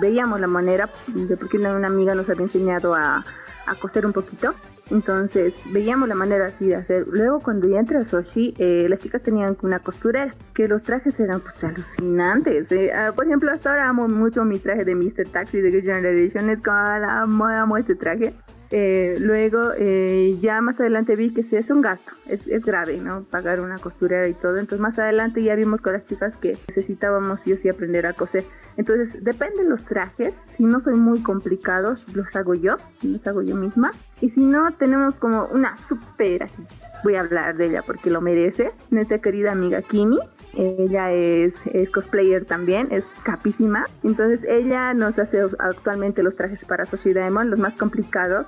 Veíamos 0.00 0.40
la 0.40 0.46
manera, 0.46 0.90
de 1.06 1.36
porque 1.36 1.58
una, 1.58 1.86
amiga 1.86 2.14
nos 2.14 2.28
había 2.28 2.44
enseñado 2.44 2.94
a, 2.94 3.24
a 3.66 3.74
coser 3.76 4.06
un 4.06 4.12
poquito. 4.12 4.54
Entonces, 4.90 5.52
veíamos 5.66 6.08
la 6.08 6.14
manera 6.14 6.46
así 6.46 6.68
de 6.68 6.76
hacer. 6.76 7.06
Luego, 7.08 7.40
cuando 7.40 7.68
ya 7.68 7.78
entré 7.78 7.98
a 7.98 8.04
Soshi, 8.04 8.54
eh, 8.58 8.86
las 8.88 9.00
chicas 9.00 9.22
tenían 9.22 9.56
una 9.62 9.80
costurera, 9.80 10.34
que 10.54 10.66
los 10.66 10.82
trajes 10.82 11.18
eran 11.20 11.40
pues 11.40 11.62
alucinantes. 11.62 12.72
eh. 12.72 12.90
Ah, 12.94 13.12
por 13.14 13.26
ejemplo, 13.26 13.50
hasta 13.52 13.70
ahora 13.70 13.88
amo 13.88 14.08
mucho 14.08 14.44
mi 14.44 14.58
traje 14.58 14.84
de 14.84 14.94
Mr. 14.94 15.28
Taxi 15.30 15.60
de 15.60 15.70
Good 15.70 15.84
Generation. 15.84 16.48
Es 16.50 16.62
como, 16.62 16.76
amo, 16.76 17.44
amo 17.46 17.76
este 17.76 17.94
traje. 17.96 18.32
Eh, 18.70 19.16
luego, 19.18 19.72
eh, 19.78 20.36
ya 20.40 20.60
más 20.60 20.78
adelante 20.78 21.16
vi 21.16 21.32
que 21.32 21.42
sí 21.42 21.56
es 21.56 21.70
un 21.70 21.80
gasto, 21.80 22.12
es, 22.26 22.46
es 22.48 22.64
grave, 22.64 22.98
¿no? 22.98 23.22
Pagar 23.22 23.60
una 23.60 23.78
costurera 23.78 24.28
y 24.28 24.34
todo. 24.34 24.58
Entonces, 24.58 24.80
más 24.80 24.98
adelante 24.98 25.42
ya 25.42 25.54
vimos 25.54 25.80
con 25.80 25.94
las 25.94 26.06
chicas 26.06 26.34
que 26.36 26.56
necesitábamos 26.68 27.40
sí 27.44 27.52
o 27.52 27.56
sí 27.56 27.68
aprender 27.68 28.06
a 28.06 28.12
coser. 28.12 28.44
Entonces, 28.76 29.24
depende 29.24 29.64
de 29.64 29.70
los 29.70 29.84
trajes. 29.84 30.34
Si 30.56 30.64
no 30.64 30.80
son 30.80 31.00
muy 31.00 31.22
complicados, 31.22 32.04
los 32.14 32.34
hago 32.36 32.54
yo, 32.54 32.74
los 33.02 33.26
hago 33.26 33.42
yo 33.42 33.56
misma. 33.56 33.90
Y 34.20 34.30
si 34.30 34.40
no, 34.40 34.72
tenemos 34.72 35.14
como 35.16 35.46
una 35.46 35.76
super, 35.86 36.44
así, 36.44 36.62
voy 37.04 37.14
a 37.14 37.20
hablar 37.20 37.56
de 37.56 37.66
ella 37.66 37.82
porque 37.86 38.10
lo 38.10 38.20
merece, 38.20 38.72
nuestra 38.90 39.18
querida 39.18 39.52
amiga 39.52 39.82
Kimi. 39.82 40.18
Ella 40.54 41.12
es, 41.12 41.54
cosplayer 41.92 42.44
también, 42.44 42.88
es 42.90 43.04
capísima. 43.22 43.86
Entonces 44.02 44.40
ella 44.48 44.92
nos 44.94 45.18
hace 45.18 45.40
actualmente 45.58 46.22
los 46.22 46.34
trajes 46.34 46.64
para 46.64 46.84
Soshi 46.84 47.12
Diamond, 47.12 47.50
los 47.50 47.58
más 47.60 47.76
complicados. 47.76 48.46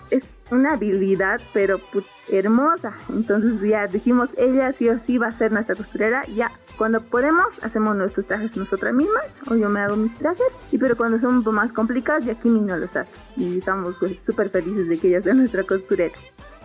Una 0.50 0.72
habilidad, 0.74 1.40
pero 1.52 1.78
put- 1.78 2.04
hermosa. 2.28 2.92
Entonces 3.08 3.60
ya 3.68 3.86
dijimos, 3.86 4.28
ella 4.36 4.72
sí 4.78 4.88
o 4.88 4.98
sí 5.06 5.18
va 5.18 5.28
a 5.28 5.38
ser 5.38 5.52
nuestra 5.52 5.74
costurera. 5.74 6.24
Ya, 6.34 6.50
cuando 6.76 7.00
podemos, 7.00 7.46
hacemos 7.62 7.96
nuestros 7.96 8.26
trajes 8.26 8.56
nosotras 8.56 8.94
mismas, 8.94 9.24
o 9.48 9.54
yo 9.56 9.68
me 9.68 9.80
hago 9.80 9.96
mis 9.96 10.14
trajes. 10.18 10.46
Y 10.72 10.78
pero 10.78 10.96
cuando 10.96 11.18
son 11.18 11.36
un 11.36 11.42
poco 11.44 11.56
más 11.56 11.72
complicados, 11.72 12.24
ya 12.24 12.34
Kimi 12.34 12.60
no 12.60 12.76
los 12.76 12.94
hace. 12.96 13.10
Y 13.36 13.58
estamos 13.58 13.96
pues, 13.98 14.16
súper 14.26 14.50
felices 14.50 14.88
de 14.88 14.98
que 14.98 15.08
ella 15.08 15.22
sea 15.22 15.34
nuestra 15.34 15.62
costurera. 15.64 16.14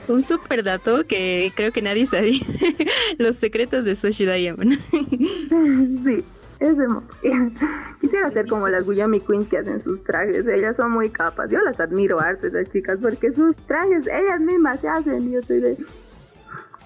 Un 0.07 0.21
super 0.21 0.63
dato 0.63 1.07
que 1.07 1.51
creo 1.55 1.71
que 1.71 1.81
nadie 1.81 2.05
sabía. 2.05 2.39
los 3.17 3.37
secretos 3.37 3.83
de 3.85 3.95
Soshi 3.95 4.25
Diamond. 4.25 4.79
Sí, 6.05 6.23
es 6.59 6.77
hermoso. 6.77 7.07
Quisiera 8.01 8.31
ser 8.31 8.47
como 8.47 8.67
las 8.67 8.85
Guyami 8.85 9.19
Queens 9.19 9.47
que 9.47 9.57
hacen 9.57 9.81
sus 9.81 10.03
trajes. 10.03 10.45
Ellas 10.47 10.75
son 10.75 10.91
muy 10.91 11.09
capas. 11.09 11.49
Yo 11.49 11.59
las 11.61 11.79
admiro 11.79 12.19
harto, 12.19 12.47
esas 12.47 12.69
chicas, 12.71 12.99
porque 13.01 13.31
sus 13.33 13.55
trajes 13.67 14.07
ellas 14.07 14.39
mismas 14.39 14.79
se 14.79 14.87
hacen. 14.87 15.31
Yo 15.31 15.39
estoy 15.39 15.59
de... 15.59 15.77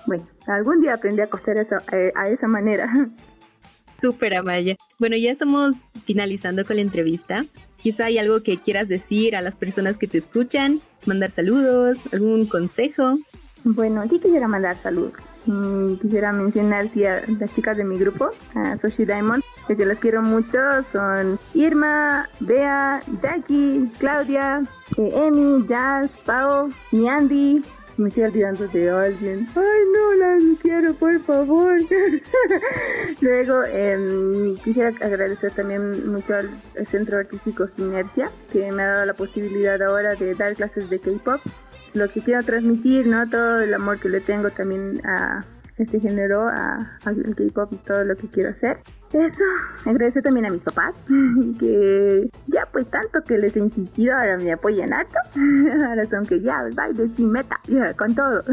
Bueno, 0.06 0.26
algún 0.48 0.82
día 0.82 0.96
aprendí 0.96 1.22
a 1.22 1.28
coser 1.28 1.58
eso, 1.58 1.78
eh, 1.92 2.12
a 2.16 2.30
esa 2.30 2.48
manera. 2.48 2.92
Super 4.02 4.36
Amaya. 4.36 4.76
Bueno, 4.98 5.18
ya 5.18 5.32
estamos 5.32 5.76
finalizando 6.06 6.66
con 6.66 6.78
la 6.78 6.82
entrevista. 6.82 7.46
Quizá 7.78 8.06
hay 8.06 8.18
algo 8.18 8.44
que 8.44 8.58
quieras 8.58 8.88
decir 8.88 9.36
a 9.36 9.42
las 9.42 9.56
personas 9.56 9.98
que 9.98 10.08
te 10.08 10.18
escuchan, 10.18 10.82
mandar 11.06 11.32
saludos, 11.32 12.00
algún 12.12 12.46
consejo. 12.46 13.20
Bueno, 13.64 14.04
sí 14.10 14.20
quisiera 14.20 14.48
mandar 14.48 14.82
saludos. 14.82 15.14
Mm, 15.50 15.96
quisiera 15.96 16.32
mencionar 16.32 16.90
sí, 16.94 17.04
a 17.06 17.24
las 17.40 17.52
chicas 17.56 17.76
de 17.76 17.84
mi 17.84 17.98
grupo, 17.98 18.30
a 18.54 18.78
Soshi 18.78 19.04
Diamond, 19.04 19.44
que 19.68 19.76
yo 19.76 19.84
las 19.86 19.98
quiero 19.98 20.22
mucho. 20.22 20.60
Son 20.92 21.40
Irma, 21.56 22.30
Bea, 22.40 23.02
Jackie, 23.20 23.90
Claudia, 23.98 24.62
eh, 24.98 25.12
Emi, 25.12 25.66
Jazz, 25.66 26.12
Pau, 26.24 26.70
mi 26.92 27.10
Andy. 27.10 27.64
Me 27.98 28.10
estoy 28.10 28.26
olvidando 28.26 28.68
de 28.68 28.92
alguien. 28.92 29.48
Ay, 29.56 29.82
no, 29.92 30.14
las 30.14 30.44
quiero, 30.62 30.94
por 30.94 31.20
favor. 31.22 31.80
Luego, 33.20 33.64
em, 33.64 34.56
quisiera 34.58 34.90
agradecer 34.90 35.52
también 35.54 36.12
mucho 36.12 36.36
al 36.36 36.52
Centro 36.92 37.18
Artístico 37.18 37.68
Sinergia, 37.76 38.32
que 38.54 38.72
me 38.72 38.84
ha 38.84 38.88
dado 38.88 39.06
la 39.08 39.16
posibilidad 39.16 39.82
ahora 39.82 40.14
de 40.14 40.36
dar 40.36 40.54
clases 40.54 40.92
de 40.92 41.00
K-pop 41.00 41.42
lo 41.94 42.10
que 42.10 42.22
quiero 42.22 42.44
transmitir, 42.44 43.08
¿no? 43.08 43.30
Todo 43.30 43.62
el 43.62 43.74
amor 43.74 44.00
que 44.00 44.10
le 44.10 44.22
tengo 44.22 44.50
también 44.52 45.02
a 45.06 45.46
este 45.84 46.00
género, 46.00 46.48
a, 46.48 46.98
al 47.06 47.36
K-pop 47.36 47.74
y 47.74 47.78
todo 47.78 48.04
lo 48.04 48.16
que 48.16 48.28
quiero 48.28 48.50
hacer. 48.50 48.78
Eso, 49.12 49.44
agradecer 49.86 50.22
también 50.22 50.46
a 50.46 50.50
mis 50.50 50.62
papás, 50.62 50.94
que 51.60 52.30
ya 52.48 52.68
pues 52.72 52.90
tanto 52.90 53.22
que 53.24 53.38
les 53.38 53.56
he 53.56 53.60
insistido, 53.60 54.16
ahora 54.16 54.38
me 54.38 54.52
apoyan 54.52 54.94
harto. 54.94 55.18
Ahora 55.88 56.06
son 56.06 56.26
que 56.26 56.42
ya, 56.42 56.64
baile 56.76 57.08
sin 57.16 57.32
meta, 57.32 57.60
ya, 57.68 57.94
con 57.94 58.14
todo. 58.14 58.44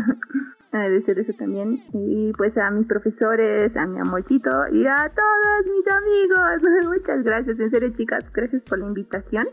Agradecer 0.72 1.18
eso 1.18 1.32
también. 1.38 1.82
Y 1.92 2.32
pues 2.36 2.56
a 2.56 2.70
mis 2.70 2.86
profesores, 2.86 3.76
a 3.76 3.86
mi 3.86 3.98
amorcito 3.98 4.50
y 4.72 4.86
a 4.86 5.10
todos 5.14 5.66
mis 5.66 5.86
amigos. 5.92 6.96
Muchas 6.96 7.22
gracias, 7.22 7.58
en 7.58 7.70
serio 7.70 7.92
chicas, 7.96 8.24
gracias 8.32 8.62
por 8.62 8.78
la 8.78 8.86
invitación. 8.86 9.48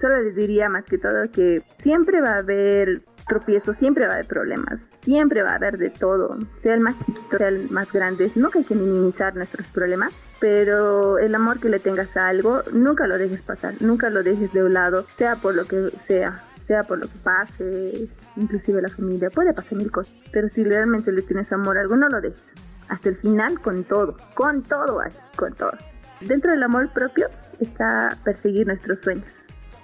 Solo 0.00 0.22
les 0.22 0.36
diría 0.36 0.68
más 0.68 0.84
que 0.84 0.98
todo 0.98 1.30
que 1.32 1.62
siempre 1.78 2.20
va 2.20 2.34
a 2.34 2.38
haber 2.38 3.02
tropiezos, 3.26 3.76
siempre 3.78 4.06
va 4.06 4.12
a 4.12 4.14
haber 4.14 4.26
problemas, 4.26 4.80
siempre 5.02 5.42
va 5.42 5.50
a 5.50 5.56
haber 5.56 5.78
de 5.78 5.90
todo, 5.90 6.38
sea 6.62 6.74
el 6.74 6.80
más 6.80 6.98
chiquito, 7.04 7.38
sea 7.38 7.48
el 7.48 7.70
más 7.70 7.92
grande, 7.92 8.30
nunca 8.34 8.58
hay 8.58 8.64
que 8.64 8.74
minimizar 8.74 9.34
nuestros 9.34 9.66
problemas, 9.68 10.14
pero 10.38 11.18
el 11.18 11.34
amor 11.34 11.60
que 11.60 11.68
le 11.68 11.80
tengas 11.80 12.16
a 12.16 12.28
algo, 12.28 12.62
nunca 12.72 13.06
lo 13.06 13.18
dejes 13.18 13.42
pasar, 13.42 13.74
nunca 13.80 14.10
lo 14.10 14.22
dejes 14.22 14.52
de 14.52 14.62
un 14.62 14.74
lado, 14.74 15.06
sea 15.16 15.36
por 15.36 15.54
lo 15.54 15.64
que 15.66 15.90
sea, 16.06 16.42
sea 16.66 16.82
por 16.84 16.98
lo 16.98 17.08
que 17.08 17.18
pase, 17.22 18.08
inclusive 18.36 18.80
la 18.80 18.88
familia, 18.88 19.30
puede 19.30 19.52
pasar 19.52 19.74
mil 19.74 19.90
cosas, 19.90 20.14
pero 20.32 20.48
si 20.48 20.62
realmente 20.64 21.10
le 21.12 21.22
tienes 21.22 21.52
amor 21.52 21.78
a 21.78 21.80
algo, 21.80 21.96
no 21.96 22.08
lo 22.08 22.20
dejes, 22.20 22.42
hasta 22.88 23.08
el 23.08 23.16
final 23.16 23.60
con 23.60 23.84
todo, 23.84 24.16
con 24.34 24.62
todo, 24.62 25.00
con 25.36 25.52
todo. 25.54 25.72
Dentro 26.20 26.52
del 26.52 26.62
amor 26.62 26.90
propio 26.92 27.28
está 27.60 28.16
perseguir 28.24 28.66
nuestros 28.66 29.00
sueños. 29.00 29.26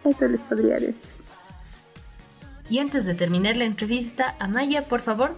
Eso 0.04 0.26
les 0.26 0.40
podría 0.40 0.76
decir. 0.76 1.11
Y 2.72 2.78
antes 2.78 3.04
de 3.04 3.14
terminar 3.14 3.58
la 3.58 3.64
entrevista, 3.64 4.34
Amaya, 4.38 4.88
por 4.88 5.00
favor, 5.00 5.36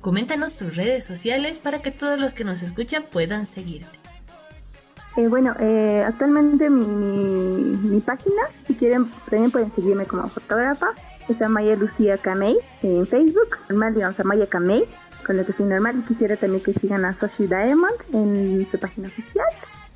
coméntanos 0.00 0.56
tus 0.56 0.74
redes 0.74 1.04
sociales 1.04 1.60
para 1.60 1.80
que 1.80 1.92
todos 1.92 2.18
los 2.18 2.34
que 2.34 2.42
nos 2.42 2.64
escuchan 2.64 3.04
puedan 3.08 3.46
seguirte. 3.46 4.00
Eh, 5.16 5.28
bueno, 5.28 5.54
eh, 5.60 6.02
actualmente 6.04 6.68
mi, 6.68 8.00
página, 8.00 8.42
si 8.66 8.74
quieren, 8.74 9.08
también 9.30 9.52
pueden 9.52 9.72
seguirme 9.76 10.06
como 10.06 10.28
fotógrafa. 10.28 10.88
Es 11.28 11.40
Amaya 11.40 11.76
Lucía 11.76 12.18
Kamei 12.18 12.56
en 12.82 13.06
Facebook. 13.06 13.58
Normal, 13.68 13.94
digamos, 13.94 14.18
Amaya 14.18 14.48
Kamei, 14.48 14.88
con 15.24 15.36
lo 15.36 15.46
que 15.46 15.52
soy 15.52 15.66
normal. 15.66 16.00
Y 16.00 16.08
quisiera 16.08 16.36
también 16.36 16.64
que 16.64 16.72
sigan 16.72 17.04
a 17.04 17.14
Soshi 17.14 17.46
Diamond 17.46 17.94
en 18.12 18.66
su 18.68 18.76
página 18.76 19.06
oficial 19.06 19.46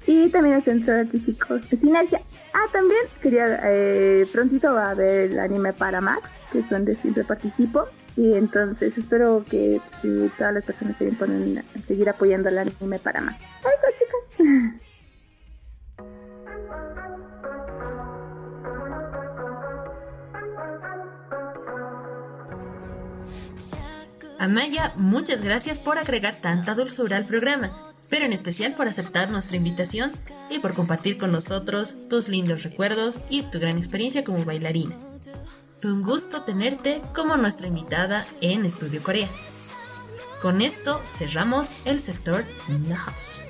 y 0.06 0.28
también 0.28 0.56
el 0.56 0.64
sensor 0.64 0.94
artístico 0.96 1.58
de 1.58 1.76
Sinergia. 1.76 2.20
Ah, 2.52 2.66
también 2.72 3.00
quería, 3.22 3.60
eh, 3.64 4.26
prontito 4.32 4.72
va 4.74 4.86
a 4.86 4.90
haber 4.90 5.32
el 5.32 5.38
anime 5.38 5.72
para 5.72 6.00
Max, 6.00 6.28
que 6.52 6.60
es 6.60 6.70
donde 6.70 6.96
siempre 6.96 7.24
participo. 7.24 7.86
Y 8.16 8.34
entonces 8.34 8.96
espero 8.96 9.44
que 9.50 9.80
todas 10.38 10.54
las 10.54 10.64
personas 10.64 10.96
se 10.98 11.10
ponen 11.12 11.58
a 11.58 11.78
seguir 11.86 12.08
apoyando 12.08 12.48
el 12.48 12.58
anime 12.58 12.98
para 13.00 13.20
Max. 13.20 13.38
¡Ay, 13.64 13.72
pues, 13.80 13.94
chicas! 13.98 14.80
Amaya, 24.38 24.92
muchas 24.96 25.42
gracias 25.42 25.78
por 25.78 25.96
agregar 25.96 26.34
tanta 26.40 26.74
dulzura 26.74 27.16
al 27.16 27.24
programa 27.24 27.83
pero 28.08 28.24
en 28.24 28.32
especial 28.32 28.74
por 28.74 28.88
aceptar 28.88 29.30
nuestra 29.30 29.56
invitación 29.56 30.12
y 30.50 30.58
por 30.58 30.74
compartir 30.74 31.18
con 31.18 31.32
nosotros 31.32 31.96
tus 32.08 32.28
lindos 32.28 32.62
recuerdos 32.62 33.20
y 33.30 33.42
tu 33.42 33.58
gran 33.58 33.76
experiencia 33.76 34.24
como 34.24 34.44
bailarina. 34.44 34.96
Fue 35.78 35.92
un 35.92 36.02
gusto 36.02 36.42
tenerte 36.42 37.02
como 37.14 37.36
nuestra 37.36 37.66
invitada 37.66 38.26
en 38.40 38.64
Estudio 38.64 39.02
Corea. 39.02 39.28
Con 40.40 40.60
esto 40.62 41.00
cerramos 41.04 41.76
el 41.84 42.00
sector 42.00 42.44
In 42.68 42.86
the 42.86 42.94
House. 42.94 43.44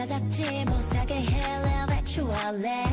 나답지 0.00 0.64
못하게 0.64 1.14
해 1.20 1.56
Live 1.58 1.92
at 1.92 2.16
you 2.16 2.32
all 2.32 2.62
day 2.62 2.89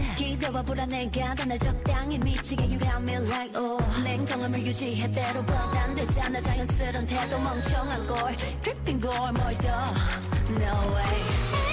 기대와 0.47 0.63
불안해가 0.63 1.35
더날 1.35 1.59
적당히 1.59 2.17
미치게 2.19 2.63
You 2.63 2.79
got 2.79 3.01
me 3.01 3.15
like 3.15 3.53
oh. 3.59 3.83
냉정함을 4.03 4.65
유지해 4.65 5.11
때로보다 5.11 5.83
안 5.83 5.95
되잖아. 5.95 6.39
자연스런 6.39 7.05
태도 7.05 7.39
멍청한 7.39 8.07
걸. 8.07 8.35
Dripping 8.61 9.05
걸뭘더 9.05 9.67
No 10.49 10.95
way 10.95 11.66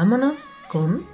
vámonos 0.00 0.52
con 0.68 1.04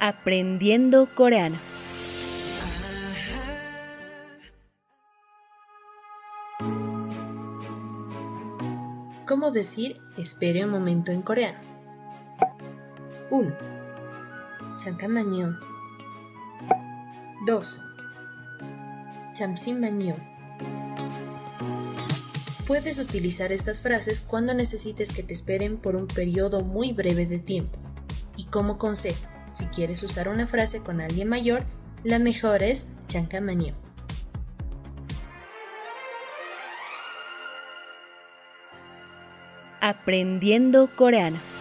Aprendiendo 0.00 1.06
coreano. 1.14 1.58
cómo 9.32 9.50
decir 9.50 9.98
espere 10.18 10.62
un 10.64 10.70
momento 10.70 11.10
en 11.10 11.22
coreano. 11.22 11.58
1. 13.30 13.56
잠깐만요. 14.76 15.56
2. 17.46 17.80
잠시만요. 19.34 20.35
Puedes 22.67 22.99
utilizar 22.99 23.53
estas 23.53 23.81
frases 23.81 24.19
cuando 24.19 24.53
necesites 24.53 25.13
que 25.13 25.23
te 25.23 25.33
esperen 25.33 25.77
por 25.77 25.95
un 25.95 26.05
periodo 26.05 26.63
muy 26.63 26.91
breve 26.91 27.25
de 27.25 27.39
tiempo. 27.39 27.79
Y 28.35 28.47
como 28.47 28.77
consejo, 28.77 29.25
si 29.51 29.67
quieres 29.67 30.03
usar 30.03 30.27
una 30.27 30.47
frase 30.47 30.81
con 30.81 30.99
alguien 30.99 31.29
mayor, 31.29 31.63
la 32.03 32.19
mejor 32.19 32.63
es 32.63 32.87
chancamanio. 33.07 33.73
Aprendiendo 39.79 40.89
coreano. 40.93 41.56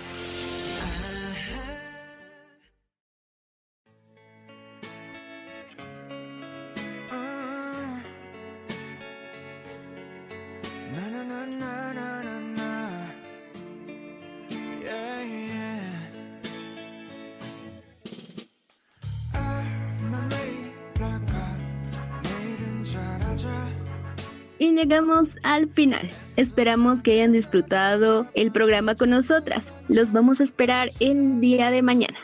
Y 24.58 24.72
llegamos 24.72 25.36
al 25.42 25.68
final. 25.68 26.10
Esperamos 26.36 27.02
que 27.02 27.12
hayan 27.12 27.32
disfrutado 27.32 28.26
el 28.34 28.52
programa 28.52 28.94
con 28.94 29.10
nosotras. 29.10 29.68
Los 29.88 30.12
vamos 30.12 30.40
a 30.40 30.44
esperar 30.44 30.90
el 31.00 31.40
día 31.40 31.70
de 31.70 31.82
mañana. 31.82 32.18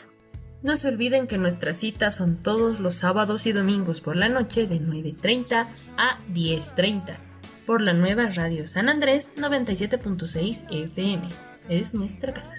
No 0.63 0.77
se 0.77 0.87
olviden 0.87 1.27
que 1.27 1.37
nuestras 1.37 1.77
citas 1.77 2.15
son 2.15 2.37
todos 2.37 2.79
los 2.79 2.93
sábados 2.93 3.45
y 3.47 3.51
domingos 3.51 3.99
por 3.99 4.15
la 4.15 4.29
noche 4.29 4.65
de 4.65 4.79
9.30 4.79 5.67
a 5.97 6.19
10.30 6.33 7.17
por 7.65 7.81
la 7.81 7.93
nueva 7.93 8.29
Radio 8.29 8.67
San 8.67 8.89
Andrés 8.89 9.33
97.6 9.37 10.63
FM. 10.71 11.21
Es 11.69 11.93
nuestra 11.93 12.33
casa. 12.33 12.55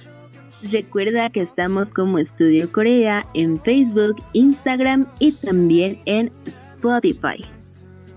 Recuerda 0.70 1.29
que 1.31 1.43
estamos 1.43 1.91
como 1.91 2.18
Estudio 2.18 2.72
Corea 2.72 3.27
en 3.35 3.61
Facebook, 3.61 4.16
Instagram 4.33 5.07
y 5.18 5.33
también 5.33 5.99
en 6.07 6.33
Spotify. 6.47 7.45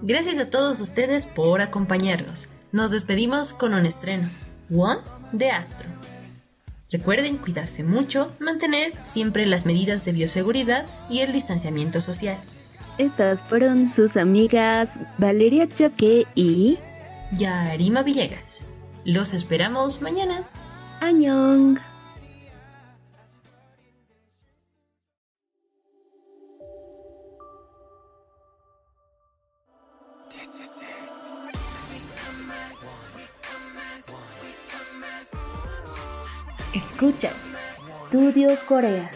Gracias 0.02 0.38
a 0.38 0.50
todos 0.50 0.80
ustedes 0.80 1.26
por 1.26 1.62
acompañarnos. 1.62 2.50
Nos 2.72 2.92
despedimos 2.92 3.54
con 3.54 3.74
un 3.74 3.86
estreno, 3.86 4.30
One 4.72 5.02
de 5.32 5.50
Astro. 5.50 5.90
Recuerden 6.92 7.38
cuidarse 7.38 7.84
mucho, 7.84 8.32
mantener 8.40 8.94
siempre 9.04 9.46
las 9.46 9.66
medidas 9.66 10.06
de 10.06 10.12
bioseguridad 10.12 10.86
y 11.10 11.20
el 11.20 11.34
distanciamiento 11.34 12.00
social. 12.00 12.38
Estas 12.98 13.44
fueron 13.44 13.88
sus 13.88 14.18
amigas 14.18 15.00
Valeria 15.18 15.68
Choque 15.68 16.28
y 16.36 16.78
Yarima 17.32 18.04
Villegas. 18.04 18.66
Los 19.04 19.34
esperamos 19.34 20.02
mañana. 20.02 20.44
Añong. 21.02 21.80
Escuchas 36.98 37.36
Studio 38.10 38.58
Corea. 38.68 39.08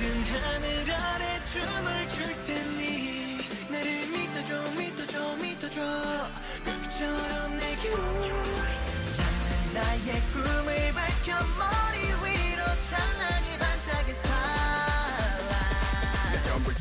같은 0.00 0.22
하늘 0.24 0.79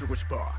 Irish 0.09 0.23
bar. 0.27 0.58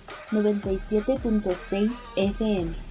97.6 0.31 1.91
FM. 2.15 2.90